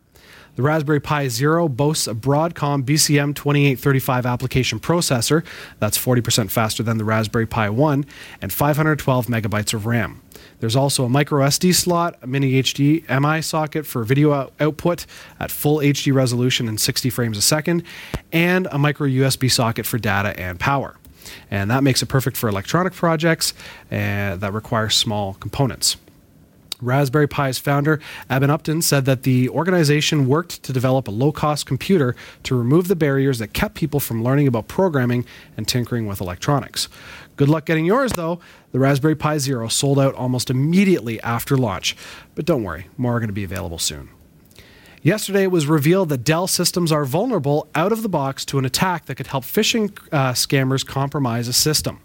The 0.56 0.62
Raspberry 0.62 1.02
Pi 1.02 1.28
Zero 1.28 1.68
boasts 1.68 2.08
a 2.08 2.14
Broadcom 2.14 2.84
BCM 2.84 3.36
2835 3.36 4.26
application 4.26 4.80
processor 4.80 5.46
that's 5.80 5.98
40% 5.98 6.50
faster 6.50 6.82
than 6.82 6.98
the 6.98 7.04
Raspberry 7.04 7.46
Pi 7.46 7.70
1 7.70 8.06
and 8.42 8.54
512 8.54 9.28
megabytes 9.28 9.74
of 9.74 9.86
RAM. 9.86 10.22
There's 10.66 10.76
also 10.76 11.06
a 11.06 11.10
micro 11.10 11.46
SD 11.46 11.76
slot, 11.76 12.18
a 12.24 12.26
mini 12.26 12.54
HDMI 12.54 13.44
socket 13.44 13.86
for 13.86 14.04
video 14.04 14.34
out- 14.34 14.54
output 14.60 15.06
at 15.40 15.52
full 15.52 15.78
HD 15.78 16.12
resolution 16.12 16.68
and 16.68 16.82
60 16.82 17.12
frames 17.12 17.38
a 17.38 17.42
second, 17.44 17.84
and 18.32 18.68
a 18.72 18.80
micro 18.80 19.08
USB 19.08 19.52
socket 19.52 19.86
for 19.86 20.00
data 20.00 20.30
and 20.40 20.60
power. 20.60 20.98
And 21.52 21.70
that 21.70 21.84
makes 21.84 22.02
it 22.02 22.08
perfect 22.08 22.36
for 22.36 22.50
electronic 22.50 22.94
projects 22.94 23.54
uh, 23.92 24.38
that 24.38 24.54
require 24.54 24.90
small 24.90 25.36
components. 25.36 25.98
Raspberry 26.82 27.28
Pi's 27.28 27.58
founder, 27.58 28.00
Eben 28.30 28.50
Upton, 28.50 28.82
said 28.82 29.06
that 29.06 29.24
the 29.24 29.50
organization 29.50 30.28
worked 30.28 30.62
to 30.64 30.74
develop 30.74 31.08
a 31.08 31.12
low 31.12 31.32
cost 31.32 31.66
computer 31.66 32.16
to 32.44 32.56
remove 32.56 32.88
the 32.88 32.96
barriers 32.96 33.40
that 33.40 33.54
kept 33.54 33.76
people 33.76 34.00
from 34.00 34.24
learning 34.24 34.48
about 34.48 34.68
programming 34.68 35.26
and 35.58 35.68
tinkering 35.68 36.06
with 36.06 36.20
electronics. 36.20 36.90
Good 37.36 37.50
luck 37.50 37.66
getting 37.66 37.86
yours, 37.86 38.12
though. 38.14 38.40
The 38.72 38.80
Raspberry 38.80 39.16
Pi 39.16 39.38
Zero 39.40 39.68
sold 39.68 40.00
out 40.00 40.16
almost 40.16 40.50
immediately 40.50 41.20
after 41.22 41.58
launch. 41.58 41.96
But 42.34 42.46
don't 42.46 42.64
worry, 42.64 42.88
more 42.98 43.16
are 43.16 43.20
going 43.20 43.30
to 43.30 43.34
be 43.34 43.44
available 43.44 43.80
soon. 43.80 44.10
Yesterday, 45.02 45.44
it 45.44 45.52
was 45.52 45.68
revealed 45.68 46.10
that 46.10 46.24
Dell 46.24 46.48
systems 46.48 46.92
are 46.92 47.06
vulnerable 47.06 47.70
out 47.76 47.92
of 47.92 48.02
the 48.02 48.10
box 48.10 48.44
to 48.46 48.58
an 48.58 48.66
attack 48.66 49.06
that 49.06 49.16
could 49.16 49.28
help 49.28 49.44
phishing 49.44 49.96
uh, 50.12 50.34
scammers 50.34 50.86
compromise 50.86 51.48
a 51.48 51.54
system. 51.54 52.02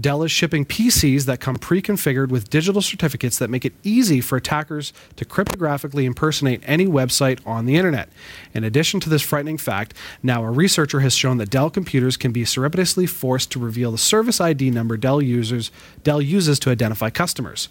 Dell 0.00 0.24
is 0.24 0.32
shipping 0.32 0.64
PCs 0.64 1.24
that 1.26 1.38
come 1.38 1.54
pre 1.54 1.80
configured 1.80 2.28
with 2.28 2.50
digital 2.50 2.82
certificates 2.82 3.38
that 3.38 3.48
make 3.48 3.64
it 3.64 3.74
easy 3.84 4.20
for 4.20 4.36
attackers 4.36 4.92
to 5.14 5.24
cryptographically 5.24 6.04
impersonate 6.04 6.62
any 6.64 6.86
website 6.86 7.38
on 7.46 7.64
the 7.64 7.76
internet. 7.76 8.08
In 8.52 8.64
addition 8.64 8.98
to 9.00 9.08
this 9.08 9.22
frightening 9.22 9.56
fact, 9.56 9.94
now 10.20 10.42
a 10.42 10.50
researcher 10.50 11.00
has 11.00 11.14
shown 11.14 11.38
that 11.38 11.50
Dell 11.50 11.70
computers 11.70 12.16
can 12.16 12.32
be 12.32 12.44
surreptitiously 12.44 13.06
forced 13.06 13.52
to 13.52 13.60
reveal 13.60 13.92
the 13.92 13.98
service 13.98 14.40
ID 14.40 14.70
number 14.70 14.96
Dell 14.96 15.22
users 15.22 15.70
Dell 16.02 16.20
uses 16.20 16.58
to 16.60 16.70
identify 16.70 17.10
customers. 17.10 17.68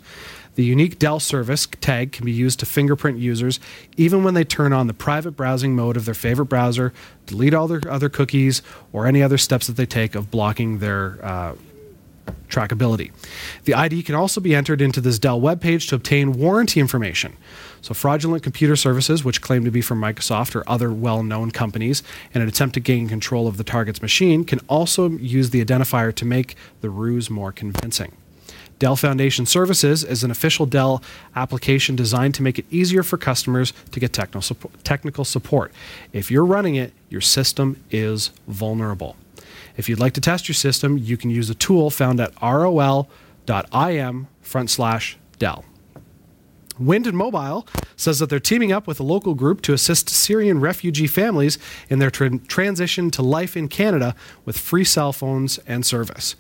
The 0.56 0.64
unique 0.64 1.00
Dell 1.00 1.20
service 1.20 1.68
tag 1.82 2.14
can 2.14 2.26
be 2.26 2.32
used 2.32 2.60
to 2.60 2.66
fingerprint 2.66 3.18
users 3.18 3.60
even 3.98 4.24
when 4.24 4.34
they 4.34 4.46
turn 4.46 4.72
on 4.72 4.88
the 4.88 4.94
private 4.94 5.32
browsing 5.32 5.76
mode 5.76 5.98
of 5.98 6.06
their 6.06 6.14
favorite 6.14 6.46
browser, 6.46 6.94
delete 7.26 7.54
all 7.54 7.68
their 7.68 7.82
other 7.90 8.08
cookies, 8.08 8.62
or 8.94 9.08
any 9.08 9.22
other 9.22 9.38
steps 9.38 9.68
that 9.68 9.76
they 9.76 9.86
take 9.86 10.16
of 10.16 10.30
blocking 10.30 10.78
their 10.78 11.18
uh, 11.26 11.56
trackability. 12.50 13.12
The 13.66 13.74
ID 13.74 14.04
can 14.04 14.16
also 14.16 14.40
be 14.40 14.56
entered 14.56 14.82
into 14.82 15.02
this 15.02 15.20
Dell 15.20 15.42
webpage 15.42 15.90
to 15.90 15.96
obtain 15.96 16.34
warranty 16.34 16.80
information. 16.80 17.36
So, 17.82 17.94
fraudulent 17.94 18.44
computer 18.44 18.76
services, 18.76 19.24
which 19.24 19.42
claim 19.42 19.66
to 19.66 19.72
be 19.72 19.82
from 19.82 20.00
Microsoft 20.00 20.56
or 20.56 20.64
other 20.70 20.92
well 20.92 21.24
known 21.24 21.52
companies 21.52 22.04
in 22.34 22.42
an 22.42 22.48
attempt 22.48 22.76
to 22.76 22.80
gain 22.80 23.10
control 23.10 23.48
of 23.48 23.58
the 23.58 23.64
target's 23.64 24.02
machine, 24.02 24.46
can 24.46 24.60
also 24.70 25.10
use 25.10 25.50
the 25.50 25.64
identifier 25.64 26.14
to 26.16 26.26
make 26.26 26.56
the 26.82 26.90
ruse 26.90 27.30
more 27.30 27.52
convincing. 27.52 28.16
Dell 28.80 28.96
Foundation 28.96 29.46
Services 29.46 30.04
is 30.04 30.24
an 30.24 30.32
official 30.32 30.66
Dell 30.66 31.02
application 31.36 31.96
designed 31.96 32.36
to 32.36 32.44
make 32.44 32.60
it 32.60 32.66
easier 32.72 33.04
for 33.04 33.18
customers 33.18 33.72
to 33.92 34.00
get 34.00 34.14
technical 34.14 35.26
support. 35.26 35.72
If 36.12 36.32
you're 36.32 36.46
running 36.46 36.76
it, 36.76 36.94
your 37.10 37.22
system 37.22 37.82
is 37.92 38.32
vulnerable. 38.48 39.16
If 39.76 39.90
you'd 39.90 40.00
like 40.00 40.14
to 40.14 40.22
test 40.22 40.48
your 40.48 40.56
system, 40.56 40.98
you 40.98 41.18
can 41.18 41.30
use 41.30 41.50
a 41.50 41.56
tool 41.56 41.90
found 41.90 42.20
at 42.20 42.34
rol.im 42.42 44.28
front 44.42 44.70
slash 44.70 45.18
Dell. 45.40 45.66
Wind 46.80 47.06
and 47.06 47.18
Mobile 47.18 47.68
says 47.96 48.20
that 48.20 48.30
they're 48.30 48.40
teaming 48.40 48.72
up 48.72 48.88
with 48.88 49.00
a 49.00 49.04
local 49.04 49.36
group 49.36 49.62
to 49.62 49.74
assist 49.74 50.10
Syrian 50.10 50.60
refugee 50.60 51.08
families 51.08 51.60
in 51.90 52.00
their 52.00 52.10
tra- 52.10 52.40
transition 52.40 53.12
to 53.12 53.22
life 53.22 53.56
in 53.56 53.68
Canada 53.68 54.16
with 54.46 54.58
free 54.58 54.84
cell 54.84 55.14
phones 55.14 55.60
and 55.68 55.86
service. 55.86 56.36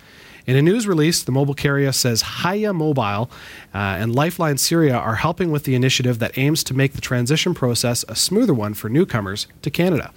In 0.46 0.58
a 0.58 0.62
news 0.62 0.88
release, 0.88 1.24
the 1.24 1.32
mobile 1.32 1.54
carrier 1.54 1.94
says 1.94 2.22
Hyla 2.22 2.74
Mobile 2.74 3.32
uh, 3.74 3.78
and 3.78 4.14
Lifeline 4.14 4.58
Syria 4.58 4.96
are 4.96 5.16
helping 5.16 5.52
with 5.52 5.64
the 5.64 5.76
initiative 5.76 6.20
that 6.20 6.38
aims 6.38 6.64
to 6.66 6.74
make 6.74 6.94
the 6.94 7.02
transition 7.02 7.54
process 7.54 8.04
a 8.10 8.16
smoother 8.16 8.54
one 8.54 8.74
for 8.74 8.90
newcomers 8.90 9.48
to 9.62 9.70
Canada. 9.70 10.12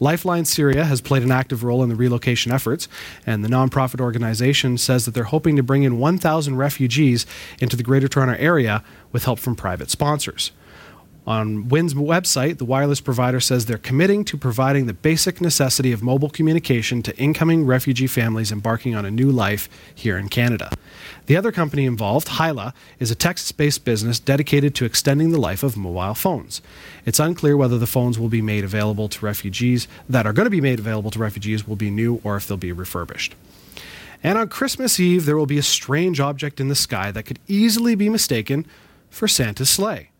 Lifeline 0.00 0.44
Syria 0.44 0.84
has 0.84 1.00
played 1.00 1.22
an 1.22 1.30
active 1.30 1.64
role 1.64 1.82
in 1.82 1.88
the 1.88 1.94
relocation 1.94 2.52
efforts, 2.52 2.88
and 3.26 3.44
the 3.44 3.48
nonprofit 3.48 4.00
organization 4.00 4.78
says 4.78 5.04
that 5.04 5.14
they're 5.14 5.24
hoping 5.24 5.56
to 5.56 5.62
bring 5.62 5.82
in 5.82 5.98
1,000 5.98 6.56
refugees 6.56 7.26
into 7.60 7.76
the 7.76 7.82
Greater 7.82 8.08
Toronto 8.08 8.36
Area 8.38 8.82
with 9.12 9.24
help 9.24 9.38
from 9.38 9.54
private 9.56 9.90
sponsors. 9.90 10.50
On 11.26 11.68
Wind's 11.70 11.94
website, 11.94 12.58
the 12.58 12.66
wireless 12.66 13.00
provider 13.00 13.40
says 13.40 13.64
they're 13.64 13.78
committing 13.78 14.26
to 14.26 14.36
providing 14.36 14.84
the 14.84 14.92
basic 14.92 15.40
necessity 15.40 15.90
of 15.90 16.02
mobile 16.02 16.28
communication 16.28 17.02
to 17.02 17.16
incoming 17.16 17.64
refugee 17.64 18.06
families 18.06 18.52
embarking 18.52 18.94
on 18.94 19.06
a 19.06 19.10
new 19.10 19.30
life 19.30 19.70
here 19.94 20.18
in 20.18 20.28
Canada. 20.28 20.70
The 21.24 21.36
other 21.36 21.50
company 21.50 21.86
involved, 21.86 22.28
Hyla, 22.28 22.74
is 22.98 23.10
a 23.10 23.14
Texas 23.14 23.52
based 23.52 23.86
business 23.86 24.20
dedicated 24.20 24.74
to 24.74 24.84
extending 24.84 25.30
the 25.30 25.40
life 25.40 25.62
of 25.62 25.78
mobile 25.78 26.12
phones. 26.12 26.60
It's 27.06 27.18
unclear 27.18 27.56
whether 27.56 27.78
the 27.78 27.86
phones 27.86 28.18
will 28.18 28.28
be 28.28 28.42
made 28.42 28.64
available 28.64 29.08
to 29.08 29.24
refugees 29.24 29.88
that 30.06 30.26
are 30.26 30.34
going 30.34 30.46
to 30.46 30.50
be 30.50 30.60
made 30.60 30.78
available 30.78 31.10
to 31.12 31.18
refugees 31.18 31.66
will 31.66 31.76
be 31.76 31.90
new 31.90 32.20
or 32.22 32.36
if 32.36 32.46
they'll 32.46 32.58
be 32.58 32.72
refurbished. 32.72 33.34
And 34.22 34.36
on 34.36 34.48
Christmas 34.48 35.00
Eve, 35.00 35.24
there 35.24 35.38
will 35.38 35.46
be 35.46 35.58
a 35.58 35.62
strange 35.62 36.20
object 36.20 36.60
in 36.60 36.68
the 36.68 36.74
sky 36.74 37.10
that 37.12 37.24
could 37.24 37.38
easily 37.48 37.94
be 37.94 38.10
mistaken 38.10 38.66
for 39.08 39.26
Santa's 39.26 39.70
sleigh. 39.70 40.10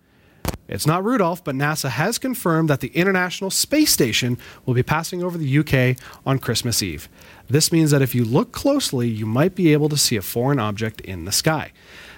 It's 0.67 0.87
not 0.87 1.05
Rudolph, 1.05 1.45
but 1.45 1.55
NASA 1.55 1.91
has 1.91 2.17
confirmed 2.19 2.71
that 2.71 2.81
the 2.81 2.89
International 2.89 3.51
Space 3.51 3.93
Station 3.93 4.39
will 4.65 4.75
be 4.75 4.83
passing 4.83 5.23
over 5.23 5.37
the 5.37 5.59
UK 5.59 5.99
on 6.25 6.39
Christmas 6.39 6.83
Eve. 6.83 7.09
This 7.49 7.71
means 7.71 7.91
that 7.91 8.01
if 8.01 8.15
you 8.15 8.25
look 8.25 8.53
closely, 8.53 9.07
you 9.07 9.27
might 9.27 9.55
be 9.55 9.73
able 9.75 9.91
to 9.91 9.97
see 9.99 10.17
a 10.17 10.23
foreign 10.23 10.59
object 10.59 11.03
in 11.03 11.27
the 11.27 11.33
sky. 11.33 11.73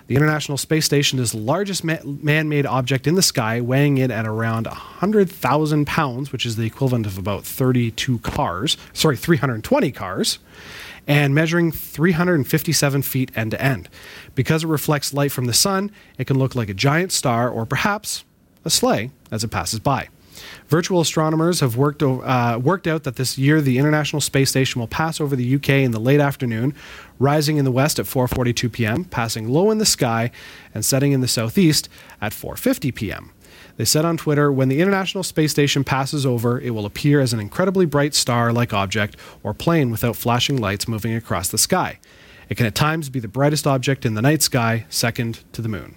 The 0.06 0.14
International 0.14 0.56
Space 0.56 0.84
Station 0.84 1.18
is 1.18 1.32
the 1.32 1.38
largest 1.38 1.82
man 1.82 2.48
made 2.48 2.64
object 2.64 3.08
in 3.08 3.16
the 3.16 3.22
sky, 3.22 3.60
weighing 3.60 3.98
in 3.98 4.12
at 4.12 4.24
around 4.24 4.68
100,000 4.68 5.84
pounds, 5.84 6.30
which 6.30 6.46
is 6.46 6.54
the 6.54 6.64
equivalent 6.64 7.06
of 7.06 7.18
about 7.18 7.44
32 7.44 8.20
cars, 8.20 8.76
sorry, 8.92 9.16
320 9.16 9.90
cars, 9.90 10.38
and 11.06 11.34
measuring 11.34 11.72
357 11.72 13.02
feet 13.02 13.30
end 13.36 13.52
to 13.52 13.62
end. 13.62 13.88
Because 14.34 14.64
it 14.64 14.68
reflects 14.68 15.14
light 15.14 15.32
from 15.32 15.46
the 15.46 15.52
sun, 15.52 15.90
it 16.18 16.26
can 16.26 16.38
look 16.38 16.54
like 16.54 16.68
a 16.68 16.74
giant 16.74 17.12
star 17.12 17.48
or 17.48 17.64
perhaps 17.64 18.24
a 18.64 18.70
sleigh 18.70 19.10
as 19.30 19.44
it 19.44 19.48
passes 19.48 19.80
by. 19.80 20.08
Virtual 20.68 21.00
astronomers 21.00 21.60
have 21.60 21.76
worked, 21.76 22.02
uh, 22.02 22.60
worked 22.62 22.86
out 22.86 23.04
that 23.04 23.16
this 23.16 23.38
year 23.38 23.60
the 23.60 23.78
International 23.78 24.20
Space 24.20 24.50
Station 24.50 24.80
will 24.80 24.88
pass 24.88 25.20
over 25.20 25.34
the 25.36 25.54
UK 25.54 25.70
in 25.70 25.92
the 25.92 26.00
late 26.00 26.20
afternoon, 26.20 26.74
rising 27.18 27.56
in 27.56 27.64
the 27.64 27.70
west 27.70 27.98
at 27.98 28.06
4:42 28.06 28.70
p.m., 28.70 29.04
passing 29.04 29.48
low 29.48 29.70
in 29.70 29.78
the 29.78 29.86
sky, 29.86 30.30
and 30.74 30.84
setting 30.84 31.12
in 31.12 31.20
the 31.20 31.28
southeast 31.28 31.88
at 32.20 32.32
4:50 32.32 32.94
p.m. 32.94 33.30
They 33.76 33.84
said 33.84 34.04
on 34.04 34.16
Twitter, 34.16 34.50
when 34.50 34.68
the 34.68 34.80
International 34.80 35.22
Space 35.22 35.50
Station 35.50 35.84
passes 35.84 36.24
over, 36.24 36.58
it 36.60 36.70
will 36.70 36.86
appear 36.86 37.20
as 37.20 37.32
an 37.32 37.40
incredibly 37.40 37.84
bright 37.84 38.14
star 38.14 38.52
like 38.52 38.72
object 38.72 39.16
or 39.42 39.52
plane 39.52 39.90
without 39.90 40.16
flashing 40.16 40.56
lights 40.56 40.88
moving 40.88 41.14
across 41.14 41.48
the 41.48 41.58
sky. 41.58 41.98
It 42.48 42.56
can 42.56 42.66
at 42.66 42.74
times 42.74 43.10
be 43.10 43.20
the 43.20 43.28
brightest 43.28 43.66
object 43.66 44.06
in 44.06 44.14
the 44.14 44.22
night 44.22 44.42
sky, 44.42 44.86
second 44.88 45.40
to 45.52 45.60
the 45.60 45.68
moon. 45.68 45.96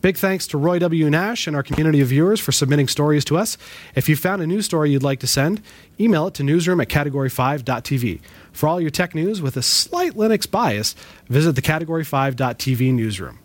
Big 0.00 0.16
thanks 0.16 0.46
to 0.46 0.58
Roy 0.58 0.78
W. 0.78 1.10
Nash 1.10 1.46
and 1.46 1.56
our 1.56 1.62
community 1.62 2.00
of 2.00 2.08
viewers 2.08 2.40
for 2.40 2.52
submitting 2.52 2.88
stories 2.88 3.24
to 3.26 3.36
us. 3.36 3.58
If 3.94 4.08
you 4.08 4.16
found 4.16 4.40
a 4.40 4.46
news 4.46 4.64
story 4.64 4.90
you'd 4.90 5.02
like 5.02 5.20
to 5.20 5.26
send, 5.26 5.60
email 5.98 6.28
it 6.28 6.34
to 6.34 6.42
newsroom 6.42 6.80
at 6.80 6.88
category5.tv. 6.88 8.20
For 8.52 8.68
all 8.68 8.80
your 8.80 8.90
tech 8.90 9.14
news 9.14 9.42
with 9.42 9.56
a 9.56 9.62
slight 9.62 10.12
Linux 10.12 10.50
bias, 10.50 10.94
visit 11.28 11.54
the 11.54 11.62
category5.tv 11.62 12.94
newsroom. 12.94 13.40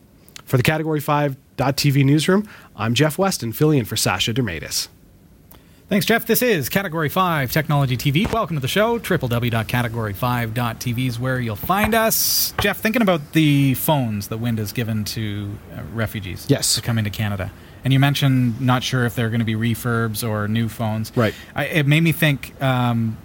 For 0.46 0.58
the 0.58 0.64
Category 0.64 1.00
5.tv 1.00 2.06
newsroom, 2.06 2.48
I'm 2.76 2.96
Jeff 2.96 3.20
Weston, 3.20 3.54
filling 3.54 3.78
in 3.80 3.86
for 3.86 3.96
Sasha 3.96 4.34
Dermatis. 4.34 4.90
Thanks, 5.90 6.06
Jeff. 6.08 6.26
This 6.26 6.42
is 6.42 6.70
Category 6.70 7.08
5 7.08 7.52
Technology 7.52 7.96
TV. 7.98 8.34
Welcome 8.34 8.56
to 8.56 8.62
the 8.62 8.68
show. 8.68 8.98
www.category5.tv 8.98 11.08
is 11.08 11.20
where 11.20 11.40
you'll 11.40 11.56
find 11.56 11.94
us. 11.94 12.52
Jeff, 12.60 12.80
thinking 12.80 13.04
about 13.04 13.34
the 13.34 13.76
phones 13.76 14.30
that 14.30 14.38
Wind 14.38 14.58
has 14.58 14.72
given 14.72 15.04
to 15.06 15.56
uh, 15.72 15.82
refugees 15.94 16.48
yes. 16.50 16.74
to 16.74 16.82
come 16.82 16.98
into 16.98 17.12
Canada. 17.12 17.52
And 17.84 17.94
you 17.94 18.00
mentioned 18.00 18.60
not 18.60 18.82
sure 18.82 19.06
if 19.06 19.14
they're 19.14 19.30
going 19.30 19.42
to 19.42 19.46
be 19.46 19.54
refurbs 19.54 20.28
or 20.28 20.48
new 20.48 20.68
phones. 20.68 21.16
Right. 21.16 21.36
I, 21.54 21.66
it 21.66 21.86
made 21.86 22.02
me 22.02 22.12
think 22.12 22.60
um, 22.60 23.18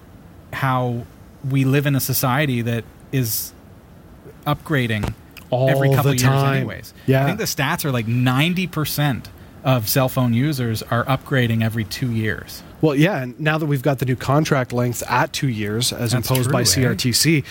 how 0.53 1.07
we 1.49 1.65
live 1.65 1.87
in 1.87 1.95
a 1.95 2.01
society 2.01 2.61
that 2.63 2.85
is 3.13 3.55
upgrading 4.47 5.15
All 5.49 5.71
every 5.71 5.89
couple 5.89 6.11
the 6.11 6.17
of 6.17 6.23
time. 6.23 6.45
years, 6.45 6.57
anyways. 6.59 6.93
Yeah. 7.07 7.23
I 7.23 7.27
think 7.27 7.39
the 7.39 7.45
stats 7.45 7.87
are 7.87 7.93
like 7.93 8.07
ninety 8.07 8.67
percent 8.67 9.31
of 9.65 9.89
cell 9.89 10.09
phone 10.09 10.35
users 10.35 10.83
are 10.85 11.05
upgrading 11.05 11.63
every 11.63 11.85
two 11.85 12.11
years. 12.13 12.63
Well, 12.81 12.95
yeah, 12.95 13.23
and 13.23 13.39
now 13.41 13.59
that 13.59 13.67
we've 13.67 13.83
got 13.83 13.99
the 13.99 14.07
new 14.07 14.17
contract 14.17 14.73
length 14.73 15.03
at 15.09 15.33
two 15.33 15.49
years 15.49 15.93
as 15.93 16.13
That's 16.13 16.29
imposed 16.29 16.53
by 16.53 16.63
true, 16.63 16.85
eh? 16.85 16.87
CRTC, 16.95 17.45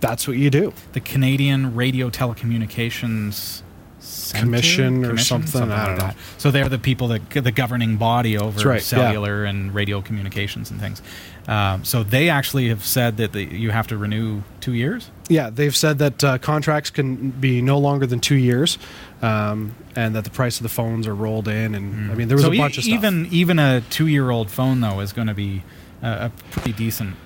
that's 0.00 0.28
what 0.28 0.36
you 0.36 0.50
do. 0.50 0.72
The 0.92 1.00
Canadian 1.00 1.74
Radio 1.74 2.10
Telecommunications 2.10 3.62
Center? 3.98 4.44
Commission 4.44 5.04
or 5.04 5.16
something, 5.16 5.62
I 5.62 5.66
don't 5.66 5.70
like 5.70 5.88
know. 5.98 6.06
that. 6.08 6.16
So 6.38 6.50
they're 6.50 6.68
the 6.68 6.78
people 6.78 7.08
that 7.08 7.30
the 7.30 7.50
governing 7.50 7.96
body 7.96 8.38
over 8.38 8.68
right, 8.68 8.82
cellular 8.82 9.44
and 9.44 9.74
radio 9.74 10.00
communications 10.00 10.70
and 10.70 10.80
things. 10.80 11.02
Um, 11.48 11.84
so 11.84 12.02
they 12.02 12.28
actually 12.28 12.68
have 12.68 12.84
said 12.84 13.16
that 13.18 13.32
the, 13.32 13.44
you 13.44 13.70
have 13.70 13.86
to 13.88 13.96
renew 13.96 14.42
two 14.60 14.74
years. 14.74 15.10
Yeah, 15.28 15.50
they've 15.50 15.74
said 15.74 15.98
that 15.98 16.24
uh, 16.24 16.38
contracts 16.38 16.90
can 16.90 17.30
be 17.30 17.62
no 17.62 17.78
longer 17.78 18.06
than 18.06 18.20
two 18.20 18.36
years, 18.36 18.78
um, 19.22 19.74
and 19.94 20.14
that 20.14 20.24
the 20.24 20.30
price 20.30 20.58
of 20.58 20.62
the 20.62 20.68
phones 20.68 21.06
are 21.06 21.14
rolled 21.14 21.48
in. 21.48 21.74
And 21.74 22.10
I 22.10 22.14
mean, 22.14 22.28
there 22.28 22.36
was 22.36 22.44
so 22.44 22.50
a 22.50 22.54
e- 22.54 22.58
bunch 22.58 22.78
of 22.78 22.84
stuff. 22.84 22.94
even 22.94 23.28
even 23.30 23.58
a 23.58 23.80
two 23.90 24.06
year 24.06 24.30
old 24.30 24.50
phone 24.50 24.80
though 24.80 25.00
is 25.00 25.12
going 25.12 25.28
to 25.28 25.34
be 25.34 25.62
uh, 26.02 26.28
a 26.30 26.32
pretty 26.52 26.72
decent. 26.72 27.16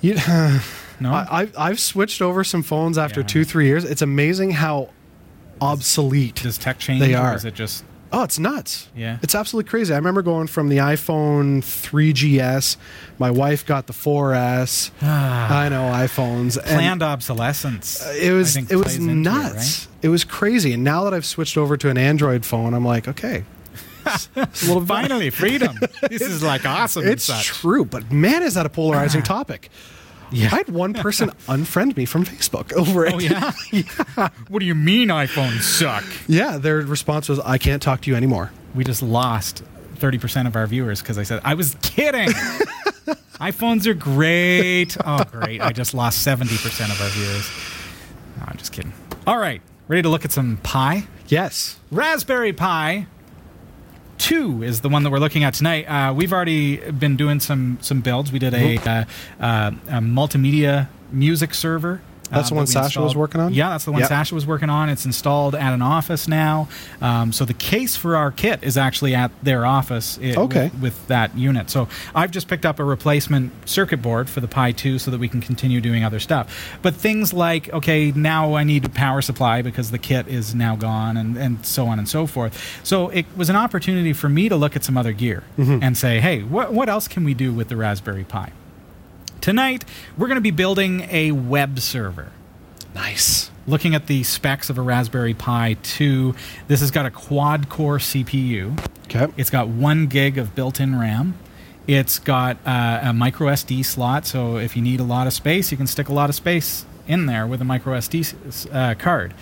You- 0.00 0.16
No, 0.98 1.12
I, 1.12 1.26
I've, 1.42 1.58
I've 1.58 1.78
switched 1.80 2.22
over 2.22 2.42
some 2.42 2.62
phones 2.62 2.96
after 2.96 3.20
Yeah. 3.20 3.26
two, 3.26 3.44
three 3.44 3.66
years. 3.66 3.84
It's 3.84 4.00
amazing 4.00 4.52
how 4.52 4.88
obsolete 5.60 6.36
does 6.36 6.56
tech 6.56 6.78
change? 6.78 7.00
They 7.00 7.14
Or 7.14 7.18
are. 7.18 7.34
is 7.34 7.44
it 7.44 7.52
just 7.54 7.84
Oh, 8.12 8.22
it's 8.22 8.38
nuts. 8.38 8.88
Yeah. 8.94 9.18
It's 9.22 9.34
absolutely 9.34 9.68
crazy. 9.68 9.92
I 9.92 9.96
remember 9.96 10.22
going 10.22 10.46
from 10.46 10.68
the 10.68 10.78
iPhone 10.78 11.58
3GS. 11.62 12.76
My 13.18 13.30
wife 13.30 13.66
got 13.66 13.86
the 13.86 13.92
4S. 13.92 14.90
Ah. 15.02 15.58
I 15.62 15.68
know 15.68 15.82
iPhones. 15.92 16.56
and 16.56 16.66
planned 16.66 17.02
obsolescence? 17.02 18.00
Uh, 18.04 18.14
it 18.20 18.30
was 18.32 18.56
it 18.56 18.70
was 18.70 18.82
plays 18.84 18.96
into 18.98 19.14
nuts. 19.14 19.88
It, 20.02 20.08
was 20.08 20.24
crazy. 20.24 20.72
And 20.72 20.84
now 20.84 21.04
that 21.04 21.14
I've 21.14 21.26
switched 21.26 21.56
over 21.56 21.76
to 21.76 21.88
an 21.90 21.98
Android 21.98 22.44
phone, 22.46 22.74
I'm 22.74 22.84
like, 22.84 23.08
okay. 23.08 23.44
It's 24.06 24.28
a 24.36 24.40
little 24.66 24.80
bit- 24.80 24.86
Finally, 24.88 25.30
freedom. 25.30 25.76
this 26.08 26.22
is 26.22 26.42
like 26.42 26.64
awesome. 26.64 27.02
and 27.02 27.10
It's 27.12 27.28
true, 27.44 27.84
but 27.84 28.12
man, 28.12 28.42
is 28.44 28.54
that 28.54 28.66
a 28.66 28.70
polarizing 28.70 29.22
topic. 29.24 29.68
Yeah. 30.32 30.46
I 30.52 30.56
had 30.56 30.68
one 30.68 30.94
person 30.94 31.30
unfriend 31.46 31.96
me 31.96 32.04
from 32.04 32.24
Facebook 32.24 32.72
over 32.72 33.06
oh, 33.06 33.18
it. 33.18 33.32
Oh 33.34 33.52
yeah. 34.16 34.28
What 34.48 34.60
do 34.60 34.66
you 34.66 34.74
mean 34.74 35.08
iPhones 35.08 35.62
suck? 35.62 36.04
Yeah, 36.26 36.58
their 36.58 36.78
response 36.78 37.28
was, 37.28 37.38
I 37.40 37.58
can't 37.58 37.82
talk 37.82 38.02
to 38.02 38.10
you 38.10 38.16
anymore. 38.16 38.52
We 38.74 38.84
just 38.84 39.02
lost 39.02 39.62
thirty 39.96 40.18
percent 40.18 40.46
of 40.48 40.56
our 40.56 40.66
viewers 40.66 41.00
because 41.00 41.18
I 41.18 41.22
said 41.22 41.40
I 41.44 41.54
was 41.54 41.76
kidding. 41.82 42.28
iPhones 43.40 43.86
are 43.86 43.94
great. 43.94 44.96
Oh, 45.04 45.24
great! 45.30 45.62
I 45.62 45.72
just 45.72 45.94
lost 45.94 46.22
seventy 46.22 46.56
percent 46.56 46.92
of 46.92 47.00
our 47.00 47.08
viewers. 47.08 47.50
No, 48.36 48.44
I'm 48.48 48.56
just 48.58 48.72
kidding. 48.72 48.92
All 49.26 49.38
right, 49.38 49.62
ready 49.88 50.02
to 50.02 50.08
look 50.08 50.24
at 50.24 50.32
some 50.32 50.58
pie. 50.58 51.06
Yes. 51.28 51.78
Raspberry 51.90 52.52
Pi 52.52 53.06
2 54.18 54.62
is 54.62 54.80
the 54.80 54.88
one 54.88 55.02
that 55.02 55.10
we're 55.10 55.18
looking 55.18 55.44
at 55.44 55.54
tonight. 55.54 55.84
Uh, 55.84 56.12
we've 56.12 56.32
already 56.32 56.76
been 56.90 57.16
doing 57.16 57.40
some 57.40 57.78
some 57.80 58.00
builds. 58.00 58.32
We 58.32 58.38
did 58.38 58.54
a, 58.54 58.76
uh, 58.78 59.04
uh, 59.40 59.70
a 59.88 60.00
multimedia 60.00 60.88
music 61.12 61.54
server. 61.54 62.00
That's 62.28 62.48
the 62.50 62.54
um, 62.54 62.56
one 62.56 62.64
that 62.66 62.72
Sasha 62.72 63.00
was 63.00 63.14
working 63.16 63.40
on? 63.40 63.52
Yeah, 63.54 63.70
that's 63.70 63.84
the 63.84 63.92
one 63.92 64.00
Yep. 64.00 64.08
Sasha 64.08 64.34
was 64.34 64.46
working 64.46 64.68
on. 64.70 64.88
It's 64.88 65.04
installed 65.04 65.54
at 65.54 65.72
an 65.72 65.82
office 65.82 66.26
now. 66.28 66.68
Um, 67.00 67.32
so 67.32 67.44
the 67.44 67.54
case 67.54 67.96
for 67.96 68.16
our 68.16 68.30
kit 68.30 68.62
is 68.62 68.76
actually 68.76 69.14
at 69.14 69.30
their 69.42 69.64
office 69.66 70.18
i- 70.22 70.34
Okay. 70.36 70.64
with, 70.74 70.80
with 70.82 71.06
that 71.08 71.36
unit. 71.36 71.70
So 71.70 71.88
I've 72.14 72.30
just 72.30 72.48
picked 72.48 72.66
up 72.66 72.78
a 72.78 72.84
replacement 72.84 73.52
circuit 73.68 74.02
board 74.02 74.28
for 74.28 74.40
the 74.40 74.48
Pi 74.48 74.72
2 74.72 74.98
so 74.98 75.10
that 75.10 75.18
we 75.20 75.28
can 75.28 75.40
continue 75.40 75.80
doing 75.80 76.04
other 76.04 76.20
stuff. 76.20 76.78
But 76.82 76.94
things 76.94 77.32
like, 77.32 77.72
okay, 77.72 78.10
now 78.12 78.54
I 78.54 78.64
need 78.64 78.84
a 78.84 78.88
power 78.88 79.22
supply 79.22 79.62
because 79.62 79.90
the 79.90 79.98
kit 79.98 80.28
is 80.28 80.54
now 80.54 80.76
gone 80.76 81.16
and, 81.16 81.36
and 81.36 81.64
so 81.64 81.86
on 81.86 81.98
and 81.98 82.08
so 82.08 82.26
forth. 82.26 82.80
So 82.82 83.08
it 83.10 83.26
was 83.36 83.48
an 83.50 83.56
opportunity 83.56 84.12
for 84.12 84.28
me 84.28 84.48
to 84.48 84.56
look 84.56 84.76
at 84.76 84.84
some 84.84 84.96
other 84.96 85.12
gear 85.12 85.42
and 85.56 85.96
say, 85.96 86.20
hey, 86.20 86.42
what, 86.42 86.72
what 86.72 86.88
else 86.88 87.08
can 87.08 87.24
we 87.24 87.34
do 87.34 87.52
with 87.52 87.68
the 87.68 87.76
Raspberry 87.76 88.24
Pi? 88.24 88.52
Tonight, 89.46 89.84
we're 90.18 90.26
going 90.26 90.38
to 90.38 90.40
be 90.40 90.50
building 90.50 91.06
a 91.08 91.30
web 91.30 91.78
server 91.78 92.32
Nice. 92.96 93.48
looking 93.64 93.94
at 93.94 94.08
the 94.08 94.24
specs 94.24 94.70
of 94.70 94.76
a 94.76 94.82
Raspberry 94.82 95.34
Pi 95.34 95.76
2, 95.84 96.34
this 96.66 96.80
has 96.80 96.90
got 96.90 97.06
a 97.06 97.12
quad 97.12 97.68
core 97.68 97.98
CPU. 97.98 98.76
Okay. 99.04 99.32
It's 99.36 99.50
got 99.50 99.68
one 99.68 100.08
gig 100.08 100.36
of 100.36 100.56
built 100.56 100.80
in 100.80 100.98
RAM. 100.98 101.38
It's 101.86 102.18
got 102.18 102.56
uh, 102.66 102.98
a 103.04 103.12
micro 103.12 103.46
SD 103.46 103.84
slot, 103.84 104.26
so 104.26 104.56
if 104.56 104.74
you 104.74 104.82
need 104.82 104.98
a 104.98 105.04
lot 105.04 105.28
of 105.28 105.32
space, 105.32 105.70
you 105.70 105.76
can 105.76 105.86
stick 105.86 106.08
a 106.08 106.12
lot 106.12 106.28
of 106.28 106.34
space 106.34 106.84
in 107.06 107.26
there 107.26 107.46
with 107.46 107.60
a 107.60 107.64
micro 107.64 107.96
SD 107.96 108.74
uh, 108.74 108.96
card. 108.96 109.32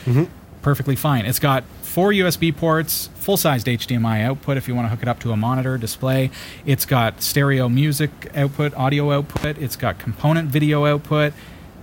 Perfectly 0.65 0.97
fine. 0.97 1.27
It's 1.27 1.39
got 1.39 1.62
four 1.83 2.11
USB 2.11 2.57
ports, 2.57 3.11
full 3.17 3.37
sized 3.37 3.67
HDMI 3.67 4.25
output 4.25 4.57
if 4.57 4.67
you 4.67 4.75
want 4.75 4.87
to 4.87 4.89
hook 4.89 5.03
it 5.03 5.09
up 5.09 5.21
to 5.21 5.31
a 5.31 5.37
monitor 5.37 5.77
display. 5.77 6.31
It's 6.65 6.87
got 6.87 7.21
stereo 7.21 7.69
music 7.69 8.11
output, 8.35 8.73
audio 8.73 9.12
output. 9.12 9.59
It's 9.59 9.77
got 9.77 9.99
component 9.99 10.49
video 10.49 10.87
output. 10.87 11.35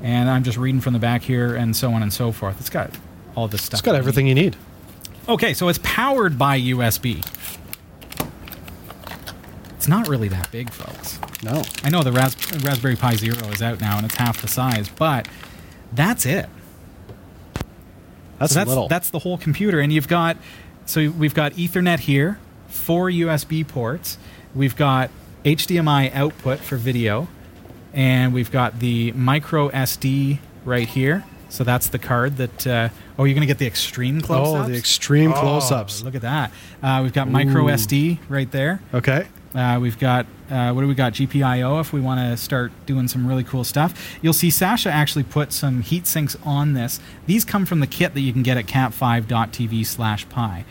And 0.01 0.31
I'm 0.31 0.41
just 0.43 0.57
reading 0.57 0.81
from 0.81 0.93
the 0.93 0.99
back 0.99 1.21
here, 1.21 1.55
and 1.55 1.75
so 1.75 1.93
on 1.93 2.01
and 2.01 2.11
so 2.11 2.31
forth. 2.31 2.59
It's 2.59 2.71
got 2.71 2.89
all 3.35 3.47
this 3.47 3.61
stuff. 3.61 3.81
It's 3.81 3.85
got 3.85 3.93
everything 3.93 4.25
you 4.25 4.33
need. 4.33 4.55
Okay, 5.29 5.53
so 5.53 5.69
it's 5.69 5.79
powered 5.83 6.39
by 6.39 6.59
USB. 6.59 7.23
It's 9.75 9.87
not 9.87 10.07
really 10.07 10.27
that 10.29 10.49
big, 10.49 10.71
folks. 10.71 11.19
No. 11.43 11.61
I 11.83 11.91
know 11.91 12.01
the 12.01 12.11
Ras- 12.11 12.35
Raspberry 12.63 12.95
Pi 12.95 13.13
Zero 13.13 13.47
is 13.49 13.61
out 13.61 13.79
now 13.79 13.97
and 13.97 14.07
it's 14.07 14.15
half 14.15 14.41
the 14.41 14.47
size, 14.47 14.89
but 14.89 15.27
that's 15.93 16.25
it. 16.25 16.49
That's, 18.41 18.53
So 18.53 18.59
that's 18.59 18.69
little. 18.69 18.87
that's 18.89 19.09
the 19.11 19.19
whole 19.19 19.37
computer, 19.37 19.79
and 19.79 19.93
you've 19.93 20.07
got 20.09 20.35
so 20.85 21.09
we've 21.11 21.33
got 21.33 21.53
Ethernet 21.53 21.99
here, 21.99 22.39
four 22.67 23.09
USB 23.09 23.65
ports, 23.67 24.17
we've 24.53 24.75
got 24.75 25.09
HDMI 25.45 26.13
output 26.13 26.59
for 26.59 26.75
video, 26.75 27.27
and 27.93 28.33
we've 28.33 28.51
got 28.51 28.79
the 28.79 29.11
micro 29.13 29.69
SD 29.69 30.39
right 30.65 30.87
here. 30.87 31.23
So 31.49 31.63
that's 31.63 31.89
the 31.89 31.99
card 31.99 32.37
that. 32.37 32.67
Uh, 32.67 32.89
oh, 33.19 33.25
you're 33.25 33.33
gonna 33.33 33.45
get 33.45 33.57
the 33.57 33.67
extreme 33.67 34.21
close-ups. 34.21 34.67
oh, 34.67 34.71
the 34.71 34.77
extreme 34.77 35.33
Oh, 35.33 35.39
close-ups. 35.39 36.01
Look 36.03 36.15
at 36.15 36.21
that. 36.21 36.51
Uh, 36.81 37.01
we've 37.03 37.13
got 37.13 37.29
micro 37.29 37.65
Ooh. 37.67 37.71
SD 37.71 38.19
right 38.29 38.49
there. 38.51 38.81
Okay. 38.93 39.27
Uh, 39.53 39.77
we've 39.81 39.99
got 39.99 40.25
uh, 40.51 40.73
what 40.73 40.81
do 40.81 40.87
we 40.87 40.93
got? 40.95 41.13
GPIO 41.13 41.79
if 41.81 41.93
we 41.93 42.01
want 42.01 42.19
to 42.19 42.37
start 42.37 42.71
doing 42.85 43.07
some 43.07 43.25
really 43.25 43.43
cool 43.43 43.63
stuff. 43.63 44.17
You'll 44.21 44.33
see 44.33 44.49
Sasha 44.49 44.91
actually 44.91 45.23
put 45.23 45.53
some 45.53 45.81
heat 45.81 46.05
sinks 46.07 46.35
on 46.43 46.73
this. 46.73 46.99
These 47.25 47.45
come 47.45 47.65
from 47.65 47.79
the 47.79 47.87
kit 47.87 48.13
that 48.13 48.21
you 48.21 48.33
can 48.33 48.43
get 48.43 48.57
at 48.57 48.65
cat5.tv 48.65 49.85
slash 49.85 50.27
pi. 50.29 50.65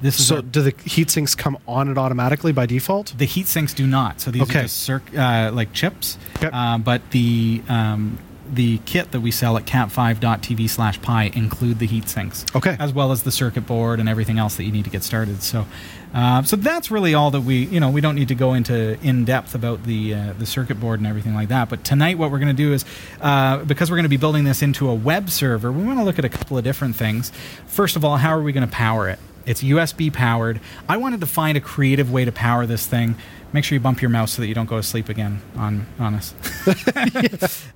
This 0.00 0.18
is 0.18 0.26
So 0.26 0.38
a- 0.38 0.42
do 0.42 0.62
the 0.62 0.74
heat 0.84 1.10
sinks 1.10 1.34
come 1.34 1.56
on 1.68 1.88
it 1.88 1.96
automatically 1.96 2.52
by 2.52 2.66
default? 2.66 3.14
the 3.16 3.24
heat 3.24 3.46
sinks 3.46 3.72
do 3.72 3.86
not. 3.86 4.20
So 4.20 4.30
these 4.32 4.42
Okay. 4.42 4.58
are 4.58 4.62
just 4.62 4.78
circ- 4.78 5.16
uh, 5.16 5.50
like 5.54 5.72
chips. 5.72 6.18
Yep. 6.40 6.50
Uh, 6.52 6.78
but 6.78 7.02
the 7.12 7.62
um, 7.68 8.18
the 8.52 8.78
kit 8.84 9.12
that 9.12 9.20
we 9.20 9.30
sell 9.30 9.56
at 9.56 9.64
cat5.tv 9.64 10.68
slash 10.68 11.00
pi 11.00 11.30
include 11.34 11.78
the 11.78 11.86
heat 11.86 12.06
sinks. 12.08 12.44
Okay. 12.54 12.76
As 12.78 12.92
well 12.92 13.10
as 13.12 13.22
the 13.22 13.30
circuit 13.32 13.66
board 13.66 13.98
and 14.00 14.08
everything 14.10 14.38
else 14.38 14.56
that 14.56 14.64
you 14.64 14.72
need 14.72 14.84
to 14.84 14.90
get 14.90 15.02
started. 15.02 15.42
So 15.42 15.66
uh, 16.14 16.42
so 16.42 16.56
that's 16.56 16.90
really 16.90 17.14
all 17.14 17.30
that 17.30 17.40
we 17.40 17.64
you 17.64 17.80
know 17.80 17.90
we 17.90 18.00
don't 18.00 18.14
need 18.14 18.28
to 18.28 18.34
go 18.34 18.54
into 18.54 18.98
in 19.00 19.24
depth 19.24 19.54
about 19.54 19.84
the 19.84 20.14
uh, 20.14 20.32
the 20.38 20.46
circuit 20.46 20.78
board 20.78 21.00
and 21.00 21.06
everything 21.06 21.34
like 21.34 21.48
that. 21.48 21.68
But 21.68 21.84
tonight 21.84 22.18
what 22.18 22.30
we're 22.30 22.38
going 22.38 22.54
to 22.54 22.62
do 22.62 22.72
is 22.72 22.84
uh, 23.20 23.64
because 23.64 23.90
we're 23.90 23.96
going 23.96 24.04
to 24.04 24.10
be 24.10 24.16
building 24.16 24.44
this 24.44 24.62
into 24.62 24.88
a 24.88 24.94
web 24.94 25.30
server, 25.30 25.72
we 25.72 25.82
want 25.84 25.98
to 25.98 26.04
look 26.04 26.18
at 26.18 26.24
a 26.24 26.28
couple 26.28 26.58
of 26.58 26.64
different 26.64 26.96
things. 26.96 27.32
First 27.66 27.96
of 27.96 28.04
all, 28.04 28.16
how 28.16 28.30
are 28.30 28.42
we 28.42 28.52
going 28.52 28.66
to 28.66 28.72
power 28.72 29.08
it? 29.08 29.18
It's 29.44 29.62
USB 29.62 30.12
powered. 30.12 30.60
I 30.88 30.96
wanted 30.98 31.20
to 31.20 31.26
find 31.26 31.58
a 31.58 31.60
creative 31.60 32.12
way 32.12 32.24
to 32.24 32.32
power 32.32 32.66
this 32.66 32.86
thing. 32.86 33.16
Make 33.52 33.64
sure 33.64 33.76
you 33.76 33.80
bump 33.80 34.00
your 34.00 34.08
mouse 34.08 34.32
so 34.32 34.40
that 34.42 34.48
you 34.48 34.54
don't 34.54 34.66
go 34.68 34.76
to 34.78 34.82
sleep 34.82 35.08
again 35.10 35.42
on, 35.56 35.86
on 35.98 36.14
us. 36.14 36.32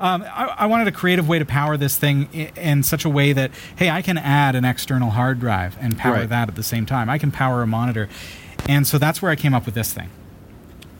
um, 0.00 0.22
I, 0.22 0.54
I 0.60 0.66
wanted 0.66 0.88
a 0.88 0.92
creative 0.92 1.28
way 1.28 1.38
to 1.38 1.44
power 1.44 1.76
this 1.76 1.96
thing 1.96 2.28
i- 2.32 2.50
in 2.58 2.82
such 2.82 3.04
a 3.04 3.10
way 3.10 3.32
that, 3.34 3.50
hey, 3.76 3.90
I 3.90 4.00
can 4.00 4.16
add 4.16 4.54
an 4.54 4.64
external 4.64 5.10
hard 5.10 5.38
drive 5.38 5.76
and 5.80 5.98
power 5.98 6.14
Right. 6.14 6.28
that 6.30 6.48
at 6.48 6.54
the 6.54 6.62
same 6.62 6.86
time. 6.86 7.10
I 7.10 7.18
can 7.18 7.30
power 7.30 7.60
a 7.62 7.66
monitor. 7.66 8.08
And 8.68 8.86
so 8.86 8.96
that's 8.96 9.20
where 9.20 9.30
I 9.30 9.36
came 9.36 9.52
up 9.54 9.66
with 9.66 9.74
this 9.74 9.92
thing 9.92 10.08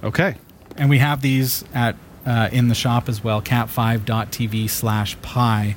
Okay. 0.04 0.36
and 0.76 0.90
we 0.90 0.98
have 0.98 1.22
these 1.22 1.64
at 1.74 1.96
uh, 2.26 2.48
in 2.52 2.68
the 2.68 2.74
shop 2.74 3.08
as 3.08 3.22
well 3.24 3.40
cat5.tv 3.40 4.68
slash 4.68 5.16
pi 5.22 5.74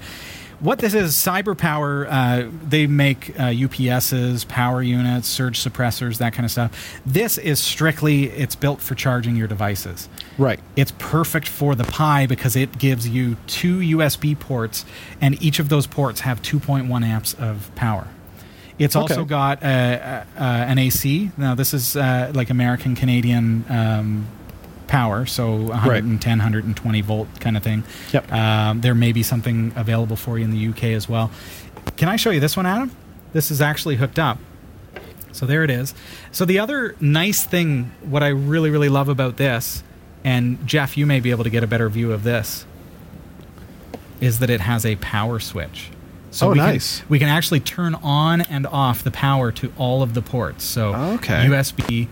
what 0.60 0.80
this 0.80 0.94
is 0.94 1.14
cyberpower 1.14 2.06
uh, 2.10 2.50
they 2.68 2.86
make 2.88 3.38
uh, 3.40 3.54
ups's 3.66 4.44
power 4.46 4.82
units 4.84 5.28
surge 5.28 5.60
suppressors 5.60 6.18
that 6.18 6.34
kind 6.34 6.46
of 6.46 6.52
stuff 6.52 7.00
this 7.06 7.38
is 7.38 7.60
strictly 7.60 8.26
it's 8.32 8.56
built 8.56 8.82
for 8.82 8.96
charging 8.96 9.36
your 9.36 9.48
devices 9.48 10.10
Right. 10.38 10.60
it's 10.76 10.92
perfect 10.98 11.48
for 11.48 11.76
the 11.76 11.84
Pi 11.84 12.26
because 12.26 12.56
it 12.56 12.78
gives 12.78 13.08
you 13.10 13.36
two 13.48 13.80
USB 13.80 14.40
ports, 14.40 14.86
and 15.20 15.42
each 15.44 15.60
of 15.60 15.68
those 15.68 15.86
ports 15.86 16.22
have 16.22 16.42
2.1 16.42 17.04
amps 17.04 17.34
of 17.34 17.70
power. 17.76 18.08
It's 18.78 18.96
also 18.96 19.22
Okay. 19.22 19.28
got 19.30 19.62
uh, 19.62 19.66
uh, 19.68 20.24
uh, 20.38 20.42
an 20.42 20.78
AC. 20.78 21.32
Now, 21.38 21.56
this 21.56 21.74
is 21.74 21.98
uh, 21.98 22.32
like 22.34 22.50
American 22.50 22.96
Canadian 22.96 23.66
um, 23.68 24.28
power, 24.90 25.26
so 25.26 25.56
110, 25.56 26.38
120 26.40 27.02
volt 27.02 27.28
kind 27.40 27.56
of 27.56 27.64
thing. 27.64 27.84
Yep. 28.12 28.32
Um, 28.34 28.82
there 28.82 28.94
may 28.96 29.14
be 29.14 29.24
something 29.24 29.72
available 29.78 30.18
for 30.18 30.38
you 30.38 30.44
in 30.44 30.52
the 30.52 30.68
UK 30.68 30.84
as 30.96 31.08
well. 31.08 31.32
Can 31.96 32.10
I 32.10 32.18
show 32.18 32.30
you 32.32 32.40
this 32.42 32.58
one, 32.58 32.66
Adam? 32.66 32.92
This 33.32 33.52
is 33.52 33.62
actually 33.62 33.96
hooked 33.96 34.20
up. 34.20 34.38
So 35.32 35.46
there 35.46 35.64
it 35.64 35.70
is. 35.70 35.94
So 36.32 36.44
the 36.44 36.60
other 36.60 36.96
nice 37.00 37.46
thing, 37.46 37.92
what 38.02 38.24
I 38.24 38.30
really, 38.30 38.70
really 38.70 38.90
love 38.90 39.08
about 39.08 39.38
this, 39.38 39.84
and 40.26 40.66
Jeff, 40.68 40.98
you 40.98 41.06
may 41.06 41.20
be 41.22 41.32
able 41.32 41.46
to 41.46 41.50
get 41.50 41.64
a 41.64 41.68
better 41.68 41.88
view 41.88 42.12
of 42.12 42.24
this, 42.24 42.66
is 44.20 44.40
that 44.40 44.50
it 44.50 44.62
has 44.62 44.86
a 44.86 44.96
power 44.98 45.40
switch. 45.40 45.92
So 46.32 46.48
Oh, 46.48 46.52
we 46.52 46.58
nice. 46.58 47.00
Can, 47.00 47.10
we 47.10 47.20
can 47.20 47.30
actually 47.30 47.60
turn 47.62 47.96
on 47.96 48.42
and 48.42 48.68
off 48.68 49.04
the 49.04 49.12
power 49.12 49.52
to 49.54 49.72
all 49.78 50.04
of 50.04 50.14
the 50.14 50.22
ports. 50.22 50.64
So 50.64 50.94
Okay. 50.94 51.46
USB, 51.46 52.08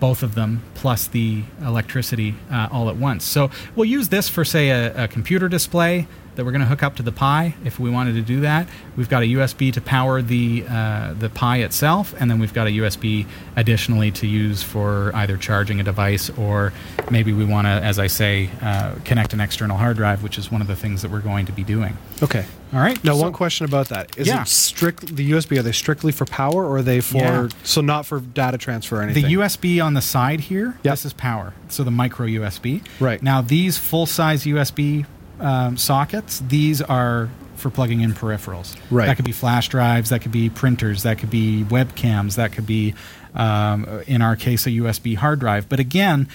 both 0.00 0.22
of 0.22 0.34
them, 0.34 0.62
plus 0.74 1.06
the 1.06 1.42
electricity 1.60 2.34
uh, 2.50 2.68
all 2.70 2.88
at 2.88 2.96
once. 2.96 3.24
So 3.24 3.50
we'll 3.74 3.88
use 3.88 4.08
this 4.08 4.28
for, 4.28 4.44
say, 4.44 4.70
a, 4.70 5.04
a 5.04 5.08
computer 5.08 5.48
display 5.48 6.06
that 6.36 6.44
we're 6.44 6.52
going 6.52 6.60
to 6.60 6.66
hook 6.66 6.82
up 6.82 6.96
to 6.96 7.02
the 7.02 7.12
Pi 7.12 7.54
if 7.64 7.78
we 7.80 7.90
wanted 7.90 8.14
to 8.14 8.22
do 8.22 8.40
that. 8.40 8.68
We've 8.96 9.08
got 9.08 9.22
a 9.22 9.26
USB 9.26 9.72
to 9.72 9.80
power 9.80 10.22
the 10.22 10.64
uh, 10.68 11.14
the 11.18 11.28
Pi 11.28 11.58
itself, 11.58 12.14
and 12.18 12.30
then 12.30 12.38
we've 12.38 12.54
got 12.54 12.66
a 12.66 12.70
USB 12.70 13.26
additionally 13.56 14.10
to 14.12 14.26
use 14.26 14.62
for 14.62 15.10
either 15.14 15.36
charging 15.36 15.80
a 15.80 15.82
device 15.82 16.30
or 16.30 16.72
maybe 17.10 17.32
we 17.32 17.44
want 17.44 17.66
to, 17.66 17.70
as 17.70 17.98
I 17.98 18.06
say, 18.06 18.50
uh, 18.62 18.94
connect 19.04 19.32
an 19.32 19.40
external 19.40 19.76
hard 19.76 19.96
drive, 19.96 20.22
which 20.22 20.38
is 20.38 20.50
one 20.52 20.60
of 20.60 20.66
the 20.66 20.76
things 20.76 21.02
that 21.02 21.10
we're 21.10 21.20
going 21.20 21.46
to 21.46 21.52
be 21.52 21.64
doing. 21.64 21.96
Okay. 22.22 22.44
All 22.72 22.80
right. 22.80 23.02
Now, 23.04 23.14
So- 23.14 23.22
one 23.22 23.32
question 23.32 23.64
about 23.64 23.88
that 23.90 24.16
is 24.18 24.26
Yeah. 24.26 24.42
it 24.42 24.48
strict 24.48 25.14
the 25.16 25.30
USB? 25.32 25.58
Are 25.58 25.62
they 25.62 25.72
strictly 25.72 26.12
for 26.12 26.24
power, 26.26 26.64
or 26.66 26.78
are 26.78 26.82
they 26.82 27.00
for 27.00 27.16
Yeah. 27.18 27.48
so 27.62 27.80
not 27.80 28.06
for 28.06 28.20
data 28.20 28.58
transfer 28.58 28.98
or 28.98 29.02
anything? 29.02 29.22
The 29.24 29.30
USB 29.34 29.80
on 29.80 29.94
the 29.94 30.02
side 30.02 30.40
here, 30.40 30.76
Yep. 30.82 30.92
this 30.92 31.04
is 31.06 31.12
power. 31.12 31.54
So 31.68 31.84
the 31.84 31.90
micro 31.90 32.26
USB. 32.26 32.82
Right. 33.00 33.22
Now 33.22 33.40
these 33.40 33.78
full 33.78 34.06
size 34.06 34.44
USB 34.46 35.06
um, 35.40 35.76
sockets, 35.76 36.40
these 36.48 36.80
are 36.82 37.28
for 37.56 37.70
plugging 37.70 38.00
in 38.00 38.12
peripherals. 38.12 38.76
Right. 38.90 39.06
That 39.06 39.16
could 39.16 39.24
be 39.24 39.32
flash 39.32 39.68
drives, 39.68 40.10
that 40.10 40.20
could 40.20 40.32
be 40.32 40.50
printers, 40.50 41.02
that 41.04 41.18
could 41.18 41.30
be 41.30 41.64
webcams, 41.64 42.36
that 42.36 42.52
could 42.52 42.66
be, 42.66 42.94
um, 43.34 44.02
in 44.06 44.22
our 44.22 44.36
case, 44.36 44.66
a 44.66 44.70
USB 44.70 45.16
hard 45.16 45.40
drive. 45.40 45.68
But 45.68 45.80
again, 45.80 46.28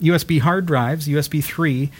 USB 0.00 0.40
hard 0.40 0.66
drives, 0.66 1.08
USB 1.08 1.42
3, 1.42 1.90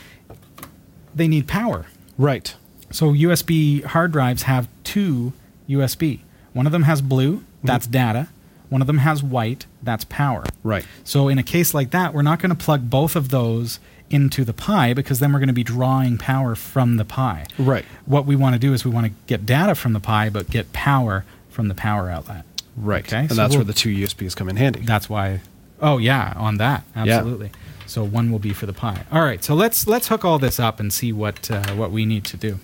they 1.15 1.27
need 1.27 1.47
power. 1.47 1.85
right. 2.17 2.55
So 2.91 3.13
USB 3.13 3.83
hard 3.83 4.11
drives 4.11 4.43
have 4.43 4.67
two 4.83 5.33
USB. 5.69 6.21
One 6.53 6.65
of 6.65 6.71
them 6.71 6.83
has 6.83 7.03
blue, 7.03 7.43
that's 7.63 7.85
data. 7.85 8.29
One 8.69 8.81
of 8.81 8.87
them 8.87 8.97
has 8.99 9.21
white, 9.21 9.67
that's 9.83 10.05
power. 10.05 10.43
Right. 10.63 10.85
So 11.03 11.27
in 11.27 11.37
a 11.37 11.43
case 11.43 11.75
like 11.75 11.91
that, 11.91 12.15
we're 12.15 12.23
not 12.23 12.39
going 12.39 12.49
to 12.49 12.55
plug 12.55 12.89
both 12.89 13.15
of 13.15 13.29
those 13.29 13.79
into 14.09 14.43
the 14.43 14.53
Pi 14.53 14.93
because 14.93 15.19
then 15.19 15.31
we're 15.33 15.39
going 15.39 15.47
to 15.47 15.53
be 15.53 15.63
drawing 15.63 16.17
power 16.17 16.55
from 16.55 16.97
the 16.97 17.05
Pi. 17.05 17.45
Right. 17.57 17.85
What 18.05 18.25
we 18.25 18.35
want 18.35 18.53
to 18.55 18.59
do 18.59 18.73
is 18.73 18.83
we 18.85 18.91
want 18.91 19.05
to 19.07 19.11
get 19.27 19.45
data 19.45 19.75
from 19.75 19.93
the 19.93 19.99
Pi, 19.99 20.29
but 20.29 20.49
get 20.49 20.71
power 20.73 21.25
from 21.49 21.67
the 21.67 21.75
power 21.75 22.09
outlet. 22.09 22.45
Right. 22.77 23.05
Okay, 23.05 23.19
And 23.21 23.29
so 23.29 23.35
that's 23.35 23.51
we'll- 23.51 23.59
where 23.59 23.65
the 23.65 23.73
two 23.73 23.89
USBs 23.89 24.35
come 24.35 24.49
in 24.49 24.55
handy. 24.55 24.81
That's 24.81 25.09
why. 25.09 25.41
Oh 25.81 25.97
yeah, 25.97 26.33
on 26.35 26.57
that 26.57 26.83
absolutely. 26.95 27.47
Yeah. 27.47 27.53
So 27.87 28.03
one 28.03 28.31
will 28.31 28.39
be 28.39 28.53
for 28.53 28.65
the 28.65 28.73
Pi. 28.73 29.03
All 29.11 29.21
right. 29.21 29.43
So 29.43 29.55
let's 29.55 29.87
let's 29.87 30.07
hook 30.09 30.23
all 30.25 30.37
this 30.39 30.59
up 30.59 30.79
and 30.79 30.91
see 30.93 31.11
what 31.13 31.49
uh, 31.49 31.71
what 31.73 31.91
we 31.91 32.05
need 32.05 32.25
to 32.25 32.37
do. 32.37 32.59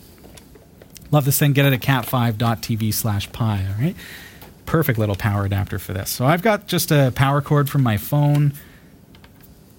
Love 1.11 1.25
this 1.25 1.39
thing. 1.39 1.53
Get 1.53 1.65
it 1.65 1.73
at 1.73 1.81
cat5.tv 1.81 2.93
slash 2.93 3.31
pi. 3.31 3.65
All 3.67 3.81
right. 3.83 3.95
Perfect 4.65 4.97
little 4.99 5.15
power 5.15 5.45
adapter 5.45 5.77
for 5.79 5.93
this. 5.93 6.09
So 6.09 6.25
I've 6.25 6.41
got 6.41 6.67
just 6.67 6.91
a 6.91 7.11
power 7.15 7.41
cord 7.41 7.69
from 7.69 7.83
my 7.83 7.97
phone 7.97 8.53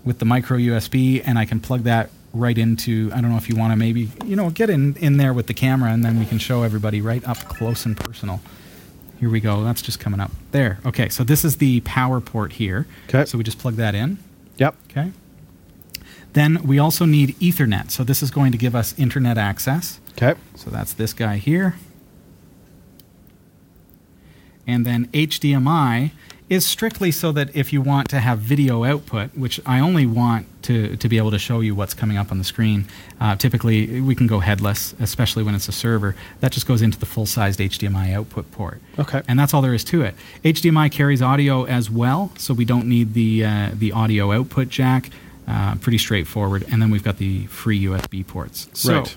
with 0.06 0.20
the 0.20 0.24
micro 0.24 0.56
USB, 0.56 1.22
and 1.26 1.38
I 1.38 1.44
can 1.44 1.60
plug 1.60 1.82
that 1.82 2.08
right 2.32 2.56
into. 2.56 3.10
I 3.12 3.20
don't 3.20 3.30
know 3.30 3.36
if 3.36 3.48
you 3.50 3.56
want 3.56 3.72
to 3.72 3.76
maybe 3.76 4.08
you 4.24 4.36
know 4.36 4.48
get 4.48 4.70
in 4.70 4.96
in 4.96 5.18
there 5.18 5.34
with 5.34 5.48
the 5.48 5.54
camera, 5.54 5.90
and 5.90 6.02
then 6.02 6.18
we 6.18 6.24
can 6.24 6.38
show 6.38 6.62
everybody 6.62 7.02
right 7.02 7.26
up 7.28 7.36
close 7.48 7.84
and 7.84 7.94
personal. 7.96 8.40
Here 9.20 9.28
we 9.28 9.40
go. 9.40 9.64
That's 9.64 9.82
just 9.82 9.98
coming 10.00 10.20
up 10.20 10.30
there. 10.52 10.78
Okay. 10.86 11.08
So 11.08 11.24
this 11.24 11.44
is 11.44 11.56
the 11.56 11.80
power 11.80 12.20
port 12.20 12.54
here. 12.54 12.86
'Kay. 13.08 13.24
So 13.26 13.36
we 13.36 13.44
just 13.44 13.58
plug 13.58 13.74
that 13.76 13.94
in. 13.94 14.18
Yep. 14.58 14.76
Okay. 14.90 15.12
Then 16.34 16.62
we 16.62 16.78
also 16.78 17.06
need 17.06 17.34
Ethernet. 17.40 17.90
So 17.90 18.04
this 18.04 18.22
is 18.22 18.30
going 18.30 18.52
to 18.52 18.58
give 18.58 18.74
us 18.74 18.94
internet 18.98 19.38
access. 19.38 20.00
Okay. 20.12 20.38
So 20.54 20.70
that's 20.70 20.92
this 20.92 21.12
guy 21.12 21.38
here. 21.38 21.76
And 24.66 24.84
then 24.84 25.08
HDMI 25.14 26.10
is 26.48 26.64
strictly 26.64 27.10
so 27.10 27.32
that 27.32 27.54
if 27.56 27.72
you 27.72 27.80
want 27.80 28.08
to 28.08 28.20
have 28.20 28.38
video 28.38 28.84
output, 28.84 29.30
which 29.36 29.60
I 29.66 29.80
only 29.80 30.06
want 30.06 30.46
to, 30.62 30.96
to 30.96 31.08
be 31.08 31.18
able 31.18 31.32
to 31.32 31.38
show 31.40 31.58
you 31.60 31.74
what's 31.74 31.92
coming 31.92 32.16
up 32.16 32.30
on 32.30 32.38
the 32.38 32.44
screen, 32.44 32.86
uh, 33.20 33.34
typically 33.34 34.00
we 34.00 34.14
can 34.14 34.28
go 34.28 34.38
headless, 34.38 34.94
especially 35.00 35.42
when 35.42 35.56
it's 35.56 35.68
a 35.68 35.72
server. 35.72 36.14
That 36.40 36.52
just 36.52 36.66
goes 36.68 36.82
into 36.82 36.98
the 36.98 37.06
full 37.06 37.26
sized 37.26 37.58
HDMI 37.58 38.14
output 38.14 38.50
port. 38.52 38.80
Okay. 38.96 39.22
And 39.26 39.36
that's 39.38 39.54
all 39.54 39.60
there 39.62 39.74
is 39.74 39.82
to 39.84 40.02
it. 40.02 40.14
HDMI 40.44 40.90
carries 40.92 41.20
audio 41.20 41.64
as 41.64 41.90
well, 41.90 42.30
so 42.38 42.54
we 42.54 42.64
don't 42.64 42.86
need 42.86 43.14
the, 43.14 43.44
uh, 43.44 43.70
the 43.74 43.90
audio 43.92 44.30
output 44.32 44.68
jack. 44.68 45.10
Uh, 45.48 45.74
pretty 45.76 45.98
straightforward. 45.98 46.64
And 46.70 46.80
then 46.82 46.90
we've 46.90 47.04
got 47.04 47.18
the 47.18 47.46
free 47.46 47.80
USB 47.84 48.26
ports. 48.26 48.68
So 48.72 48.98
Right. 49.00 49.16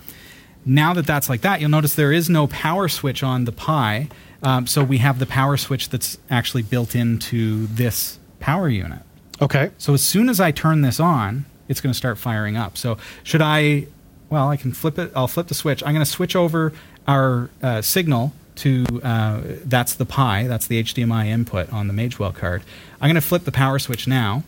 now 0.66 0.94
that 0.94 1.08
that's 1.08 1.28
like 1.30 1.42
that, 1.42 1.60
you'll 1.62 1.70
notice 1.72 1.96
there 1.96 2.12
is 2.12 2.30
no 2.30 2.46
power 2.48 2.88
switch 2.88 3.22
on 3.24 3.46
the 3.46 3.52
Pi. 3.52 4.08
Um, 4.44 4.68
so 4.68 4.84
we 4.84 5.00
have 5.00 5.20
the 5.20 5.26
power 5.26 5.58
switch 5.58 5.90
that's 5.90 6.18
actually 6.30 6.64
built 6.64 6.96
into 6.96 7.68
this 7.68 8.20
power 8.40 8.70
unit. 8.70 9.00
Okay. 9.42 9.72
So 9.78 9.94
as 9.94 10.02
soon 10.02 10.30
as 10.30 10.40
I 10.40 10.52
turn 10.52 10.82
this 10.82 11.00
on, 11.00 11.46
it's 11.68 11.82
going 11.82 11.92
to 11.92 11.98
start 11.98 12.18
firing 12.18 12.58
up. 12.58 12.78
So 12.78 12.98
should 13.24 13.42
I? 13.42 13.88
Well, 14.30 14.50
I 14.50 14.58
can 14.58 14.72
flip 14.74 14.98
it. 15.00 15.12
I'll 15.16 15.28
flip 15.28 15.48
the 15.48 15.54
switch. 15.56 15.82
I'm 15.84 15.94
going 15.94 16.06
to 16.06 16.10
switch 16.12 16.36
over 16.36 16.72
our 17.08 17.50
uh, 17.64 17.82
signal 17.82 18.34
to 18.56 18.86
uh, 19.04 19.42
that's 19.66 19.94
the 19.96 20.06
Pi. 20.06 20.48
That's 20.48 20.68
the 20.68 20.82
HDMI 20.84 21.28
input 21.28 21.72
on 21.74 21.88
the 21.88 21.94
Magewell 21.94 22.34
card. 22.36 22.62
I'm 23.02 23.08
going 23.08 23.16
to 23.16 23.22
flip 23.22 23.44
the 23.46 23.52
power 23.52 23.80
switch 23.80 24.08
now. 24.08 24.44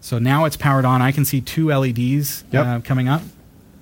So 0.00 0.18
now 0.18 0.46
it's 0.46 0.56
powered 0.56 0.84
on. 0.86 1.02
I 1.02 1.12
can 1.12 1.24
see 1.24 1.40
two 1.42 1.68
LEDs 1.68 2.44
Yep. 2.52 2.66
uh, 2.66 2.80
coming 2.80 3.08
up. 3.08 3.22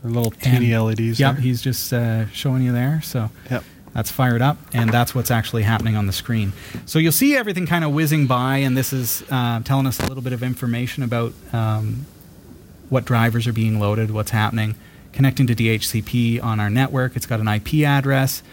The 0.02 0.08
little 0.08 0.30
teeny 0.32 0.72
And- 0.72 0.84
LEDs. 0.86 1.18
Yep, 1.20 1.34
there. 1.36 1.42
he's 1.42 1.62
just 1.62 1.92
uh, 1.92 2.28
showing 2.30 2.62
you 2.62 2.72
there. 2.72 3.00
So 3.02 3.30
Yep. 3.50 3.64
That's 3.98 4.10
fired 4.12 4.40
up, 4.40 4.56
and 4.72 4.92
that's 4.92 5.12
what's 5.12 5.32
actually 5.32 5.64
happening 5.64 5.96
on 5.96 6.06
the 6.06 6.12
screen. 6.12 6.52
So 6.86 7.00
you'll 7.00 7.10
see 7.10 7.36
everything 7.36 7.66
kind 7.66 7.84
of 7.84 7.92
whizzing 7.92 8.28
by, 8.28 8.58
and 8.58 8.76
this 8.76 8.92
is 8.92 9.24
uh, 9.28 9.58
telling 9.62 9.88
us 9.88 9.98
a 9.98 10.06
little 10.06 10.22
bit 10.22 10.32
of 10.32 10.40
information 10.40 11.02
about 11.02 11.32
um, 11.52 12.06
what 12.90 13.04
drivers 13.04 13.48
are 13.48 13.52
being 13.52 13.80
loaded, 13.80 14.12
what's 14.12 14.30
happening, 14.30 14.76
connecting 15.12 15.48
to 15.48 15.54
DHCP 15.56 16.40
on 16.40 16.60
our 16.60 16.70
network. 16.70 17.16
It's 17.16 17.26
got 17.26 17.40
an 17.40 17.48
IP 17.48 17.84
address, 17.84 18.44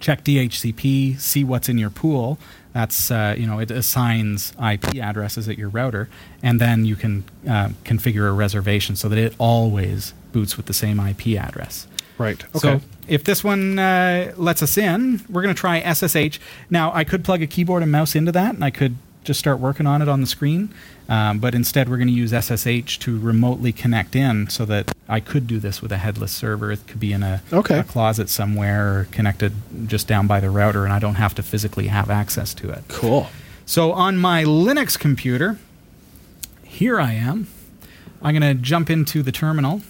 check 0.00 0.24
DHCP, 0.24 1.20
see 1.20 1.44
what's 1.44 1.68
in 1.68 1.78
your 1.78 1.90
pool. 1.90 2.36
That's 2.72 3.12
uh, 3.12 3.36
you 3.38 3.46
know 3.46 3.60
it 3.60 3.70
assigns 3.70 4.54
IP 4.60 4.96
addresses 4.96 5.48
at 5.48 5.56
your 5.56 5.68
router, 5.68 6.08
and 6.42 6.60
then 6.60 6.84
you 6.84 6.96
can 6.96 7.22
uh, 7.46 7.68
configure 7.84 8.28
a 8.28 8.32
reservation 8.32 8.96
so 8.96 9.08
that 9.08 9.18
it 9.18 9.34
always 9.38 10.14
boots 10.32 10.56
with 10.56 10.66
the 10.66 10.74
same 10.74 10.98
IP 11.00 11.38
address. 11.38 11.86
Right. 12.18 12.42
Okay. 12.54 12.58
So 12.58 12.80
if 13.08 13.24
this 13.24 13.42
one 13.42 13.78
uh, 13.78 14.32
lets 14.36 14.62
us 14.62 14.76
in, 14.78 15.22
we're 15.28 15.42
going 15.42 15.54
to 15.54 15.60
try 15.60 15.80
SSH. 15.92 16.38
Now, 16.70 16.92
I 16.94 17.04
could 17.04 17.24
plug 17.24 17.42
a 17.42 17.46
keyboard 17.46 17.82
and 17.82 17.90
mouse 17.90 18.14
into 18.14 18.32
that, 18.32 18.54
and 18.54 18.64
I 18.64 18.70
could 18.70 18.96
just 19.24 19.38
start 19.40 19.60
working 19.60 19.86
on 19.86 20.02
it 20.02 20.08
on 20.08 20.20
the 20.20 20.26
screen. 20.26 20.72
Um, 21.08 21.38
but 21.40 21.54
instead, 21.54 21.88
we're 21.88 21.96
going 21.96 22.08
to 22.08 22.14
use 22.14 22.30
SSH 22.32 22.98
to 23.00 23.18
remotely 23.18 23.72
connect 23.72 24.14
in 24.16 24.48
so 24.48 24.64
that 24.66 24.92
I 25.08 25.20
could 25.20 25.46
do 25.46 25.58
this 25.58 25.82
with 25.82 25.90
a 25.92 25.98
headless 25.98 26.32
server. 26.32 26.70
It 26.72 26.86
could 26.86 27.00
be 27.00 27.12
in 27.12 27.22
a, 27.22 27.42
Okay. 27.52 27.78
a 27.80 27.84
closet 27.84 28.28
somewhere 28.28 29.00
or 29.00 29.04
connected 29.10 29.52
just 29.86 30.06
down 30.06 30.26
by 30.26 30.40
the 30.40 30.48
router, 30.50 30.84
and 30.84 30.92
I 30.92 30.98
don't 30.98 31.16
have 31.16 31.34
to 31.36 31.42
physically 31.42 31.88
have 31.88 32.08
access 32.10 32.54
to 32.54 32.70
it. 32.70 32.84
cool. 32.88 33.28
So 33.66 33.92
on 33.92 34.16
my 34.16 34.42
Linux 34.44 34.98
computer, 34.98 35.58
here 36.64 37.00
I 37.00 37.12
am. 37.12 37.46
I'm 38.22 38.38
going 38.38 38.56
to 38.56 38.60
jump 38.60 38.90
into 38.90 39.22
the 39.22 39.32
terminal 39.32 39.82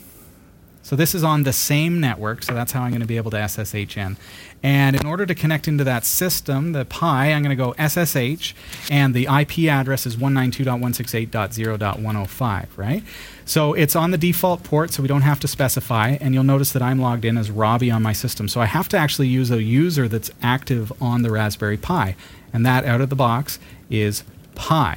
So 0.84 0.96
this 0.96 1.14
is 1.14 1.22
on 1.22 1.44
the 1.44 1.52
same 1.52 2.00
network, 2.00 2.42
so 2.42 2.54
that's 2.54 2.72
how 2.72 2.82
I'm 2.82 2.90
going 2.90 3.02
to 3.02 3.06
be 3.06 3.16
able 3.16 3.30
to 3.30 3.48
SSH 3.48 3.96
in. 3.96 4.16
And 4.64 4.96
in 4.96 5.06
order 5.06 5.24
to 5.26 5.34
connect 5.34 5.68
into 5.68 5.84
that 5.84 6.04
system, 6.04 6.72
the 6.72 6.84
Pi, 6.84 7.32
I'm 7.32 7.42
going 7.42 7.56
to 7.56 7.64
go 7.64 7.72
SSH, 7.78 8.52
and 8.90 9.14
the 9.14 9.22
IP 9.24 9.70
address 9.70 10.06
is 10.06 10.16
192.168.0.105, 10.16 12.66
right? 12.76 13.04
So 13.44 13.74
it's 13.74 13.94
on 13.94 14.10
the 14.10 14.18
default 14.18 14.64
port, 14.64 14.92
so 14.92 15.02
we 15.02 15.08
don't 15.08 15.22
have 15.22 15.38
to 15.40 15.48
specify. 15.48 16.18
And 16.20 16.34
you'll 16.34 16.44
notice 16.44 16.72
that 16.72 16.82
I'm 16.82 17.00
logged 17.00 17.24
in 17.24 17.38
as 17.38 17.50
Robbie 17.50 17.90
on 17.90 18.02
my 18.02 18.12
system. 18.12 18.48
So 18.48 18.60
I 18.60 18.66
have 18.66 18.88
to 18.90 18.96
actually 18.96 19.28
use 19.28 19.50
a 19.50 19.62
user 19.62 20.08
that's 20.08 20.30
active 20.42 20.92
on 21.00 21.22
the 21.22 21.30
Raspberry 21.30 21.76
Pi. 21.76 22.16
And 22.52 22.66
that 22.66 22.84
out 22.84 23.00
of 23.00 23.08
the 23.08 23.16
box 23.16 23.58
is 23.88 24.24
Pi. 24.54 24.96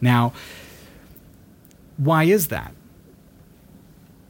Now, 0.00 0.32
why 1.96 2.24
is 2.24 2.48
that? 2.48 2.72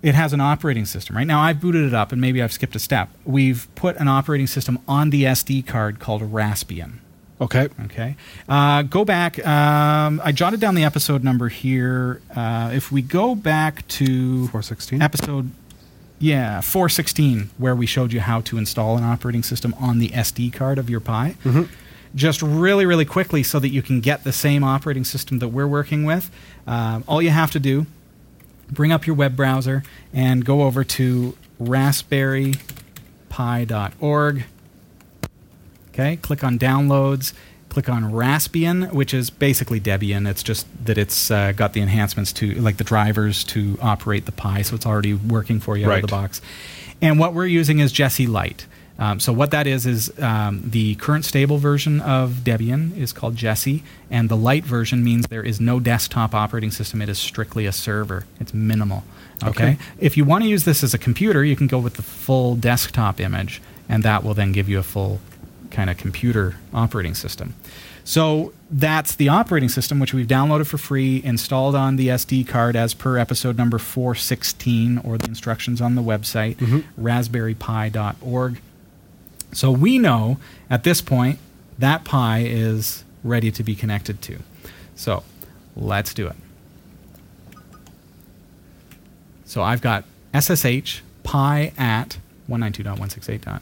It 0.07 0.15
has 0.15 0.33
an 0.33 0.41
operating 0.41 0.85
system, 0.85 1.17
right? 1.17 1.27
Now 1.27 1.41
I've 1.41 1.61
booted 1.61 1.85
it 1.85 1.93
up 1.93 2.13
and 2.13 2.21
maybe 2.21 2.41
I've 2.41 2.53
skipped 2.53 2.77
a 2.77 2.79
step. 2.79 3.09
We've 3.25 3.67
put 3.75 3.97
an 3.97 4.07
operating 4.07 4.47
system 4.47 4.79
on 4.87 5.11
the 5.11 5.25
SD 5.25 5.67
card 5.67 5.99
called 5.99 6.23
Raspbian. 6.23 6.99
Okay. 7.41 7.69
Okay. 7.87 8.15
Uh, 8.49 8.83
go 8.83 9.05
back. 9.05 9.45
Um, 9.45 10.21
I 10.25 10.31
jotted 10.31 10.61
down 10.61 10.77
the 10.77 10.85
episode 10.85 11.25
number 11.25 11.49
here. 11.49 12.21
Uh, 12.37 12.71
if 12.73 12.93
we 12.93 13.03
go 13.03 13.35
back 13.35 13.85
to 13.89 14.47
416. 14.47 15.03
episode, 15.03 15.51
yeah, 16.21 16.61
416, 16.61 17.51
where 17.59 17.75
we 17.75 17.85
showed 17.85 18.13
you 18.13 18.21
how 18.21 18.41
to 18.43 18.59
install 18.59 18.97
an 18.97 19.03
operating 19.03 19.43
system 19.43 19.75
on 19.81 19.99
the 19.99 20.11
SD 20.11 20.53
card 20.53 20.79
of 20.79 20.89
your 20.89 21.01
Pi. 21.01 21.35
Just 22.15 22.43
really, 22.43 22.87
really 22.87 23.05
quickly, 23.05 23.43
so 23.43 23.59
that 23.59 23.71
you 23.71 23.83
can 23.83 24.01
get 24.01 24.23
the 24.23 24.33
same 24.33 24.63
operating 24.63 25.05
system 25.05 25.41
that 25.41 25.49
we're 25.49 25.67
working 25.67 26.05
with. 26.05 26.31
Um, 26.65 27.03
all 27.09 27.21
you 27.21 27.31
have 27.31 27.51
to 27.51 27.59
do, 27.59 27.87
bring 28.71 28.93
up 28.93 29.07
your 29.07 29.17
web 29.17 29.37
browser 29.37 29.83
and 30.12 30.45
go 30.45 30.62
over 30.62 30.85
to 30.85 31.37
raspberrypi.org. 31.61 34.45
Okay, 35.89 36.17
click 36.17 36.45
on 36.45 36.59
downloads. 36.59 37.33
Click 37.69 37.89
on 37.91 38.05
Raspbian, 38.05 38.93
which 38.93 39.12
is 39.12 39.29
basically 39.29 39.81
Debian. 39.81 40.27
It's 40.27 40.43
just 40.43 40.67
that 40.87 40.97
it's 40.97 41.31
uh, 41.31 41.53
got 41.53 41.75
the 41.75 41.83
enhancements 41.83 42.33
to, 42.35 42.55
like 42.55 42.79
the 42.79 42.85
drivers 42.85 43.45
to 43.45 43.77
operate 43.83 44.25
the 44.25 44.33
Pi, 44.33 44.62
so 44.62 44.77
it's 44.77 44.87
already 44.87 45.12
working 45.12 45.61
for 45.61 45.77
you 45.77 45.91
out 45.91 45.97
of 45.97 46.03
the 46.03 46.09
box. 46.09 46.41
And 47.03 47.19
what 47.19 47.35
we're 47.35 47.47
using 47.47 47.81
is 47.81 47.93
Jessie 47.93 48.27
Lite. 48.27 48.67
Um, 48.99 49.21
so 49.21 49.33
what 49.33 49.51
that 49.51 49.67
is 49.67 49.85
is 49.87 50.19
um, 50.21 50.63
the 50.65 50.95
current 50.97 51.25
stable 51.25 51.59
version 51.59 52.01
of 52.01 52.41
Debian 52.45 52.97
is 52.97 53.13
called 53.13 53.37
Jessie, 53.37 53.83
and 54.11 54.29
the 54.29 54.37
light 54.37 54.65
version 54.65 55.05
means 55.05 55.27
there 55.27 55.43
is 55.43 55.61
no 55.61 55.81
desktop 55.81 56.35
operating 56.35 56.71
system. 56.71 57.03
It 57.03 57.09
is 57.09 57.19
strictly 57.19 57.67
a 57.67 57.73
server. 57.73 58.25
It's 58.41 58.55
minimal. 58.55 59.05
Okay. 59.45 59.51
Okay. 59.51 59.79
If 59.99 60.17
you 60.17 60.25
want 60.25 60.45
to 60.45 60.49
use 60.49 60.65
this 60.65 60.83
as 60.83 60.95
a 60.95 60.99
computer, 60.99 61.45
you 61.45 61.57
can 61.57 61.67
go 61.67 61.79
with 61.79 61.95
the 61.95 62.03
full 62.03 62.57
desktop 62.57 63.21
image, 63.21 63.61
and 63.89 64.03
that 64.03 64.25
will 64.25 64.35
then 64.35 64.53
give 64.53 64.69
you 64.69 64.79
a 64.79 64.83
full 64.83 65.21
kind 65.71 65.91
of 65.91 65.99
computer 65.99 66.57
operating 66.73 67.15
system. 67.15 67.55
So 68.03 68.53
that's 68.71 69.17
the 69.17 69.29
operating 69.29 69.69
system, 69.69 69.99
which 69.99 70.15
we've 70.15 70.29
downloaded 70.29 70.69
for 70.69 70.79
free, 70.79 71.21
installed 71.25 71.75
on 71.75 71.97
the 71.97 72.09
SD 72.09 72.47
card 72.47 72.77
as 72.77 72.95
per 72.95 73.19
episode 73.19 73.59
number 73.59 73.79
416, 73.79 74.99
or 74.99 75.19
the 75.19 75.27
instructions 75.27 75.81
on 75.81 75.97
the 75.97 76.03
website, 76.03 76.55
raspberrypi.org. 76.99 78.61
So 79.57 79.71
we 79.71 79.99
know 79.99 80.37
at 80.69 80.85
this 80.85 81.01
point 81.01 81.39
that 81.79 82.05
Pi 82.05 82.41
is 82.41 83.05
ready 83.25 83.51
to 83.53 83.63
be 83.63 83.75
connected 83.75 84.21
to. 84.23 84.41
So 84.95 85.23
let's 85.75 86.13
do 86.13 86.27
it. 86.27 86.37
So 89.47 89.63
I've 89.63 89.81
got 89.81 90.05
SSH 90.39 91.01
pi 91.23 91.73
at 91.79 92.19
192.168. 92.51 93.43
Blah, 93.43 93.61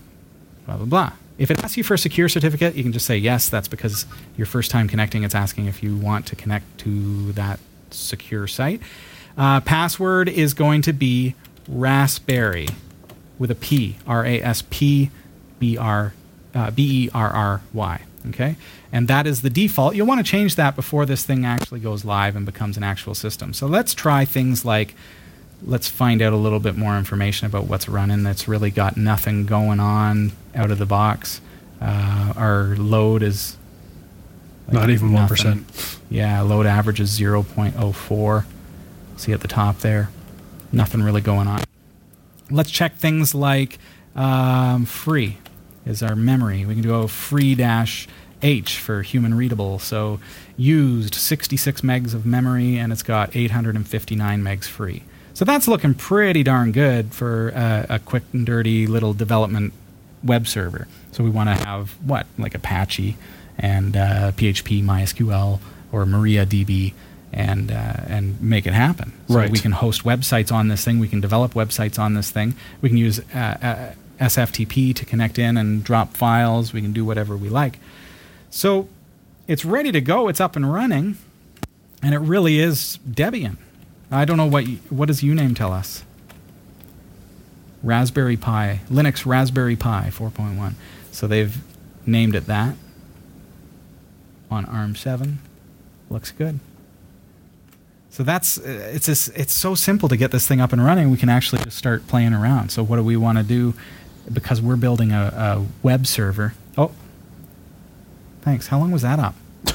blah, 0.67 0.77
blah. 0.85 1.13
If 1.39 1.53
it 1.53 1.63
asks 1.63 1.77
you 1.77 1.85
for 1.85 1.95
a 1.95 1.99
secure 1.99 2.29
certificate, 2.29 2.75
you 2.75 2.83
can 2.83 2.93
just 2.93 3.07
say 3.07 3.17
yes. 3.17 3.49
That's 3.49 3.69
because 3.69 4.05
your 4.37 4.47
first 4.47 4.73
time 4.73 4.89
connecting, 4.89 5.23
it's 5.23 5.35
asking 5.35 5.67
if 5.67 5.81
you 5.81 5.97
want 5.97 6.27
to 6.27 6.35
connect 6.35 6.79
to 6.79 7.31
that 7.33 7.61
secure 7.93 8.49
site. 8.49 8.83
Uh, 9.39 9.61
password 9.61 10.29
is 10.29 10.55
going 10.55 10.83
to 10.83 10.93
be 10.93 11.37
raspberry 11.69 12.67
with 13.39 13.53
a 13.53 13.55
P, 13.55 13.97
R 14.09 14.27
A 14.27 14.41
S 14.41 14.65
P 14.71 15.13
B 15.65 15.79
R 15.79 16.13
uh, 16.55 16.71
B 16.71 17.07
E 17.07 17.11
R 17.15 17.31
R 17.31 17.63
Y. 17.73 18.03
Okay, 18.29 18.57
and 18.93 19.09
that 19.09 19.27
is 19.27 19.41
the 19.41 19.49
default. 19.49 19.95
You'll 19.95 20.07
want 20.07 20.25
to 20.25 20.31
change 20.31 20.57
that 20.57 20.77
before 20.77 21.07
this 21.07 21.25
thing 21.25 21.47
actually 21.47 21.81
goes 21.81 22.05
live 22.05 22.37
and 22.37 22.45
becomes 22.45 22.77
an 22.77 22.83
actual 22.83 23.15
system. 23.15 23.55
So 23.55 23.67
let's 23.67 23.95
try 23.95 24.27
things 24.27 24.63
like 24.63 24.95
let's 25.63 25.89
find 25.89 26.21
out 26.21 26.35
a 26.35 26.37
little 26.37 26.61
bit 26.61 26.77
more 26.77 26.99
information 26.99 27.47
about 27.47 27.65
what's 27.67 27.89
running 27.89 28.23
that's 28.23 28.47
really 28.47 28.71
got 28.71 28.99
nothing 28.99 29.47
going 29.47 29.81
on 29.81 30.33
out 30.55 30.71
of 30.71 30.79
the 30.79 30.85
box. 30.87 31.41
Uh, 31.81 32.35
our 32.37 32.77
load 32.77 33.23
is 33.23 33.57
Not 34.71 34.91
even 34.91 35.13
nothing. 35.13 35.65
1%. 35.65 35.99
Yeah, 36.11 36.43
load 36.43 36.67
average 36.67 37.01
is 37.01 37.19
0.04. 37.19 38.45
See 39.17 39.33
at 39.33 39.41
the 39.41 39.49
top 39.49 39.79
there. 39.79 40.11
Nothing 40.73 41.03
really 41.03 41.23
going 41.23 41.49
on. 41.49 41.63
Let's 42.51 42.71
check 42.71 42.97
things 42.97 43.35
like 43.35 43.79
um, 44.15 44.85
free 44.85 45.39
is 45.87 46.03
our 46.03 46.17
memory. 46.17 46.65
We 46.65 46.75
can 46.75 46.83
go 46.83 47.07
free 47.07 47.55
dash 47.55 48.09
H 48.43 48.79
for 48.79 49.03
human 49.03 49.35
readable. 49.35 49.79
So 49.79 50.21
used 50.57 51.15
66 51.15 51.81
megs 51.81 52.15
of 52.15 52.27
memory 52.27 52.77
and 52.79 52.93
it's 52.93 53.03
got 53.03 53.35
859 53.35 54.43
megs 54.43 54.65
free. 54.67 55.03
So 55.33 55.45
that's 55.45 55.67
looking 55.67 55.95
pretty 55.95 56.43
darn 56.43 56.71
good 56.73 57.13
for 57.13 57.53
uh, 57.55 57.87
a 57.89 57.99
quick 57.99 58.23
and 58.33 58.47
dirty 58.47 58.87
little 58.87 59.15
development 59.15 59.73
web 60.23 60.47
server. 60.47 60.87
So 61.13 61.25
we 61.25 61.31
want 61.31 61.49
to 61.49 61.55
have 61.67 61.91
what 62.07 62.27
like 62.39 62.55
Apache 62.55 63.17
and 63.59 63.97
uh, 63.97 64.33
PHP, 64.33 64.83
MySQL, 64.83 65.61
or 65.93 66.05
MariaDB, 66.05 66.93
and 67.33 67.71
uh, 67.71 67.75
and 68.09 68.41
make 68.41 68.67
it 68.67 68.73
happen. 68.75 69.13
So 69.29 69.35
Right. 69.37 69.51
we 69.51 69.59
can 69.59 69.73
host 69.73 70.05
websites 70.05 70.53
on 70.53 70.69
this 70.69 70.85
thing. 70.85 70.99
We 70.99 71.09
can 71.09 71.21
develop 71.21 71.55
websites 71.55 71.99
on 71.99 72.15
this 72.15 72.31
thing. 72.31 72.55
We 72.81 72.89
can 72.89 72.99
use 72.99 73.21
uh, 73.35 73.39
uh, 73.39 73.93
SFTP 74.19 74.95
to 74.95 75.05
connect 75.05 75.39
in 75.39 75.57
and 75.57 75.83
drop 75.83 76.17
files. 76.17 76.73
We 76.73 76.81
can 76.83 76.93
do 76.93 77.05
whatever 77.05 77.37
we 77.37 77.49
like. 77.49 77.79
So 78.51 78.89
it's 79.47 79.65
ready 79.65 79.93
to 79.93 80.01
go. 80.01 80.29
It's 80.29 80.41
up 80.41 80.57
and 80.57 80.73
running, 80.73 81.17
and 82.03 82.15
it 82.15 82.19
really 82.19 82.59
is 82.59 82.99
Debian. 83.09 83.57
I 84.11 84.25
don't 84.25 84.37
know 84.37 84.47
what 84.47 84.65
what 84.91 85.09
does 85.09 85.21
uname 85.23 85.57
tell 85.57 85.73
us. 85.73 86.05
Raspberry 87.83 88.37
Pi, 88.37 88.81
Linux 88.89 89.27
Raspberry 89.27 89.77
Pi 89.77 90.11
4.1. 90.11 90.75
So 91.11 91.27
they've 91.27 91.57
named 92.07 92.35
it 92.35 92.47
that 92.47 92.77
on 94.51 94.65
ARM7. 94.67 95.37
Looks 96.09 96.31
good. 96.31 96.61
So 98.11 98.23
that's 98.23 98.59
it's 98.59 99.07
just, 99.07 99.37
it's 99.37 99.53
so 99.53 99.75
simple 99.75 100.09
to 100.09 100.17
get 100.17 100.31
this 100.31 100.47
thing 100.47 100.61
up 100.61 100.73
and 100.73 100.85
running. 100.85 101.11
We 101.11 101.17
can 101.17 101.29
actually 101.29 101.65
just 101.65 101.77
start 101.77 102.07
playing 102.07 102.33
around. 102.33 102.71
So 102.71 102.83
what 102.83 102.97
do 102.97 103.03
we 103.03 103.17
want 103.17 103.39
to 103.39 103.45
do? 103.45 103.75
Because 104.33 104.61
we're 104.63 104.77
building 104.77 105.13
a, 105.13 105.23
a 105.37 105.67
web 105.83 106.07
server. 106.07 106.55
Oh, 106.79 106.91
thanks. 108.43 108.69
How 108.69 108.79
long 108.79 108.91
was 108.91 109.03
that 109.03 109.19
up? 109.19 109.35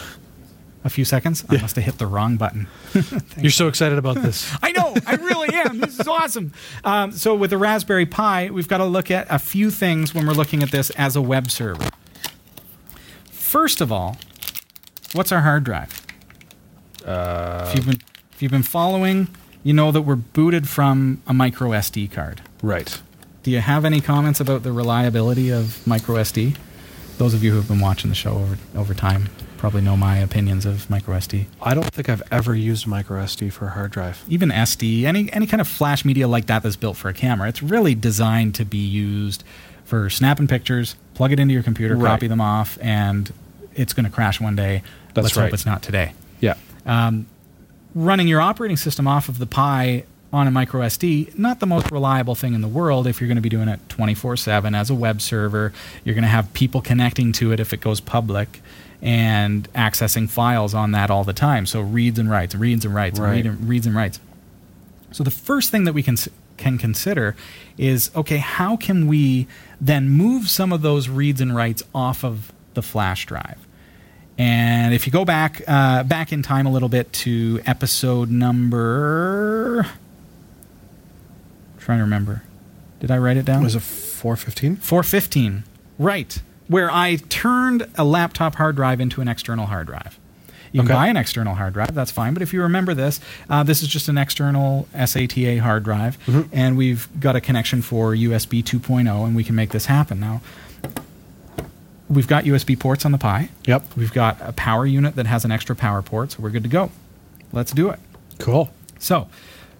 A 0.85 0.89
few 0.89 1.03
seconds. 1.03 1.43
I 1.49 1.57
must 1.57 1.75
have 1.75 1.83
hit 1.83 1.97
the 1.97 2.07
wrong 2.07 2.37
button. 2.37 2.67
You're 3.37 3.51
so 3.51 3.67
excited 3.67 3.97
about 3.97 4.15
this. 4.21 4.49
I 4.63 4.71
know, 4.71 4.95
I 5.05 5.15
really 5.15 5.49
am. 5.53 5.79
This 5.79 5.99
is 5.99 6.07
awesome. 6.07 6.53
Um, 6.85 7.11
so 7.11 7.35
with 7.35 7.49
the 7.49 7.57
Raspberry 7.57 8.05
Pi, 8.05 8.49
we've 8.49 8.67
got 8.69 8.77
to 8.77 8.85
look 8.85 9.11
at 9.11 9.27
a 9.29 9.39
few 9.39 9.71
things 9.71 10.13
when 10.15 10.25
we're 10.25 10.33
looking 10.33 10.63
at 10.63 10.71
this 10.71 10.89
as 10.91 11.17
a 11.17 11.21
web 11.21 11.51
server. 11.51 11.89
First 13.29 13.81
of 13.81 13.91
all, 13.91 14.17
what's 15.13 15.31
our 15.33 15.41
hard 15.41 15.63
drive? 15.65 16.05
if 17.05 17.75
you've 17.75 17.85
been 17.85 17.99
if 18.31 18.41
you've 18.41 18.51
been 18.51 18.63
following, 18.63 19.27
you 19.63 19.73
know 19.73 19.91
that 19.91 20.03
we're 20.03 20.15
booted 20.15 20.69
from 20.69 21.21
a 21.27 21.33
micro 21.33 21.69
SD 21.71 22.09
card. 22.11 22.41
right. 22.61 23.01
Do 23.49 23.55
you 23.55 23.61
have 23.61 23.83
any 23.83 23.99
comments 23.99 24.39
about 24.39 24.61
the 24.61 24.71
reliability 24.71 25.49
of 25.49 25.81
micro 25.87 26.17
SD? 26.17 26.55
Those 27.17 27.33
of 27.33 27.43
you 27.43 27.49
who 27.49 27.57
have 27.57 27.67
been 27.67 27.79
watching 27.79 28.11
the 28.11 28.15
show 28.15 28.33
over 28.33 28.59
over 28.75 28.93
time 28.93 29.29
probably 29.57 29.81
know 29.81 29.97
my 29.97 30.17
opinions 30.17 30.67
of 30.67 30.87
micro 30.87 31.15
SD. 31.17 31.45
I 31.59 31.73
don't 31.73 31.91
think 31.91 32.09
I've 32.09 32.21
ever 32.31 32.53
used 32.53 32.85
micro 32.85 33.19
SD 33.23 33.51
for 33.51 33.65
a 33.65 33.69
hard 33.71 33.89
drive. 33.89 34.23
even 34.29 34.49
SD, 34.49 35.05
any 35.05 35.33
any 35.33 35.47
kind 35.47 35.61
of 35.61 35.67
flash 35.67 36.05
media 36.05 36.27
like 36.27 36.45
that 36.45 36.61
that's 36.61 36.75
built 36.75 36.95
for 36.95 37.09
a 37.09 37.13
camera, 37.15 37.49
it's 37.49 37.63
really 37.63 37.95
designed 37.95 38.53
to 38.53 38.65
be 38.65 38.77
used 38.77 39.43
for 39.83 40.11
snapping 40.11 40.45
pictures, 40.47 40.95
plug 41.15 41.31
it 41.31 41.39
into 41.39 41.51
your 41.55 41.63
computer, 41.63 41.95
Right. 41.97 42.11
copy 42.11 42.27
them 42.27 42.41
off, 42.41 42.77
and 42.83 43.33
it's 43.73 43.93
going 43.93 44.05
to 44.05 44.11
crash 44.11 44.39
one 44.39 44.55
day. 44.55 44.83
That's 45.15 45.23
Let's 45.25 45.37
right. 45.37 45.45
hope 45.45 45.53
it's 45.55 45.65
not 45.65 45.81
today. 45.81 46.13
Yeah. 46.39 46.53
Um, 46.85 47.25
running 47.95 48.27
your 48.27 48.41
operating 48.41 48.77
system 48.77 49.07
off 49.07 49.27
of 49.27 49.39
the 49.39 49.47
Pi 49.47 50.03
on 50.31 50.47
a 50.47 50.51
micro 50.51 50.81
SD, 50.81 51.37
not 51.37 51.59
the 51.59 51.65
most 51.65 51.91
reliable 51.91 52.35
thing 52.35 52.53
in 52.53 52.61
the 52.61 52.67
world 52.67 53.07
if 53.07 53.19
you're 53.19 53.27
going 53.27 53.35
to 53.35 53.41
be 53.41 53.49
doing 53.49 53.67
it 53.67 53.79
24 53.89 54.37
7 54.37 54.75
as 54.75 54.89
a 54.89 54.95
web 54.95 55.21
server. 55.21 55.73
You're 56.03 56.15
going 56.15 56.23
to 56.23 56.29
have 56.29 56.53
people 56.53 56.81
connecting 56.81 57.31
to 57.33 57.51
it 57.51 57.59
if 57.59 57.73
it 57.73 57.81
goes 57.81 57.99
public 57.99 58.61
and 59.01 59.71
accessing 59.73 60.29
files 60.29 60.73
on 60.73 60.91
that 60.91 61.09
all 61.09 61.23
the 61.23 61.33
time. 61.33 61.65
So 61.65 61.81
reads 61.81 62.19
and 62.19 62.29
writes, 62.29 62.53
reads 62.53 62.85
and 62.85 62.93
writes, 62.93 63.19
Right. 63.19 63.31
read 63.31 63.45
and, 63.45 63.67
reads 63.67 63.85
and 63.87 63.95
writes. 63.95 64.19
So 65.11 65.23
the 65.23 65.31
first 65.31 65.71
thing 65.71 65.85
that 65.85 65.93
we 65.93 66.03
can 66.03 66.17
can 66.57 66.77
consider 66.77 67.35
is 67.77 68.11
okay, 68.15 68.37
how 68.37 68.75
can 68.75 69.07
we 69.07 69.47
then 69.81 70.09
move 70.09 70.49
some 70.49 70.71
of 70.73 70.81
those 70.81 71.09
reads 71.09 71.41
and 71.41 71.55
writes 71.55 71.81
off 71.95 72.23
of 72.23 72.51
the 72.73 72.81
flash 72.81 73.25
drive? 73.25 73.57
And 74.37 74.93
if 74.93 75.05
you 75.05 75.11
go 75.11 75.25
back 75.25 75.61
uh, 75.67 76.03
back 76.03 76.31
in 76.31 76.43
time 76.43 76.67
a 76.67 76.71
little 76.71 76.89
bit 76.89 77.11
to 77.13 77.59
episode 77.65 78.29
number, 78.29 79.87
trying 81.89 81.97
to 81.97 82.03
remember, 82.03 82.43
did 82.99 83.09
I 83.09 83.17
write 83.17 83.37
it 83.37 83.45
down? 83.45 83.63
Was 83.63 83.73
it 83.73 83.81
415? 83.81 84.75
415, 84.75 85.63
right, 85.97 86.39
where 86.67 86.91
I 86.91 87.15
turned 87.15 87.87
a 87.95 88.03
laptop 88.03 88.53
hard 88.53 88.75
drive 88.75 89.01
into 89.01 89.21
an 89.21 89.27
external 89.27 89.65
hard 89.65 89.87
drive. 89.87 90.19
You 90.71 90.81
can 90.81 90.89
buy 90.89 91.07
an 91.07 91.17
external 91.17 91.55
hard 91.55 91.73
drive, 91.73 91.95
that's 91.95 92.11
fine. 92.11 92.35
But 92.35 92.43
if 92.43 92.53
you 92.53 92.61
remember 92.61 92.93
this, 92.93 93.19
uh, 93.49 93.63
this 93.63 93.81
is 93.81 93.87
just 93.87 94.07
an 94.07 94.19
external 94.19 94.87
SATA 94.93 95.61
hard 95.61 95.83
drive, 95.83 96.19
and 96.51 96.77
we've 96.77 97.09
got 97.19 97.35
a 97.35 97.41
connection 97.41 97.81
for 97.81 98.13
USB 98.13 98.63
2.0, 98.63 99.25
and 99.25 99.35
we 99.35 99.43
can 99.43 99.55
make 99.55 99.71
this 99.71 99.87
happen. 99.87 100.19
Now, 100.19 100.41
we've 102.07 102.27
got 102.27 102.43
USB 102.43 102.77
ports 102.77 103.03
on 103.03 103.11
the 103.11 103.17
Pi. 103.17 103.49
Yep. 103.65 103.97
We've 103.97 104.13
got 104.13 104.37
a 104.41 104.53
power 104.53 104.85
unit 104.85 105.15
that 105.15 105.25
has 105.25 105.43
an 105.43 105.51
extra 105.51 105.75
power 105.75 106.03
port, 106.03 106.33
so 106.33 106.43
we're 106.43 106.51
good 106.51 106.61
to 106.61 106.69
go. 106.69 106.91
Let's 107.51 107.71
do 107.71 107.89
it. 107.89 107.97
Cool. 108.37 108.69
So, 108.99 109.27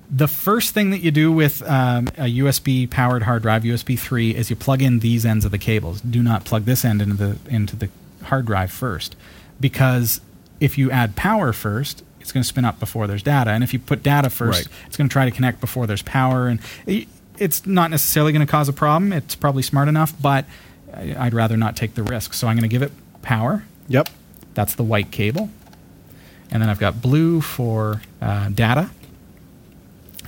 the 0.09 0.27
first 0.27 0.73
thing 0.73 0.89
that 0.89 0.99
you 0.99 1.11
do 1.11 1.31
with 1.31 1.61
um, 1.69 2.07
a 2.17 2.37
USB 2.39 2.89
powered 2.89 3.23
hard 3.23 3.41
drive, 3.43 3.63
USB 3.63 3.97
3, 3.97 4.35
is 4.35 4.49
you 4.49 4.55
plug 4.55 4.81
in 4.81 4.99
these 4.99 5.25
ends 5.25 5.45
of 5.45 5.51
the 5.51 5.57
cables. 5.57 6.01
Do 6.01 6.23
not 6.23 6.45
plug 6.45 6.65
this 6.65 6.83
end 6.83 7.01
into 7.01 7.15
the 7.15 7.37
into 7.49 7.75
the 7.75 7.89
hard 8.23 8.45
drive 8.47 8.71
first, 8.71 9.15
because 9.59 10.21
if 10.59 10.77
you 10.77 10.89
add 10.91 11.15
power 11.15 11.53
first, 11.53 12.03
it's 12.19 12.31
going 12.31 12.41
to 12.43 12.47
spin 12.47 12.65
up 12.65 12.79
before 12.79 13.07
there's 13.07 13.23
data, 13.23 13.51
and 13.51 13.63
if 13.63 13.71
you 13.73 13.79
put 13.79 14.03
data 14.03 14.29
first, 14.29 14.65
Right. 14.67 14.75
it's 14.87 14.97
going 14.97 15.07
to 15.09 15.13
try 15.13 15.25
to 15.25 15.31
connect 15.31 15.61
before 15.61 15.87
there's 15.87 16.01
power, 16.01 16.47
and 16.47 16.59
it's 17.37 17.65
not 17.65 17.91
necessarily 17.91 18.31
going 18.33 18.45
to 18.45 18.51
cause 18.51 18.67
a 18.67 18.73
problem. 18.73 19.13
It's 19.13 19.35
probably 19.35 19.63
smart 19.63 19.87
enough, 19.87 20.13
but 20.21 20.45
I'd 20.93 21.33
rather 21.33 21.55
not 21.55 21.75
take 21.75 21.93
the 21.95 22.03
risk. 22.03 22.33
So 22.33 22.47
I'm 22.47 22.55
going 22.55 22.63
to 22.63 22.67
give 22.67 22.81
it 22.81 22.91
power. 23.21 23.63
Yep. 23.87 24.09
That's 24.55 24.75
the 24.75 24.83
white 24.83 25.11
cable. 25.11 25.49
And 26.51 26.61
then 26.61 26.69
I've 26.69 26.79
got 26.79 27.01
blue 27.01 27.39
for 27.41 28.01
uh, 28.21 28.49
data. 28.49 28.89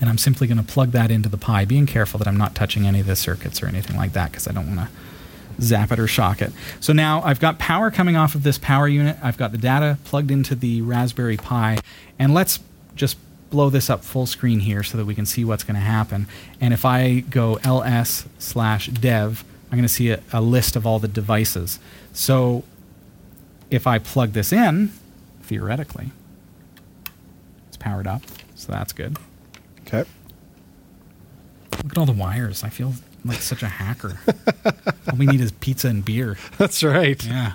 And 0.02 0.10
I'm 0.10 0.18
simply 0.18 0.48
going 0.48 0.58
to 0.58 0.64
plug 0.64 0.92
that 0.92 1.12
into 1.12 1.30
the 1.30 1.38
Pi, 1.38 1.64
being 1.64 1.86
careful 1.86 2.18
that 2.18 2.28
I'm 2.28 2.38
not 2.38 2.56
touching 2.56 2.86
any 2.86 3.00
of 3.00 3.06
the 3.06 3.16
circuits 3.16 3.64
or 3.64 3.68
anything 3.68 3.96
like 3.96 4.14
that 4.14 4.32
because 4.32 4.48
I 4.48 4.52
don't 4.52 4.76
want 4.76 4.90
to 4.90 5.64
zap 5.64 5.92
it 5.92 6.00
or 6.00 6.08
shock 6.08 6.42
it. 6.42 6.52
So 6.80 6.92
now 6.92 7.22
I've 7.24 7.40
got 7.40 7.60
power 7.60 7.92
coming 7.92 8.16
off 8.16 8.34
of 8.34 8.44
this 8.44 8.58
power 8.58 8.88
unit. 8.88 9.18
I've 9.22 9.38
got 9.38 9.52
the 9.52 9.58
data 9.58 10.00
plugged 10.04 10.32
into 10.32 10.56
the 10.56 10.82
Raspberry 10.82 11.38
Pi. 11.38 11.78
And 12.18 12.34
let's 12.34 12.60
just 12.96 13.18
blow 13.52 13.70
this 13.70 13.90
up 13.90 14.04
full 14.04 14.26
screen 14.26 14.62
here 14.62 14.82
so 14.82 14.98
that 14.98 15.06
we 15.06 15.14
can 15.14 15.26
see 15.26 15.46
what's 15.46 15.64
going 15.64 15.76
to 15.76 15.82
happen. 15.82 16.28
And 16.60 16.74
if 16.74 16.84
I 16.84 17.20
go 17.20 17.60
ls 17.64 18.26
slash 18.40 18.88
dev, 18.88 19.44
I'm 19.72 19.78
going 19.78 19.84
to 19.84 19.94
see 19.94 20.10
a, 20.10 20.22
a 20.34 20.42
list 20.42 20.76
of 20.76 20.88
all 20.88 21.00
the 21.00 21.08
devices. 21.08 21.80
So 22.12 22.64
if 23.70 23.88
I 23.88 24.00
plug 24.00 24.34
this 24.34 24.52
in, 24.52 24.92
theoretically, 25.44 26.12
it's 27.68 27.78
powered 27.78 28.08
up, 28.08 28.22
so 28.56 28.72
that's 28.72 28.94
good. 28.94 29.18
Okay. 29.94 30.10
Look 31.84 31.92
at 31.92 31.98
all 31.98 32.06
the 32.06 32.12
wires. 32.12 32.64
I 32.64 32.70
feel 32.70 32.94
like 33.26 33.40
such 33.40 33.64
a 33.64 33.68
hacker. 33.68 34.20
all 34.66 35.18
we 35.18 35.26
need 35.26 35.42
is 35.42 35.52
pizza 35.52 35.88
and 35.88 36.04
beer. 36.04 36.38
That's 36.58 36.84
right. 36.84 37.24
Yeah. 37.26 37.54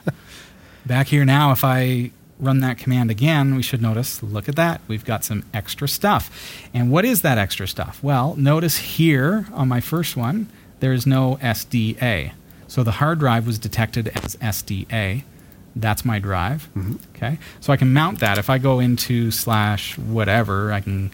Back 0.84 1.08
here 1.08 1.24
now, 1.24 1.52
if 1.52 1.64
I 1.64 2.10
run 2.38 2.60
that 2.60 2.76
command 2.76 3.10
again, 3.10 3.54
we 3.54 3.62
should 3.62 3.80
notice 3.80 4.22
look 4.22 4.48
at 4.48 4.56
that. 4.56 4.80
We've 4.86 5.04
got 5.04 5.24
some 5.24 5.44
extra 5.54 5.88
stuff. 5.88 6.30
And 6.74 6.90
what 6.90 7.04
is 7.04 7.22
that 7.22 7.38
extra 7.38 7.66
stuff? 7.66 8.02
Well, 8.02 8.36
notice 8.36 8.78
here 8.78 9.46
on 9.52 9.68
my 9.68 9.80
first 9.80 10.16
one, 10.16 10.48
there 10.80 10.92
is 10.92 11.06
no 11.06 11.38
SDA. 11.40 12.32
So 12.68 12.82
the 12.82 12.92
hard 12.92 13.18
drive 13.20 13.46
was 13.46 13.58
detected 13.58 14.08
as 14.08 14.36
SDA. 14.36 15.22
That's 15.74 16.04
my 16.04 16.18
drive. 16.18 16.68
Mm-hmm. 16.76 16.96
Okay. 17.14 17.38
So 17.60 17.72
I 17.72 17.76
can 17.76 17.92
mount 17.92 18.20
that. 18.20 18.38
If 18.38 18.50
I 18.50 18.58
go 18.58 18.80
into 18.80 19.30
slash 19.30 19.96
whatever, 19.96 20.72
I 20.72 20.80
can 20.80 21.10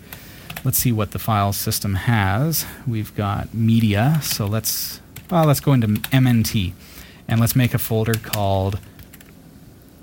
let's 0.65 0.79
see 0.79 0.93
what 0.93 1.11
the 1.11 1.19
file 1.19 1.53
system 1.53 1.95
has. 1.95 2.67
We've 2.87 3.15
got 3.15 3.53
media. 3.55 4.21
So 4.23 4.47
let's 4.47 5.01
well, 5.31 5.47
let's 5.47 5.61
go 5.61 5.73
into 5.73 5.87
MNT 5.87 6.73
and 7.27 7.41
let's 7.41 7.57
make 7.57 7.73
a 7.73 7.79
folder 7.79 8.15
called 8.15 8.79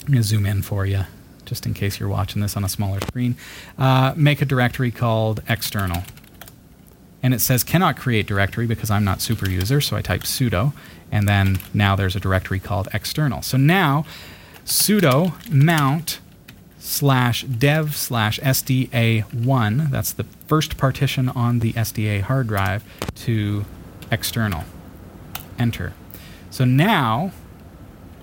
I'm 0.08 0.16
to 0.16 0.24
zoom 0.24 0.48
in 0.48 0.64
for 0.64 0.88
you, 0.88 1.04
just 1.46 1.68
in 1.68 1.76
case 1.76 2.00
you're 2.00 2.10
watching 2.10 2.42
this 2.42 2.58
on 2.58 2.64
a 2.64 2.70
smaller 2.70 3.00
screen. 3.02 3.38
Uh, 3.78 4.14
make 4.16 4.42
a 4.42 4.46
directory 4.46 4.90
called 4.90 5.44
external. 5.48 6.02
And 7.22 7.34
it 7.34 7.42
says 7.42 7.64
cannot 7.64 7.98
create 7.98 8.26
directory 8.26 8.66
because 8.66 8.90
I'm 8.90 9.04
not 9.04 9.22
super 9.22 9.48
user, 9.48 9.82
so 9.82 9.96
I 9.96 10.02
type 10.02 10.22
sudo, 10.22 10.74
and 11.12 11.28
then 11.28 11.60
now 11.74 11.96
there's 11.96 12.16
a 12.16 12.20
directory 12.20 12.60
called 12.60 12.88
external. 12.92 13.44
So 13.44 13.58
now 13.58 14.06
sudo 14.66 15.34
mount 15.52 16.20
slash 16.80 17.44
dev 17.44 17.96
slash 17.96 18.40
SDA1, 18.40 19.92
that's 19.92 20.14
the 20.14 20.24
first 20.48 20.78
partition 20.78 21.30
on 21.30 21.60
the 21.60 21.74
SDA 21.74 22.22
hard 22.22 22.48
drive, 22.48 22.84
to 23.16 23.66
external. 24.12 24.64
Enter. 25.58 25.94
So 26.50 26.66
now 26.66 27.32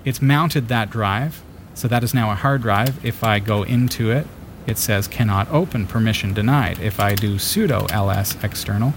it's 0.03 0.21
mounted 0.21 0.67
that 0.67 0.89
drive. 0.89 1.41
So 1.73 1.87
that 1.87 2.03
is 2.03 2.13
now 2.13 2.31
a 2.31 2.35
hard 2.35 2.61
drive. 2.63 3.05
If 3.05 3.23
I 3.23 3.39
go 3.39 3.63
into 3.63 4.11
it, 4.11 4.25
it 4.65 4.77
says 4.77 5.07
cannot 5.07 5.49
open, 5.49 5.87
permission 5.87 6.33
denied. 6.33 6.79
If 6.79 6.99
I 6.99 7.15
do 7.15 7.35
sudo 7.35 7.89
ls 7.91 8.35
external, 8.43 8.93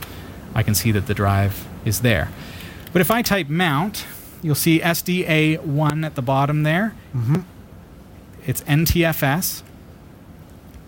I 0.55 0.63
can 0.63 0.75
see 0.75 0.91
that 0.93 1.07
the 1.07 1.15
drive 1.15 1.67
is 1.85 2.01
there. 2.01 2.31
But 2.93 3.01
if 3.01 3.11
I 3.11 3.23
type 3.23 3.49
mount, 3.49 4.05
you'll 4.43 4.55
see 4.55 4.81
SDA1 4.81 6.05
at 6.05 6.17
the 6.17 6.23
bottom 6.23 6.65
there. 6.65 6.95
Mm-hmm. 7.15 7.41
It's 8.47 8.62
NTFS, 8.62 9.62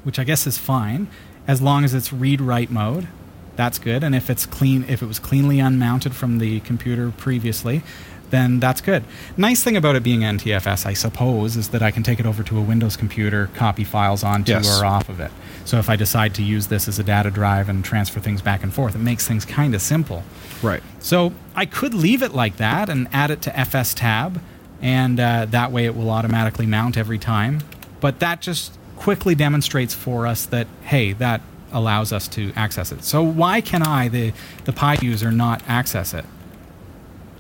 which 0.05 0.19
I 0.19 0.25
guess 0.25 0.47
is 0.47 0.59
fine 0.59 1.09
as 1.47 1.61
long 1.61 1.85
as 1.85 1.95
it's 1.95 2.13
read 2.13 2.41
write 2.41 2.71
mode. 2.71 3.09
That's 3.57 3.79
good. 3.79 4.03
And 4.03 4.15
if 4.15 4.31
it's 4.31 4.47
clean, 4.47 4.85
if 4.89 5.03
it 5.03 5.07
was 5.07 5.19
cleanly 5.19 5.61
unmounted 5.61 6.15
from 6.15 6.39
the 6.39 6.61
computer 6.61 7.11
previously, 7.11 7.83
then 8.31 8.61
that's 8.61 8.81
good. 8.81 9.05
Nice 9.37 9.63
thing 9.63 9.77
about 9.77 9.95
it 9.95 10.03
being 10.03 10.21
NTFS, 10.21 10.87
I 10.87 10.95
suppose, 10.95 11.55
is 11.57 11.69
that 11.69 11.83
I 11.83 11.91
can 11.91 12.03
take 12.03 12.19
it 12.19 12.25
over 12.25 12.43
to 12.45 12.57
a 12.57 12.63
Windows 12.63 12.97
computer, 12.97 13.51
copy 13.55 13.85
files 13.85 14.25
onto 14.25 14.53
Yes. 14.53 14.81
or 14.81 14.87
off 14.87 15.11
of 15.11 15.21
it. 15.21 15.31
So 15.67 15.79
if 15.79 15.91
I 15.91 15.97
decide 15.97 16.35
to 16.37 16.43
use 16.43 16.69
this 16.69 16.89
as 16.89 16.99
a 16.99 17.03
data 17.03 17.31
drive 17.31 17.69
and 17.69 17.85
transfer 17.85 18.21
things 18.21 18.41
back 18.41 18.63
and 18.63 18.73
forth, 18.73 18.95
it 18.95 19.01
makes 19.01 19.29
things 19.29 19.45
kind 19.45 19.75
of 19.75 19.83
simple. 19.83 20.25
Right. 20.63 20.83
So 20.99 21.35
I 21.55 21.67
could 21.67 21.93
leave 21.93 22.23
it 22.23 22.33
like 22.35 22.57
that 22.57 22.89
and 22.89 23.07
add 23.13 23.31
it 23.31 23.43
to 23.43 23.59
FS 23.59 23.93
tab, 23.93 24.41
and 24.83 25.19
uh, 25.19 25.47
that 25.47 25.73
way 25.73 25.87
it 25.87 25.97
will 25.97 26.11
automatically 26.11 26.67
mount 26.67 26.99
every 26.99 27.19
time. 27.19 27.63
But 28.01 28.19
that 28.19 28.41
just 28.41 28.77
quickly 28.97 29.35
demonstrates 29.35 29.95
for 29.95 30.27
us 30.27 30.45
that 30.47 30.67
hey, 30.83 31.13
that 31.15 31.41
allows 31.73 32.13
us 32.13 32.29
to 32.29 32.53
access 32.55 32.93
it. 32.93 33.03
So 33.05 33.23
why 33.23 33.61
can 33.61 33.83
I, 33.83 34.09
the 34.09 34.33
the 34.65 34.73
Pi 34.73 34.99
user, 35.01 35.31
not 35.31 35.63
access 35.67 36.13
it? 36.13 36.25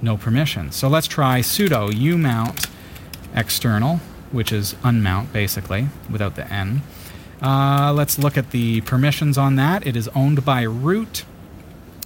No 0.00 0.16
permission. 0.16 0.72
So 0.72 0.88
let's 0.88 1.06
try 1.06 1.40
sudo 1.40 1.90
umount 1.90 2.66
external, 3.34 3.98
which 4.30 4.52
is 4.52 4.74
unmount 4.82 5.32
basically 5.32 5.88
without 6.10 6.36
the 6.36 6.50
n. 6.52 6.82
Uh, 7.40 7.92
let's 7.92 8.18
look 8.18 8.38
at 8.38 8.52
the 8.52 8.80
permissions 8.82 9.36
on 9.36 9.56
that. 9.56 9.84
It 9.84 9.96
is 9.96 10.08
owned 10.14 10.44
by 10.44 10.62
root 10.62 11.24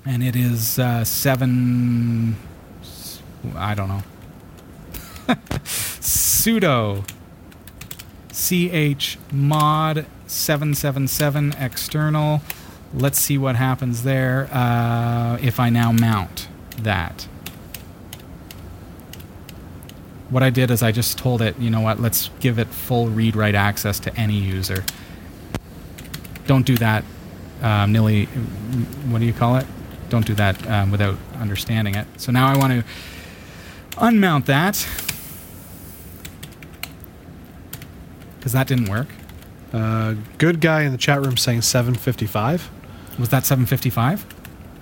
and 0.06 0.22
it 0.22 0.34
is 0.34 0.78
uh, 0.78 1.04
seven. 1.04 2.36
I 3.54 3.74
don't 3.74 3.88
know. 3.88 4.02
sudo 6.00 7.04
ch 8.32 9.18
mod 9.32 10.06
777 10.26 11.54
external. 11.58 12.42
Let's 12.94 13.18
see 13.18 13.38
what 13.38 13.56
happens 13.56 14.02
there 14.02 14.48
uh, 14.52 15.38
if 15.40 15.58
I 15.58 15.70
now 15.70 15.92
mount 15.92 16.48
that. 16.82 17.26
What 20.30 20.42
I 20.42 20.50
did 20.50 20.70
is 20.70 20.82
I 20.82 20.92
just 20.92 21.18
told 21.18 21.40
it, 21.40 21.58
you 21.58 21.70
know 21.70 21.80
what, 21.80 22.00
let's 22.00 22.30
give 22.40 22.58
it 22.58 22.68
full 22.68 23.08
read 23.08 23.36
write 23.36 23.54
access 23.54 24.00
to 24.00 24.14
any 24.16 24.38
user. 24.38 24.84
Don't 26.46 26.66
do 26.66 26.76
that 26.76 27.04
um, 27.62 27.92
nilly. 27.92 28.26
What 29.06 29.20
do 29.20 29.24
you 29.24 29.32
call 29.32 29.56
it? 29.56 29.66
Don't 30.08 30.26
do 30.26 30.34
that 30.34 30.68
um, 30.68 30.90
without 30.90 31.16
understanding 31.34 31.94
it. 31.94 32.06
So 32.16 32.32
now 32.32 32.48
I 32.48 32.56
want 32.56 32.72
to 32.72 32.84
unmount 33.98 34.46
that 34.46 34.86
because 38.46 38.52
that 38.52 38.68
didn't 38.68 38.88
work. 38.88 39.08
Uh, 39.72 40.14
good 40.38 40.60
guy 40.60 40.82
in 40.82 40.92
the 40.92 40.98
chat 40.98 41.20
room 41.20 41.36
saying 41.36 41.62
755. 41.62 42.70
Was 43.18 43.30
that 43.30 43.44
755? 43.44 44.24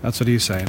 That's 0.03 0.21
what 0.21 0.29
he's 0.29 0.45
saying. 0.45 0.69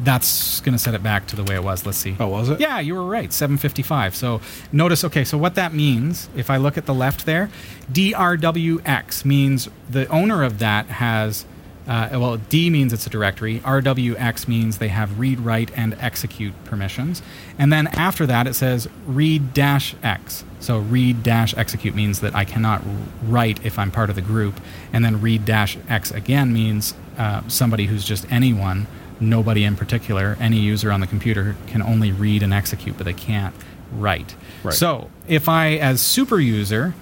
That's 0.00 0.60
going 0.60 0.72
to 0.72 0.78
set 0.78 0.94
it 0.94 1.02
back 1.02 1.26
to 1.26 1.36
the 1.36 1.44
way 1.44 1.56
it 1.56 1.62
was. 1.62 1.84
Let's 1.84 1.98
see. 1.98 2.16
Oh, 2.18 2.28
was 2.28 2.48
it? 2.48 2.58
Yeah, 2.58 2.80
you 2.80 2.94
were 2.94 3.04
right. 3.04 3.30
755. 3.30 4.16
So 4.16 4.40
notice, 4.72 5.04
okay, 5.04 5.24
so 5.24 5.36
what 5.36 5.56
that 5.56 5.74
means, 5.74 6.30
if 6.34 6.48
I 6.48 6.56
look 6.56 6.78
at 6.78 6.86
the 6.86 6.94
left 6.94 7.26
there, 7.26 7.50
DRWX 7.92 9.26
means 9.26 9.68
the 9.90 10.06
owner 10.06 10.42
of 10.42 10.58
that 10.60 10.86
has 10.86 11.44
Uh, 11.88 12.10
well, 12.12 12.36
D 12.36 12.68
means 12.68 12.92
it's 12.92 13.06
a 13.06 13.10
directory. 13.10 13.60
RWX 13.60 14.46
means 14.46 14.76
they 14.76 14.88
have 14.88 15.18
read, 15.18 15.40
write, 15.40 15.70
and 15.74 15.96
execute 16.00 16.52
permissions. 16.64 17.22
And 17.58 17.72
then 17.72 17.86
after 17.86 18.26
that, 18.26 18.46
it 18.46 18.54
says 18.54 18.88
read 19.06 19.54
dash 19.54 19.94
X. 20.02 20.44
So 20.60 20.78
read 20.78 21.22
dash 21.22 21.56
execute 21.56 21.94
means 21.94 22.20
that 22.20 22.34
I 22.34 22.44
cannot 22.44 22.82
write 23.24 23.64
if 23.64 23.78
I'm 23.78 23.90
part 23.90 24.10
of 24.10 24.16
the 24.16 24.22
group. 24.22 24.60
And 24.92 25.02
then 25.02 25.22
read 25.22 25.46
dash 25.46 25.78
X 25.88 26.10
again 26.10 26.52
means 26.52 26.94
uh, 27.16 27.40
somebody 27.48 27.86
who's 27.86 28.04
just 28.04 28.30
anyone, 28.30 28.86
nobody 29.18 29.64
in 29.64 29.74
particular, 29.74 30.36
any 30.38 30.58
user 30.58 30.92
on 30.92 31.00
the 31.00 31.06
computer 31.06 31.56
can 31.68 31.80
only 31.80 32.12
read 32.12 32.42
and 32.42 32.52
execute, 32.52 32.98
but 32.98 33.06
they 33.06 33.14
can't 33.14 33.54
write. 33.92 34.34
Right. 34.62 34.74
So 34.74 35.08
if 35.26 35.48
I, 35.48 35.76
as 35.76 36.02
super 36.02 36.38
user, 36.38 36.92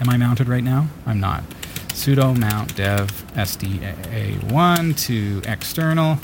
am 0.00 0.08
I 0.08 0.16
mounted 0.16 0.48
right 0.48 0.64
now? 0.64 0.88
I'm 1.04 1.20
not 1.20 1.44
sudo 1.94 2.36
mount 2.36 2.74
dev 2.74 3.08
sda1 3.34 4.98
to 5.06 5.40
external. 5.48 6.18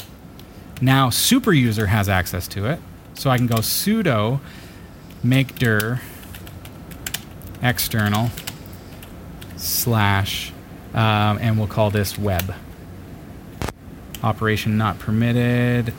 Now 0.82 1.10
super 1.10 1.52
user 1.52 1.86
has 1.86 2.08
access 2.08 2.48
to 2.48 2.66
it. 2.66 2.80
So 3.14 3.30
I 3.30 3.38
can 3.38 3.46
go 3.46 3.56
sudo 3.56 4.40
make 5.22 5.54
dir 5.54 6.00
external 7.62 8.30
slash, 9.56 10.52
um, 10.92 11.38
and 11.40 11.56
we'll 11.56 11.68
call 11.68 11.90
this 11.90 12.18
web. 12.18 12.52
Operation 14.22 14.76
not 14.76 14.98
permitted. 14.98 15.94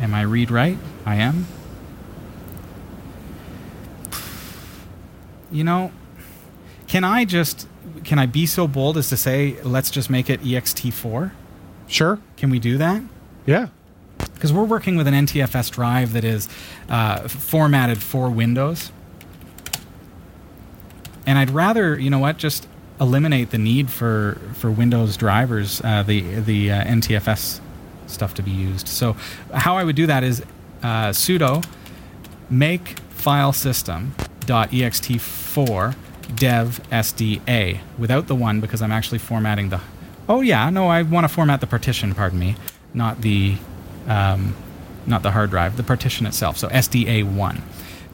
Am 0.00 0.12
I 0.12 0.22
read 0.22 0.50
write? 0.50 0.78
I 1.06 1.16
am. 1.16 1.46
You 5.52 5.64
know, 5.64 5.92
can 6.86 7.04
I 7.04 7.24
just 7.24 7.68
can 8.04 8.18
I 8.18 8.26
be 8.26 8.46
so 8.46 8.68
bold 8.68 8.96
as 8.96 9.08
to 9.08 9.16
say 9.16 9.60
let's 9.62 9.90
just 9.90 10.10
make 10.10 10.30
it 10.30 10.42
ext4? 10.42 11.32
Sure. 11.88 12.18
Can 12.36 12.50
we 12.50 12.58
do 12.58 12.78
that? 12.78 13.02
Yeah. 13.46 13.68
Because 14.34 14.52
we're 14.52 14.64
working 14.64 14.96
with 14.96 15.06
an 15.06 15.14
NTFS 15.14 15.70
drive 15.70 16.12
that 16.12 16.24
is 16.24 16.48
uh, 16.88 17.26
formatted 17.28 18.02
for 18.02 18.28
Windows, 18.28 18.92
and 21.26 21.38
I'd 21.38 21.50
rather 21.50 21.98
you 21.98 22.10
know 22.10 22.18
what 22.18 22.36
just 22.36 22.68
eliminate 23.00 23.50
the 23.50 23.58
need 23.58 23.90
for 23.90 24.38
for 24.54 24.70
Windows 24.70 25.16
drivers, 25.16 25.80
uh, 25.82 26.02
the 26.02 26.20
the 26.40 26.70
uh, 26.70 26.84
NTFS 26.84 27.60
stuff 28.06 28.34
to 28.34 28.42
be 28.42 28.50
used. 28.50 28.88
So 28.88 29.16
how 29.52 29.76
I 29.76 29.84
would 29.84 29.96
do 29.96 30.06
that 30.06 30.22
is 30.22 30.42
uh, 30.82 31.10
sudo 31.10 31.64
make 32.48 32.98
file 33.10 33.52
system 33.52 34.14
dot 34.46 34.70
ext4 34.70 35.94
dev 36.34 36.80
sda 36.90 37.78
without 37.98 38.26
the 38.26 38.34
one 38.34 38.60
because 38.60 38.82
I'm 38.82 38.92
actually 38.92 39.18
formatting 39.18 39.68
the. 39.70 39.80
Oh 40.28 40.40
yeah, 40.40 40.68
no, 40.70 40.88
I 40.88 41.02
want 41.02 41.24
to 41.24 41.28
format 41.28 41.60
the 41.60 41.66
partition. 41.66 42.14
Pardon 42.14 42.38
me, 42.38 42.56
not 42.94 43.20
the 43.20 43.56
um, 44.08 44.54
not 45.06 45.22
the 45.22 45.30
hard 45.30 45.50
drive, 45.50 45.76
the 45.76 45.82
partition 45.82 46.26
itself. 46.26 46.56
So 46.56 46.68
sda 46.68 47.22
one. 47.24 47.62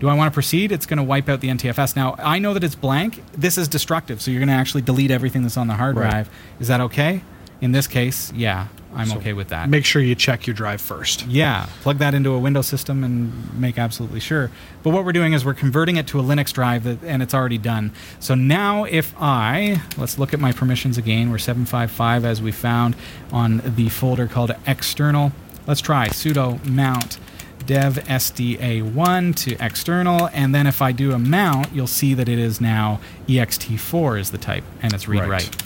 Do 0.00 0.08
I 0.08 0.14
want 0.14 0.32
to 0.32 0.34
proceed? 0.34 0.72
It's 0.72 0.84
going 0.84 0.96
to 0.96 1.02
wipe 1.04 1.28
out 1.28 1.40
the 1.40 1.48
NTFS. 1.48 1.94
Now 1.94 2.16
I 2.18 2.38
know 2.40 2.54
that 2.54 2.64
it's 2.64 2.74
blank. 2.74 3.22
This 3.32 3.56
is 3.56 3.68
destructive, 3.68 4.20
so 4.20 4.30
you're 4.30 4.40
going 4.40 4.48
to 4.48 4.54
actually 4.54 4.82
delete 4.82 5.10
everything 5.12 5.42
that's 5.42 5.56
on 5.56 5.68
the 5.68 5.74
hard 5.74 5.96
Right. 5.96 6.10
drive. 6.10 6.30
Is 6.58 6.68
that 6.68 6.80
okay? 6.80 7.22
In 7.62 7.70
this 7.70 7.86
case, 7.86 8.32
yeah, 8.34 8.66
I'm 8.92 9.06
So 9.06 9.18
okay 9.18 9.32
with 9.32 9.48
that. 9.48 9.68
Make 9.68 9.84
sure 9.84 10.02
you 10.02 10.16
check 10.16 10.48
your 10.48 10.54
drive 10.54 10.80
first. 10.80 11.24
Yeah, 11.26 11.66
plug 11.82 11.98
that 11.98 12.12
into 12.12 12.34
a 12.34 12.38
Windows 12.40 12.66
system 12.66 13.04
and 13.04 13.58
make 13.58 13.78
absolutely 13.78 14.18
sure. 14.18 14.50
But 14.82 14.90
what 14.90 15.04
we're 15.04 15.12
doing 15.12 15.32
is 15.32 15.44
we're 15.44 15.54
converting 15.54 15.96
it 15.96 16.08
to 16.08 16.18
a 16.18 16.24
Linux 16.24 16.52
drive 16.52 16.82
that, 16.82 17.04
and 17.04 17.22
it's 17.22 17.32
already 17.32 17.58
done. 17.58 17.92
So 18.18 18.34
now 18.34 18.82
if 18.82 19.14
I, 19.16 19.80
let's 19.96 20.18
look 20.18 20.34
at 20.34 20.40
my 20.40 20.50
permissions 20.50 20.98
again. 20.98 21.30
We're 21.30 21.38
755 21.38 22.24
as 22.24 22.42
we 22.42 22.50
found 22.50 22.96
on 23.30 23.62
the 23.64 23.88
folder 23.90 24.26
called 24.26 24.50
external. 24.66 25.30
Let's 25.64 25.80
try 25.80 26.08
sudo 26.08 26.62
mount 26.66 27.20
dev 27.64 27.94
sda1 27.94 29.36
to 29.36 29.64
external 29.64 30.28
and 30.32 30.52
then 30.52 30.66
if 30.66 30.82
I 30.82 30.90
do 30.90 31.12
a 31.12 31.18
mount 31.20 31.72
you'll 31.72 31.86
see 31.86 32.12
that 32.14 32.28
it 32.28 32.40
is 32.40 32.60
now 32.60 32.98
ext4 33.28 34.18
is 34.18 34.32
the 34.32 34.38
type 34.38 34.64
and 34.82 34.92
it's 34.92 35.06
read 35.06 35.20
Right. 35.20 35.28
write. 35.30 35.62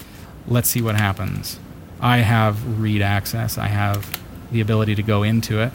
Let's 0.47 0.69
see 0.69 0.83
what 0.83 0.97
happens. 0.97 1.59
I 2.01 2.19
have 2.19 2.81
read 2.81 3.03
access. 3.03 3.59
I 3.59 3.69
have 3.69 4.21
the 4.51 4.61
ability 4.61 4.95
to 4.95 5.03
go 5.03 5.23
into 5.23 5.61
it. 5.61 5.73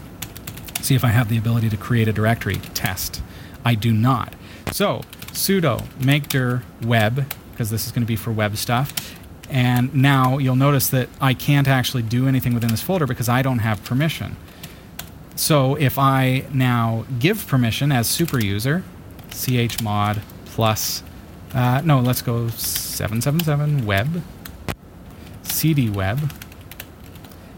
See 0.80 0.94
if 0.94 1.04
I 1.04 1.08
have 1.08 1.28
the 1.28 1.38
ability 1.38 1.70
to 1.70 1.76
create 1.76 2.08
a 2.08 2.12
directory. 2.12 2.56
Test. 2.74 3.22
I 3.64 3.74
do 3.74 3.92
not. 3.92 4.34
So 4.72 5.02
sudo 5.32 5.86
make 6.04 6.28
dir 6.28 6.62
web 6.82 7.26
because 7.52 7.70
this 7.70 7.86
is 7.86 7.92
going 7.92 8.02
to 8.02 8.06
be 8.06 8.16
for 8.16 8.32
web 8.32 8.56
stuff. 8.56 9.16
And 9.48 9.94
now 9.94 10.38
you'll 10.38 10.56
notice 10.56 10.88
that 10.88 11.08
I 11.20 11.34
can't 11.34 11.68
actually 11.68 12.02
do 12.02 12.26
anything 12.26 12.54
within 12.54 12.70
this 12.70 12.80
folder 12.80 13.06
because 13.06 13.28
I 13.28 13.42
don't 13.42 13.58
have 13.58 13.84
permission. 13.84 14.36
So 15.36 15.74
if 15.76 15.98
I 15.98 16.46
now 16.52 17.04
give 17.18 17.46
permission 17.46 17.92
as 17.92 18.06
super 18.08 18.42
user, 18.42 18.82
chmod 19.30 20.20
plus, 20.46 21.02
uh, 21.54 21.82
no, 21.84 22.00
let's 22.00 22.22
go 22.22 22.48
777 22.48 23.84
web 23.84 24.22
cd 25.62 25.88
web. 25.88 26.32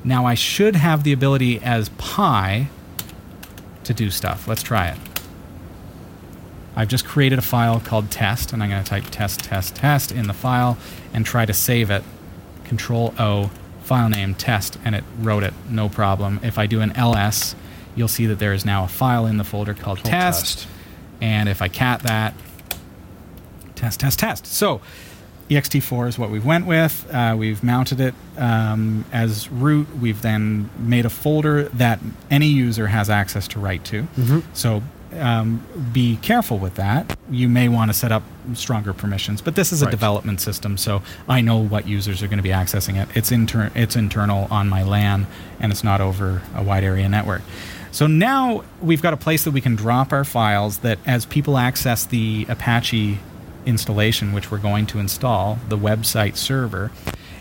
Now 0.04 0.26
I 0.26 0.34
should 0.34 0.76
have 0.76 1.04
the 1.04 1.12
ability 1.14 1.58
as 1.62 1.88
pi 1.96 2.68
to 3.84 3.94
do 3.94 4.10
stuff. 4.10 4.46
Let's 4.46 4.62
try 4.62 4.88
it. 4.88 4.98
I've 6.76 6.88
just 6.88 7.06
created 7.06 7.38
a 7.38 7.42
file 7.42 7.80
called 7.80 8.10
test, 8.10 8.52
and 8.52 8.62
I'm 8.62 8.68
going 8.68 8.84
to 8.84 8.88
type 8.88 9.04
test, 9.10 9.40
test, 9.40 9.76
test 9.76 10.12
in 10.12 10.26
the 10.26 10.34
file 10.34 10.76
and 11.14 11.24
try 11.24 11.46
to 11.46 11.54
save 11.54 11.90
it. 11.90 12.04
Control 12.64 13.14
O, 13.18 13.50
file 13.84 14.10
name 14.10 14.34
test, 14.34 14.76
and 14.84 14.94
it 14.94 15.04
wrote 15.18 15.42
it, 15.42 15.54
no 15.70 15.88
problem. 15.88 16.40
If 16.42 16.58
I 16.58 16.66
do 16.66 16.82
an 16.82 16.92
ls, 16.96 17.54
you'll 17.94 18.08
see 18.08 18.26
that 18.26 18.38
there 18.38 18.52
is 18.52 18.66
now 18.66 18.84
a 18.84 18.88
file 18.88 19.24
in 19.24 19.38
the 19.38 19.44
folder 19.44 19.72
called 19.72 20.04
test. 20.04 20.58
test. 20.58 20.68
And 21.22 21.48
if 21.48 21.62
I 21.62 21.68
cat 21.68 22.02
that, 22.02 22.34
test, 23.76 24.00
test, 24.00 24.18
test. 24.18 24.44
So 24.44 24.82
ext4 25.50 26.08
is 26.08 26.18
what 26.18 26.30
we 26.30 26.38
went 26.38 26.66
with. 26.66 27.06
Uh, 27.12 27.34
we've 27.38 27.62
mounted 27.62 28.00
it 28.00 28.14
um, 28.38 29.04
as 29.12 29.50
root. 29.50 29.86
We've 30.00 30.20
then 30.22 30.70
made 30.78 31.04
a 31.06 31.10
folder 31.10 31.64
that 31.70 32.00
any 32.30 32.46
user 32.48 32.86
has 32.88 33.10
access 33.10 33.46
to 33.48 33.60
write 33.60 33.84
to. 33.86 34.06
So 34.54 34.82
um, 35.18 35.64
be 35.92 36.16
careful 36.16 36.58
with 36.58 36.74
that. 36.74 37.16
You 37.30 37.48
may 37.48 37.68
want 37.68 37.90
to 37.90 37.96
set 37.96 38.10
up 38.10 38.22
stronger 38.54 38.92
permissions, 38.92 39.40
but 39.40 39.54
this 39.54 39.72
is 39.72 39.80
a 39.80 39.84
Right. 39.84 39.90
development 39.92 40.40
system, 40.40 40.76
so 40.76 41.02
I 41.28 41.40
know 41.40 41.58
what 41.58 41.86
users 41.86 42.22
are 42.22 42.26
going 42.26 42.38
to 42.38 42.42
be 42.42 42.48
accessing 42.48 43.00
it. 43.00 43.08
It's 43.16 43.30
inter- 43.30 43.70
it's 43.76 43.94
internal 43.96 44.48
on 44.50 44.68
my 44.68 44.82
LAN, 44.82 45.26
and 45.60 45.70
it's 45.70 45.84
not 45.84 46.00
over 46.00 46.42
a 46.54 46.62
wide 46.64 46.82
area 46.84 47.08
network. 47.08 47.42
So 47.92 48.08
now 48.08 48.64
we've 48.82 49.00
got 49.02 49.12
a 49.12 49.16
place 49.16 49.44
that 49.44 49.52
we 49.52 49.60
can 49.60 49.76
drop 49.76 50.12
our 50.12 50.24
files 50.24 50.78
that 50.78 50.98
as 51.06 51.26
people 51.26 51.56
access 51.58 52.04
the 52.04 52.44
Apache 52.48 53.20
installation, 53.66 54.32
which 54.32 54.50
we're 54.50 54.58
going 54.58 54.86
to 54.86 54.98
install, 54.98 55.58
the 55.68 55.78
website 55.78 56.36
server, 56.36 56.90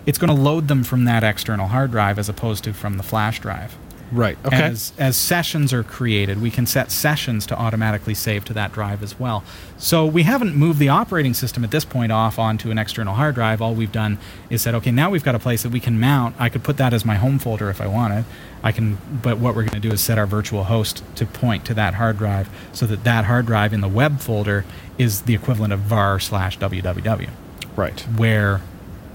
it's 0.06 0.18
going 0.18 0.36
to 0.36 0.42
load 0.42 0.68
them 0.68 0.84
from 0.84 1.06
that 1.06 1.24
external 1.24 1.68
hard 1.68 1.92
drive 1.92 2.20
as 2.20 2.30
opposed 2.30 2.64
to 2.66 2.74
from 2.74 2.98
the 2.98 3.04
flash 3.04 3.40
drive. 3.40 3.76
Right. 4.14 4.38
Okay. 4.46 4.56
As, 4.56 4.94
as 4.98 5.18
sessions 5.18 5.74
are 5.74 5.84
created, 5.84 6.42
we 6.42 6.52
can 6.52 6.66
set 6.66 6.92
sessions 6.92 7.46
to 7.48 7.58
automatically 7.58 8.14
save 8.14 8.46
to 8.46 8.54
that 8.54 8.72
drive 8.72 9.02
as 9.02 9.20
well. 9.20 9.44
So 9.78 10.06
we 10.06 10.24
haven't 10.24 10.56
moved 10.56 10.80
the 10.80 10.90
operating 10.90 11.34
system 11.34 11.64
at 11.64 11.72
this 11.72 11.84
point 11.84 12.12
off 12.12 12.38
onto 12.38 12.70
an 12.72 12.78
external 12.78 13.16
hard 13.16 13.36
drive. 13.36 13.62
All 13.62 13.74
we've 13.74 13.92
done 13.92 14.20
is 14.50 14.62
said, 14.62 14.76
okay, 14.76 14.92
now 14.92 15.10
we've 15.10 15.24
got 15.24 15.36
a 15.36 15.40
place 15.40 15.64
that 15.64 15.72
we 15.72 15.80
can 15.80 16.00
mount. 16.00 16.36
I 16.40 16.50
could 16.50 16.64
put 16.64 16.78
that 16.78 16.94
as 16.94 17.04
my 17.04 17.16
home 17.16 17.40
folder 17.40 17.70
if 17.70 17.82
I 17.82 17.88
wanted. 17.88 18.26
I 18.62 18.72
can, 18.72 18.98
but 19.22 19.40
what 19.40 19.56
we're 19.56 19.64
going 19.64 19.82
to 19.82 19.88
do 19.88 19.92
is 19.92 20.02
set 20.02 20.18
our 20.18 20.28
virtual 20.28 20.66
host 20.66 21.04
to 21.16 21.26
point 21.26 21.66
to 21.66 21.74
that 21.74 21.96
hard 21.96 22.18
drive, 22.18 22.50
so 22.72 22.86
that 22.86 23.04
that 23.04 23.26
hard 23.26 23.46
drive 23.46 23.74
in 23.74 23.82
the 23.82 23.90
web 23.90 24.20
folder 24.20 24.64
is 24.98 25.24
the 25.24 25.34
equivalent 25.34 25.74
of 25.74 25.80
var 25.80 26.20
slash 26.20 26.58
www 26.60 27.30
right. 27.76 28.00
where 28.16 28.62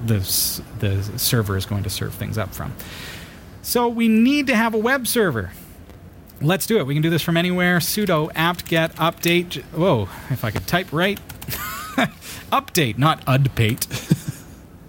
the 0.05 0.19
the 0.79 1.03
server 1.19 1.57
is 1.57 1.67
going 1.67 1.83
to 1.83 1.91
serve 1.91 2.15
things 2.15 2.39
up 2.39 2.55
from. 2.55 2.73
So 3.69 3.87
we 3.87 4.09
need 4.09 4.47
to 4.47 4.57
have 4.57 4.73
a 4.73 4.79
web 4.79 5.07
server. 5.07 5.53
Let's 6.41 6.65
do 6.65 6.79
it. 6.79 6.87
We 6.87 6.95
can 6.95 7.03
do 7.03 7.11
this 7.11 7.21
from 7.21 7.37
anywhere. 7.37 7.81
sudo 7.81 8.31
apt-get 8.35 8.97
update. 8.97 9.63
Whoa, 9.75 10.09
if 10.31 10.43
I 10.43 10.51
could 10.51 10.67
type 10.67 10.91
right. 10.91 11.21
update, 12.51 12.97
not 12.97 13.23
udpate. 13.27 13.87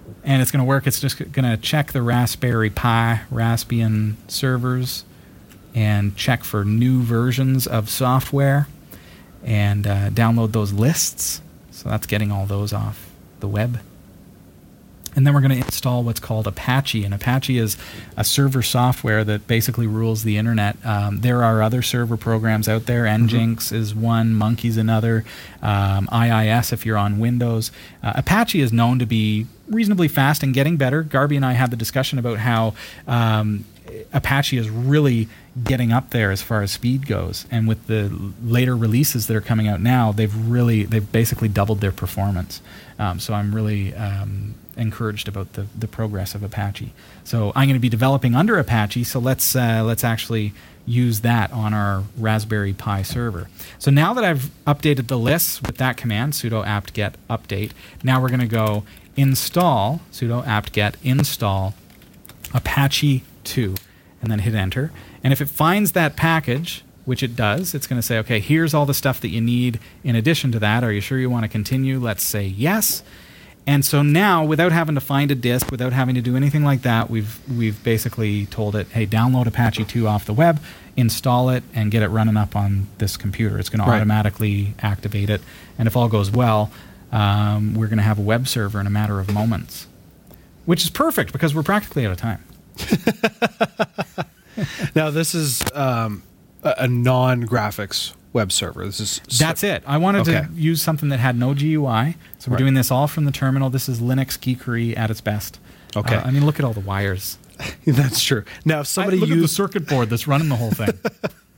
and 0.24 0.42
it's 0.42 0.50
going 0.50 0.62
to 0.62 0.66
work. 0.66 0.88
It's 0.88 1.02
just 1.02 1.18
going 1.18 1.44
to 1.44 1.58
check 1.58 1.92
the 1.92 2.02
Raspberry 2.02 2.70
Pi 2.70 3.24
Raspbian 3.30 4.16
servers 4.30 5.04
and 5.76 6.16
check 6.16 6.46
for 6.46 6.64
new 6.64 7.02
versions 7.02 7.68
of 7.68 7.90
software 7.90 8.70
and 9.44 9.86
uh, 9.86 10.10
download 10.12 10.54
those 10.54 10.72
lists. 10.72 11.42
So 11.72 11.90
that's 11.90 12.08
getting 12.08 12.32
all 12.32 12.46
those 12.46 12.72
off 12.72 13.10
the 13.42 13.48
web. 13.50 13.82
And 15.20 15.28
then 15.28 15.34
we're 15.34 15.42
going 15.42 15.52
to 15.52 15.58
install 15.58 16.04
what's 16.04 16.22
called 16.22 16.48
Apache. 16.48 17.04
And 17.04 17.14
Apache 17.14 17.58
is 17.58 17.76
a 18.16 18.24
server 18.24 18.62
software 18.62 19.26
that 19.26 19.48
basically 19.48 19.86
rules 19.86 20.24
the 20.24 20.38
internet. 20.38 20.78
Um, 20.86 21.20
there 21.20 21.44
are 21.44 21.62
other 21.62 21.82
server 21.82 22.16
programs 22.16 22.70
out 22.70 22.86
there. 22.86 23.04
Nginx 23.04 23.74
is 23.74 23.94
one, 23.94 24.34
Monkey's 24.34 24.78
another, 24.78 25.26
um, 25.62 26.08
IIS 26.10 26.72
if 26.72 26.86
you're 26.86 26.96
on 26.96 27.20
Windows. 27.20 27.70
Uh, 28.02 28.14
Apache 28.16 28.62
is 28.62 28.72
known 28.72 28.98
to 29.00 29.06
be 29.06 29.46
reasonably 29.68 30.08
fast 30.08 30.42
and 30.42 30.54
getting 30.54 30.78
better. 30.78 31.04
Garby 31.04 31.36
and 31.36 31.46
I 31.46 31.52
had 31.52 31.70
the 31.70 31.76
discussion 31.76 32.18
about 32.18 32.38
how 32.38 32.74
um, 33.06 33.66
Apache 34.14 34.58
is 34.58 34.70
really 34.70 35.28
getting 35.62 35.92
up 35.92 36.12
there 36.12 36.32
as 36.32 36.42
far 36.42 36.62
as 36.62 36.72
speed 36.72 37.08
goes, 37.08 37.46
and 37.52 37.68
with 37.68 37.88
the 37.88 38.32
later 38.42 38.78
releases 38.78 39.28
that 39.28 39.36
are 39.36 39.42
coming 39.42 39.68
out 39.68 39.82
now, 39.82 40.14
they've 40.14 40.50
really 40.50 40.84
they've 40.84 41.12
basically 41.12 41.50
doubled 41.50 41.82
their 41.82 41.92
performance. 41.92 42.62
Um, 42.98 43.20
so 43.20 43.34
I'm 43.34 43.54
really 43.54 43.94
um, 43.96 44.56
encouraged 44.80 45.28
about 45.28 45.54
the 45.54 45.68
the 45.78 45.88
progress 45.88 46.34
of 46.34 46.44
Apache. 46.44 46.94
So 47.24 47.52
I'm 47.56 47.68
going 47.68 47.76
to 47.76 47.80
be 47.80 47.90
developing 47.90 48.36
under 48.36 48.58
Apache. 48.58 49.04
So 49.04 49.20
let's 49.20 49.56
uh, 49.56 49.84
let's 49.86 50.04
actually 50.04 50.54
use 50.86 51.22
that 51.22 51.52
on 51.52 51.74
our 51.74 52.04
Raspberry 52.18 52.74
Pi 52.74 53.04
server. 53.04 53.48
So 53.78 53.92
now 53.92 54.14
that 54.16 54.24
I've 54.24 54.50
updated 54.66 55.08
the 55.08 55.20
lists 55.20 55.62
with 55.62 55.78
that 55.78 55.98
command 55.98 56.34
sudo 56.34 56.66
apt-get 56.66 57.16
update, 57.30 57.72
now 58.04 58.20
we're 58.20 58.30
going 58.30 58.40
to 58.40 58.48
go 58.48 58.84
install 59.16 60.02
sudo 60.12 60.46
apt-get 60.48 60.96
install 61.04 61.76
Apache 62.54 63.24
2 63.44 63.76
and 64.22 64.32
then 64.32 64.40
hit 64.40 64.56
enter. 64.56 64.92
And 65.24 65.32
if 65.32 65.42
it 65.42 65.50
finds 65.50 65.92
that 65.92 66.16
package, 66.16 66.84
which 67.06 67.24
it 67.24 67.36
does, 67.36 67.74
it's 67.74 67.88
going 67.88 68.00
to 68.00 68.06
say, 68.06 68.18
okay, 68.20 68.40
here's 68.40 68.74
all 68.74 68.86
the 68.86 68.94
stuff 68.94 69.22
that 69.22 69.30
you 69.30 69.42
need 69.42 69.80
in 70.04 70.16
addition 70.16 70.52
to 70.52 70.60
that. 70.60 70.84
Are 70.84 70.92
you 70.92 71.02
sure 71.02 71.20
you 71.20 71.30
want 71.30 71.44
to 71.44 71.50
continue? 71.50 72.00
Let's 72.00 72.24
say 72.24 72.46
yes. 72.46 73.04
And 73.70 73.86
so 73.86 74.02
now, 74.02 74.44
without 74.44 74.72
having 74.72 74.96
to 74.96 75.02
find 75.02 75.30
a 75.30 75.36
disk, 75.36 75.70
without 75.70 75.94
having 75.94 76.16
to 76.16 76.22
do 76.22 76.36
anything 76.36 76.64
like 76.64 76.82
that, 76.82 77.08
we've 77.08 77.40
we've 77.48 77.84
basically 77.84 78.48
told 78.48 78.76
it, 78.76 78.88
hey, 78.88 79.06
download 79.06 79.46
Apache 79.46 79.86
2 79.86 80.08
off 80.08 80.26
the 80.26 80.34
web, 80.34 80.60
install 80.98 81.52
it, 81.52 81.64
and 81.76 81.92
get 81.92 82.02
it 82.02 82.08
running 82.08 82.36
up 82.36 82.56
on 82.56 82.88
this 82.98 83.16
computer. 83.16 83.60
It's 83.60 83.70
going 83.70 83.86
to 83.86 83.88
automatically 83.88 84.74
activate 84.80 85.30
it, 85.30 85.42
and 85.78 85.88
if 85.88 85.96
all 85.96 86.10
goes 86.10 86.32
well, 86.32 86.72
um, 87.12 87.76
we're 87.76 87.86
going 87.86 87.98
to 87.98 88.04
have 88.04 88.18
a 88.18 88.24
web 88.24 88.48
server 88.48 88.80
in 88.80 88.88
a 88.88 88.90
matter 88.90 89.20
of 89.20 89.32
moments, 89.32 89.86
which 90.66 90.84
is 90.84 90.90
perfect 90.90 91.32
because 91.32 91.54
we're 91.54 91.62
practically 91.62 92.08
out 92.08 92.12
of 92.12 92.18
time. 92.18 92.44
Now 94.96 95.12
this 95.12 95.36
is 95.36 95.62
um, 95.76 96.24
a, 96.64 96.74
a 96.80 96.88
non-graphics 96.88 98.16
web 98.34 98.52
server. 98.52 98.86
This 98.86 99.00
is 99.00 99.22
That's 99.40 99.64
it. 99.64 99.84
I 99.88 99.98
wanted 99.98 100.22
Okay. 100.28 100.42
to 100.42 100.50
use 100.54 100.82
something 100.82 101.10
that 101.10 101.20
had 101.20 101.38
no 101.38 101.54
GUI, 101.54 102.16
so 102.38 102.50
we're 102.52 102.56
Right. 102.56 102.60
doing 102.60 102.74
this 102.76 102.92
all 102.92 103.08
from 103.08 103.26
the 103.26 103.32
terminal. 103.32 103.70
This 103.70 103.90
is 103.90 104.00
Linux 104.00 104.38
geekery 104.38 104.96
at 104.98 105.10
its 105.10 105.22
best. 105.22 105.60
Okay. 105.96 106.16
Uh, 106.16 106.22
I 106.28 106.32
mean, 106.32 106.46
look 106.46 106.60
at 106.60 106.66
all 106.66 106.74
the 106.74 106.80
wires. 106.80 107.38
That's 107.86 108.24
true. 108.24 108.44
Now, 108.66 108.82
if 108.82 108.88
somebody 108.88 109.18
look 109.18 109.30
at 109.30 109.36
the 109.36 109.42
used 109.42 109.56
circuit 109.56 109.88
board 109.88 110.10
that's 110.10 110.28
running 110.28 110.50
the 110.50 110.56
whole 110.56 110.72
thing. 110.72 110.94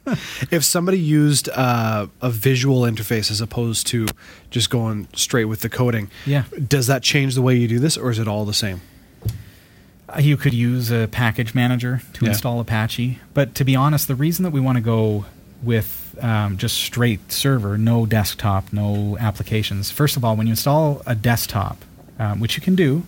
if 0.49 0.63
somebody 0.63 0.97
used 0.97 1.47
uh, 1.49 2.07
a 2.21 2.29
visual 2.31 2.81
interface 2.81 3.29
as 3.29 3.39
opposed 3.39 3.85
to 3.87 4.07
just 4.49 4.69
going 4.71 5.07
straight 5.13 5.45
with 5.45 5.61
the 5.61 5.69
coding, 5.69 6.09
Yeah. 6.25 6.43
does 6.67 6.87
that 6.87 7.03
change 7.03 7.35
the 7.35 7.41
way 7.43 7.55
you 7.55 7.67
do 7.67 7.77
this, 7.79 7.97
or 7.97 8.09
is 8.09 8.17
it 8.17 8.27
all 8.27 8.43
the 8.45 8.53
same? 8.53 8.81
Uh, 10.09 10.19
you 10.19 10.37
could 10.37 10.53
use 10.53 10.89
a 10.91 11.07
package 11.11 11.53
manager 11.53 12.01
to 12.13 12.25
Yeah. 12.25 12.31
install 12.31 12.59
Apache, 12.59 13.19
but 13.35 13.53
to 13.55 13.63
be 13.63 13.75
honest, 13.75 14.07
the 14.07 14.15
reason 14.15 14.43
that 14.43 14.49
we 14.51 14.59
want 14.59 14.77
to 14.77 14.81
go 14.81 15.25
with 15.63 16.17
um, 16.21 16.57
just 16.57 16.77
straight 16.77 17.31
server, 17.31 17.77
no 17.77 18.05
desktop, 18.05 18.71
no 18.73 19.17
applications. 19.19 19.91
First 19.91 20.17
of 20.17 20.25
all, 20.25 20.35
when 20.35 20.47
you 20.47 20.51
install 20.51 21.01
a 21.05 21.15
desktop, 21.15 21.77
um, 22.19 22.39
which 22.39 22.55
you 22.55 22.61
can 22.61 22.75
do, 22.75 23.03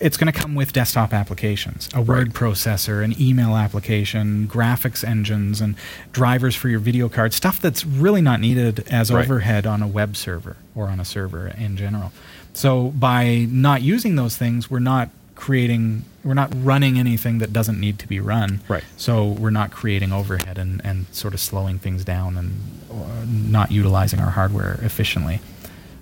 it's 0.00 0.16
going 0.16 0.30
to 0.30 0.38
come 0.38 0.54
with 0.54 0.72
desktop 0.72 1.12
applications, 1.14 1.88
a 1.94 2.02
word 2.02 2.34
processor, 2.34 3.02
an 3.02 3.14
email 3.20 3.56
application, 3.56 4.46
graphics 4.48 5.06
engines, 5.06 5.60
and 5.60 5.76
drivers 6.12 6.54
for 6.56 6.68
your 6.68 6.80
video 6.80 7.08
card. 7.08 7.32
Stuff 7.32 7.60
that's 7.60 7.84
really 7.86 8.20
not 8.20 8.40
needed 8.40 8.86
as 8.90 9.10
Right. 9.12 9.24
overhead 9.24 9.66
on 9.66 9.82
a 9.82 9.86
web 9.88 10.16
server 10.16 10.56
or 10.74 10.88
on 10.88 10.98
a 11.00 11.04
server 11.04 11.48
in 11.48 11.76
general. 11.76 12.12
So 12.52 12.88
by 12.90 13.46
not 13.50 13.82
using 13.82 14.16
those 14.16 14.36
things, 14.36 14.70
we're 14.70 14.78
not 14.80 15.10
creating 15.34 16.04
we're 16.22 16.34
not 16.34 16.50
running 16.54 16.98
anything 16.98 17.38
that 17.38 17.52
doesn't 17.52 17.78
need 17.78 17.98
to 17.98 18.08
be 18.08 18.18
run. 18.18 18.62
Right. 18.68 18.84
so 18.96 19.26
we're 19.26 19.50
not 19.50 19.70
creating 19.70 20.12
overhead 20.12 20.58
and, 20.58 20.80
and 20.84 21.06
sort 21.12 21.34
of 21.34 21.40
slowing 21.40 21.78
things 21.78 22.04
down 22.04 22.38
and 22.38 22.60
uh, 22.90 23.24
not 23.26 23.70
utilizing 23.70 24.20
our 24.20 24.30
hardware 24.30 24.78
efficiently. 24.82 25.40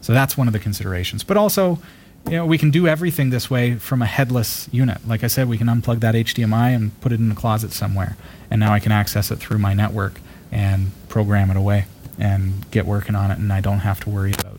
So 0.00 0.12
that's 0.12 0.36
one 0.36 0.46
of 0.46 0.52
the 0.52 0.58
considerations. 0.58 1.24
But 1.24 1.36
also 1.36 1.78
you 2.26 2.32
know 2.32 2.46
we 2.46 2.56
can 2.56 2.70
do 2.70 2.86
everything 2.86 3.30
this 3.30 3.50
way 3.50 3.74
from 3.76 4.02
a 4.02 4.06
headless 4.06 4.68
unit. 4.72 5.06
Like 5.06 5.24
i 5.24 5.26
said 5.26 5.48
we 5.48 5.58
can 5.58 5.66
unplug 5.66 6.00
that 6.00 6.14
hdmi 6.14 6.74
and 6.74 7.00
put 7.00 7.12
it 7.12 7.18
in 7.18 7.30
a 7.30 7.34
closet 7.34 7.72
somewhere. 7.72 8.16
And 8.50 8.60
now 8.60 8.72
i 8.72 8.78
can 8.78 8.92
access 8.92 9.30
it 9.30 9.36
through 9.36 9.58
my 9.58 9.74
network 9.74 10.20
and 10.52 10.92
program 11.08 11.50
it 11.50 11.56
away 11.56 11.86
and 12.18 12.70
get 12.70 12.84
working 12.86 13.14
on 13.16 13.30
it. 13.30 13.38
And 13.38 13.52
i 13.52 13.60
don't 13.60 13.80
have 13.80 13.98
to 14.00 14.10
worry 14.10 14.34
about 14.34 14.58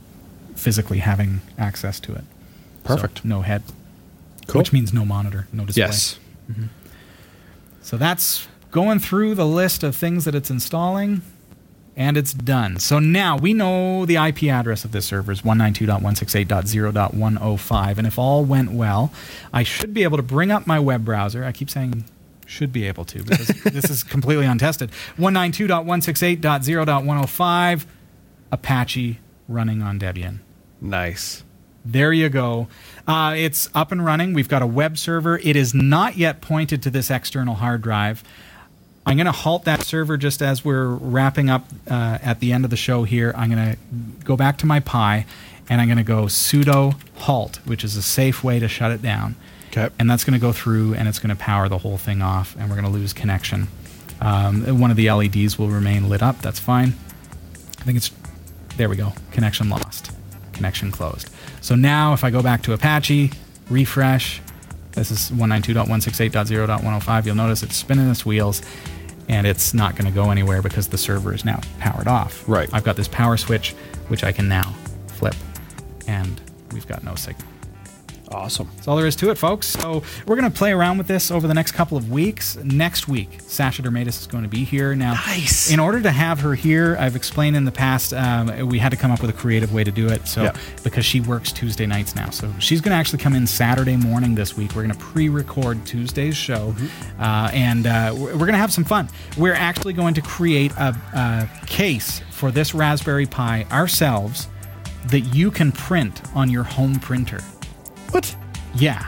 physically 0.55 0.99
having 0.99 1.41
access 1.57 1.99
to 2.01 2.13
it. 2.13 2.23
So, 2.85 2.95
Perfect. 2.95 3.23
no 3.23 3.41
head 3.41 3.63
Cool. 4.47 4.59
which 4.59 4.73
means 4.73 4.91
no 4.93 5.05
monitor 5.05 5.47
no 5.53 5.65
display 5.65 5.85
Yes. 5.85 6.19
Mm-hmm. 6.51 6.65
so 7.81 7.95
that's 7.97 8.47
going 8.71 8.99
through 8.99 9.35
the 9.35 9.45
list 9.45 9.83
of 9.83 9.95
things 9.95 10.25
that 10.25 10.33
it's 10.33 10.49
installing, 10.49 11.21
and 11.95 12.17
it's 12.17 12.33
done. 12.33 12.79
So 12.79 12.97
now 12.97 13.37
we 13.37 13.53
know 13.53 14.03
the 14.05 14.15
IP 14.15 14.45
address 14.45 14.83
of 14.83 14.91
this 14.91 15.05
server 15.05 15.31
is 15.31 15.43
192.168.0.105, 15.43 17.97
and 17.99 18.07
if 18.07 18.17
all 18.17 18.43
went 18.43 18.71
well, 18.71 19.11
I 19.53 19.61
should 19.61 19.93
be 19.93 20.01
able 20.03 20.17
to 20.17 20.23
bring 20.23 20.51
up 20.51 20.65
my 20.65 20.79
web 20.79 21.05
browser. 21.05 21.45
I 21.45 21.51
keep 21.51 21.69
saying 21.69 22.05
should 22.47 22.73
be 22.73 22.87
able 22.87 23.05
to 23.05 23.21
because 23.23 23.47
this 23.63 23.91
is 23.91 24.03
completely 24.03 24.47
untested. 24.47 24.89
192.168.0.105, 25.19 27.85
Apache 28.51 29.19
running 29.47 29.83
on 29.83 29.99
Debian. 29.99 30.39
Nice. 30.81 31.42
There 31.85 32.13
you 32.13 32.29
go. 32.29 32.67
Uh, 33.07 33.35
it's 33.37 33.69
up 33.75 33.91
and 33.91 34.03
running. 34.05 34.33
We've 34.33 34.47
got 34.47 34.61
a 34.61 34.67
web 34.67 34.97
server. 34.97 35.37
It 35.39 35.55
is 35.55 35.73
not 35.73 36.15
yet 36.15 36.41
pointed 36.41 36.81
to 36.83 36.89
this 36.89 37.11
external 37.11 37.55
hard 37.55 37.81
drive. 37.81 38.23
I'm 39.05 39.17
going 39.17 39.25
to 39.25 39.33
halt 39.33 39.65
that 39.65 39.83
server 39.83 40.15
just 40.15 40.41
as 40.41 40.63
we're 40.63 40.87
wrapping 40.87 41.49
up 41.49 41.65
uh, 41.89 42.19
at 42.21 42.39
the 42.39 42.53
end 42.53 42.63
of 42.63 42.71
the 42.71 42.77
show 42.77 43.03
here. 43.03 43.33
I'm 43.35 43.51
going 43.51 43.73
to 43.73 43.77
go 44.23 44.37
back 44.37 44.57
to 44.59 44.65
my 44.65 44.79
Pi 44.79 45.25
and 45.69 45.81
I'm 45.81 45.87
going 45.87 45.97
to 45.97 46.03
go 46.03 46.23
sudo 46.23 46.95
halt, 47.15 47.59
which 47.65 47.83
is 47.83 47.97
a 47.97 48.01
safe 48.01 48.43
way 48.43 48.59
to 48.59 48.69
shut 48.69 48.91
it 48.91 49.01
down. 49.01 49.35
Okay. 49.67 49.89
And 49.99 50.09
that's 50.09 50.23
going 50.23 50.39
to 50.39 50.39
go 50.39 50.53
through 50.53 50.93
and 50.93 51.09
it's 51.09 51.19
going 51.19 51.35
to 51.35 51.41
power 51.41 51.67
the 51.67 51.79
whole 51.79 51.97
thing 51.97 52.21
off 52.21 52.55
and 52.57 52.69
we're 52.69 52.75
going 52.75 52.85
to 52.85 52.97
lose 52.97 53.11
connection. 53.11 53.67
Um, 54.21 54.79
one 54.79 54.89
of 54.89 54.95
the 54.95 55.11
LEDs 55.11 55.59
will 55.59 55.69
remain 55.69 56.07
lit 56.07 56.23
up. 56.23 56.41
That's 56.41 56.59
fine. 56.59 56.95
I 57.79 57.83
think 57.83 57.97
it's 57.97 58.11
there 58.77 58.87
we 58.87 58.95
go. 58.95 59.13
Connection 59.31 59.69
lost. 59.69 60.11
Connection 60.53 60.91
closed. 60.91 61.29
So 61.63 61.75
now 61.75 62.11
if 62.11 62.25
I 62.25 62.29
go 62.29 62.43
back 62.43 62.61
to 62.63 62.73
Apache, 62.73 63.31
refresh, 63.69 64.41
this 64.91 65.11
is 65.11 65.31
192.168.0.105, 65.31 67.25
you'll 67.25 67.35
notice 67.35 67.63
it's 67.63 67.77
spinning 67.77 68.09
its 68.11 68.25
wheels 68.25 68.61
and 69.29 69.47
it's 69.47 69.73
not 69.73 69.95
going 69.95 70.05
to 70.05 70.11
go 70.13 70.29
anywhere 70.29 70.61
because 70.61 70.89
the 70.89 70.97
server 70.97 71.33
is 71.33 71.45
now 71.45 71.61
powered 71.79 72.09
off. 72.09 72.43
Right. 72.49 72.69
I've 72.73 72.83
got 72.83 72.97
this 72.97 73.07
power 73.07 73.37
switch 73.37 73.71
which 74.09 74.25
I 74.25 74.33
can 74.33 74.49
now 74.49 74.75
flip 75.07 75.35
and 76.05 76.41
we've 76.73 76.85
got 76.85 77.01
no 77.01 77.15
signal. 77.15 77.52
Awesome. 78.33 78.69
That's 78.75 78.87
all 78.87 78.95
there 78.97 79.05
is 79.07 79.15
to 79.17 79.29
it, 79.29 79.37
folks. 79.37 79.67
So 79.67 80.03
we're 80.25 80.35
going 80.35 80.51
to 80.51 80.57
play 80.57 80.71
around 80.71 80.97
with 80.97 81.07
this 81.07 81.29
over 81.31 81.47
the 81.47 81.53
next 81.53 81.73
couple 81.73 81.97
of 81.97 82.11
weeks. 82.11 82.55
Next 82.57 83.07
week, 83.07 83.29
Sasha 83.41 83.81
Dermatis 83.83 84.19
is 84.21 84.27
going 84.27 84.43
to 84.43 84.49
be 84.49 84.63
here. 84.63 84.95
Now, 84.95 85.13
Nice. 85.13 85.71
in 85.71 85.79
order 85.79 86.01
to 86.01 86.11
have 86.11 86.39
her 86.41 86.55
here, 86.55 86.97
I've 86.99 87.15
explained 87.15 87.55
in 87.55 87.65
the 87.65 87.71
past 87.71 88.13
um, 88.13 88.67
we 88.67 88.79
had 88.79 88.89
to 88.91 88.97
come 88.97 89.11
up 89.11 89.21
with 89.21 89.29
a 89.29 89.33
creative 89.33 89.73
way 89.73 89.83
to 89.83 89.91
do 89.91 90.07
it. 90.07 90.27
So 90.27 90.43
Yeah. 90.43 90.53
because 90.83 91.05
she 91.05 91.19
works 91.21 91.51
Tuesday 91.51 91.85
nights 91.85 92.15
now, 92.15 92.29
so 92.31 92.51
she's 92.59 92.81
going 92.81 92.91
to 92.91 92.97
actually 92.97 93.19
come 93.19 93.33
in 93.35 93.45
Saturday 93.45 93.95
morning 93.95 94.35
this 94.35 94.57
week. 94.57 94.75
We're 94.75 94.83
going 94.83 94.93
to 94.95 94.99
pre-record 94.99 95.85
Tuesday's 95.85 96.35
show, 96.35 96.75
uh, 97.19 97.49
and 97.53 97.85
uh, 97.85 98.13
we're 98.17 98.33
going 98.33 98.53
to 98.53 98.57
have 98.57 98.73
some 98.73 98.83
fun. 98.83 99.09
We're 99.37 99.53
actually 99.53 99.93
going 99.93 100.15
to 100.15 100.21
create 100.21 100.71
a, 100.73 100.95
a 101.13 101.49
case 101.67 102.21
for 102.31 102.49
this 102.51 102.73
Raspberry 102.73 103.25
Pi 103.25 103.65
ourselves 103.71 104.47
that 105.07 105.19
you 105.21 105.51
can 105.51 105.71
print 105.71 106.21
on 106.33 106.49
your 106.49 106.63
home 106.63 106.95
printer. 106.99 107.39
What? 108.13 108.35
Yeah. 108.75 109.07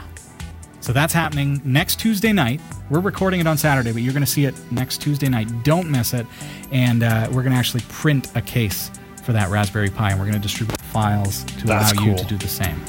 So 0.80 0.92
that's 0.92 1.12
happening 1.12 1.60
next 1.64 1.98
Tuesday 2.00 2.32
night. 2.32 2.60
We're 2.90 3.00
recording 3.00 3.40
it 3.40 3.46
on 3.46 3.56
Saturday, 3.58 3.92
but 3.92 4.02
you're 4.02 4.12
going 4.12 4.24
to 4.24 4.30
see 4.30 4.44
it 4.44 4.54
next 4.70 4.98
Tuesday 4.98 5.28
night. 5.28 5.48
Don't 5.64 5.90
miss 5.90 6.14
it. 6.14 6.26
And 6.70 7.02
uh, 7.02 7.26
we're 7.30 7.42
going 7.42 7.52
to 7.52 7.58
actually 7.58 7.82
print 7.88 8.30
a 8.36 8.40
case 8.40 8.90
for 9.24 9.32
that 9.32 9.48
Raspberry 9.50 9.90
Pi, 9.90 10.10
and 10.10 10.18
we're 10.20 10.26
going 10.26 10.36
to 10.36 10.42
distribute 10.42 10.80
files 10.80 11.42
to 11.44 11.66
That's 11.66 11.92
allow 11.92 12.04
you 12.04 12.16
to 12.16 12.24
do 12.24 12.36
the 12.36 12.46
same. 12.48 12.80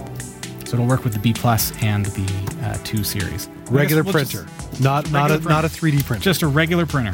So 0.65 0.73
it'll 0.75 0.85
work 0.87 1.03
with 1.03 1.13
the 1.13 1.19
B 1.19 1.33
Plus 1.33 1.71
and 1.81 2.05
the 2.07 2.67
uh, 2.67 2.77
2 2.83 3.03
series. 3.03 3.47
Regular 3.71 4.03
We'll 4.03 4.13
just- 4.13 4.33
printer, 4.33 4.83
not 4.83 5.09
not 5.11 5.31
a 5.31 5.35
regular 5.35 5.49
not 5.49 5.65
a 5.65 5.67
3D 5.69 6.03
printer. 6.05 6.23
Just 6.23 6.41
a 6.41 6.47
regular 6.47 6.85
printer. 6.85 7.13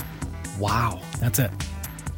wow. 0.59 0.99
That's 1.19 1.39
it. 1.39 1.51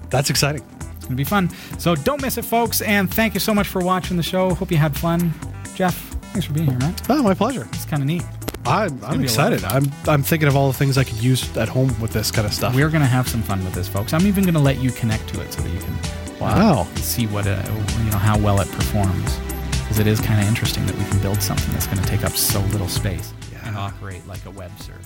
That's 0.09 0.29
exciting. 0.29 0.61
It's 0.79 1.05
going 1.05 1.09
to 1.09 1.15
be 1.15 1.23
fun. 1.23 1.49
So 1.77 1.93
don't 1.95 2.21
miss 2.21 2.37
it, 2.37 2.45
folks. 2.45 2.81
And 2.81 3.13
thank 3.13 3.33
you 3.33 3.39
so 3.39 3.53
much 3.53 3.67
for 3.67 3.81
watching 3.81 4.17
the 4.17 4.23
show. 4.23 4.53
Hope 4.55 4.71
you 4.71 4.77
had 4.77 4.95
fun. 4.97 5.33
Jeff, 5.75 6.04
Thanks 6.35 6.47
for 6.47 6.53
being 6.53 6.67
here, 6.67 6.77
man. 6.79 6.93
Oh, 7.07 7.23
my 7.23 7.33
pleasure. 7.33 7.65
It's 7.71 7.85
kind 7.85 8.03
of 8.03 8.07
neat. 8.07 8.21
I'm, 8.65 8.91
I'm 8.91 8.97
be 8.99 9.05
a 9.05 9.07
lot 9.07 9.13
of 9.15 9.21
excited. 9.23 9.63
I'm 9.63 9.85
I'm 10.05 10.21
thinking 10.21 10.49
of 10.49 10.57
all 10.57 10.67
the 10.67 10.77
things 10.77 10.97
I 10.97 11.05
could 11.05 11.23
use 11.23 11.55
at 11.55 11.69
home 11.69 11.97
with 12.01 12.11
this 12.11 12.29
kind 12.29 12.45
of 12.45 12.53
stuff. 12.53 12.75
We're 12.75 12.89
going 12.89 13.03
to 13.03 13.07
have 13.07 13.25
some 13.25 13.41
fun 13.41 13.63
with 13.63 13.73
this, 13.73 13.87
folks. 13.87 14.11
I'm 14.11 14.27
even 14.27 14.43
going 14.43 14.53
to 14.55 14.59
let 14.59 14.79
you 14.79 14.91
connect 14.91 15.29
to 15.29 15.41
it 15.41 15.53
so 15.53 15.61
that 15.61 15.69
you 15.71 15.79
can 15.79 15.93
uh, 15.93 16.37
Wow. 16.41 16.83
see 16.95 17.25
what 17.27 17.47
uh, 17.47 17.63
you 18.03 18.09
know 18.09 18.17
how 18.17 18.37
well 18.37 18.59
it 18.59 18.67
performs. 18.71 19.37
Because 19.83 19.99
it 19.99 20.07
is 20.07 20.19
kind 20.19 20.41
of 20.41 20.47
interesting 20.47 20.85
that 20.87 20.97
we 20.97 21.05
can 21.05 21.19
build 21.21 21.41
something 21.41 21.71
that's 21.71 21.87
going 21.87 21.99
to 21.99 22.05
take 22.05 22.25
up 22.25 22.33
so 22.33 22.59
little 22.59 22.89
space 22.89 23.33
and 23.63 23.77
operate 23.77 24.27
like 24.27 24.43
a 24.45 24.51
web 24.51 24.71
server. 24.81 24.99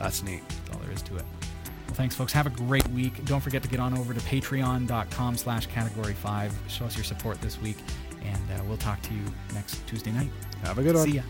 That's 0.00 0.24
neat. 0.24 0.40
That's 0.48 0.70
all 0.76 0.82
there 0.82 0.90
is 0.90 1.02
to 1.02 1.16
it. 1.18 1.24
Well, 1.86 1.94
thanks, 1.94 2.16
folks. 2.16 2.32
Have 2.32 2.46
a 2.46 2.50
great 2.50 2.88
week. 2.88 3.24
Don't 3.26 3.40
forget 3.40 3.62
to 3.62 3.68
get 3.68 3.78
on 3.78 3.96
over 3.96 4.14
to 4.14 4.20
patreon.com 4.20 5.36
slash 5.36 5.66
category 5.66 6.14
5. 6.14 6.58
Show 6.68 6.86
us 6.86 6.96
your 6.96 7.04
support 7.04 7.40
this 7.40 7.60
week, 7.60 7.76
and 8.24 8.36
uh, 8.58 8.64
we'll 8.66 8.78
talk 8.78 9.00
to 9.02 9.14
you 9.14 9.22
next 9.54 9.86
Tuesday 9.86 10.10
night. 10.10 10.30
Have 10.64 10.78
a 10.78 10.82
good 10.82 10.94
one. 10.94 11.04
See 11.04 11.16
ya. 11.16 11.22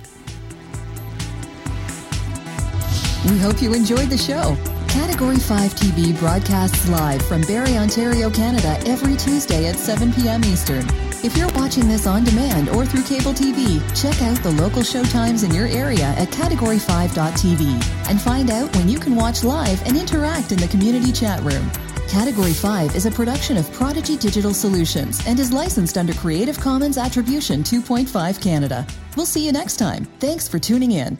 We 3.29 3.39
hope 3.39 3.61
you 3.61 3.75
enjoyed 3.75 4.09
the 4.09 4.19
show. 4.19 4.57
Category 4.89 5.37
5 5.37 5.75
TV 5.75 6.19
broadcasts 6.19 6.89
live 6.89 7.21
from 7.23 7.43
Barrie, 7.43 7.77
Ontario, 7.77 8.31
Canada 8.31 8.79
every 8.87 9.17
Tuesday 9.17 9.67
at 9.67 9.77
7 9.77 10.13
p.m. 10.13 10.45
Eastern. 10.45 10.87
If 11.25 11.37
you're 11.37 11.49
watching 11.55 11.89
this 11.89 12.07
on 12.07 12.25
demand 12.25 12.69
or 12.69 12.85
through 12.85 13.03
cable 13.03 13.33
TV, 13.33 13.81
check 14.01 14.21
out 14.23 14.41
the 14.43 14.51
local 14.53 14.83
showtimes 14.83 15.45
in 15.45 15.55
your 15.55 15.67
area 15.67 16.07
at 16.19 16.29
category5.tv 16.29 18.09
and 18.09 18.21
find 18.21 18.51
out 18.51 18.75
when 18.77 18.89
you 18.89 18.99
can 18.99 19.17
watch 19.17 19.43
live 19.43 19.83
and 19.87 19.97
interact 19.97 20.53
in 20.53 20.59
the 20.59 20.69
community 20.69 21.11
chat 21.11 21.41
room. 21.43 21.71
Category 22.07 22.53
5 22.53 22.95
is 22.95 23.07
a 23.07 23.11
production 23.11 23.57
of 23.57 23.71
Prodigy 23.73 24.17
Digital 24.17 24.55
Solutions 24.55 25.21
and 25.27 25.41
is 25.41 25.53
licensed 25.53 25.99
under 25.99 26.13
Creative 26.15 26.59
Commons 26.61 26.99
Attribution 26.99 27.63
2.5 27.63 28.41
Canada. 28.41 28.87
We'll 29.17 29.27
see 29.27 29.45
you 29.45 29.53
next 29.53 29.77
time. 29.79 30.05
Thanks 30.21 30.47
for 30.47 30.59
tuning 30.59 30.93
in. 30.93 31.19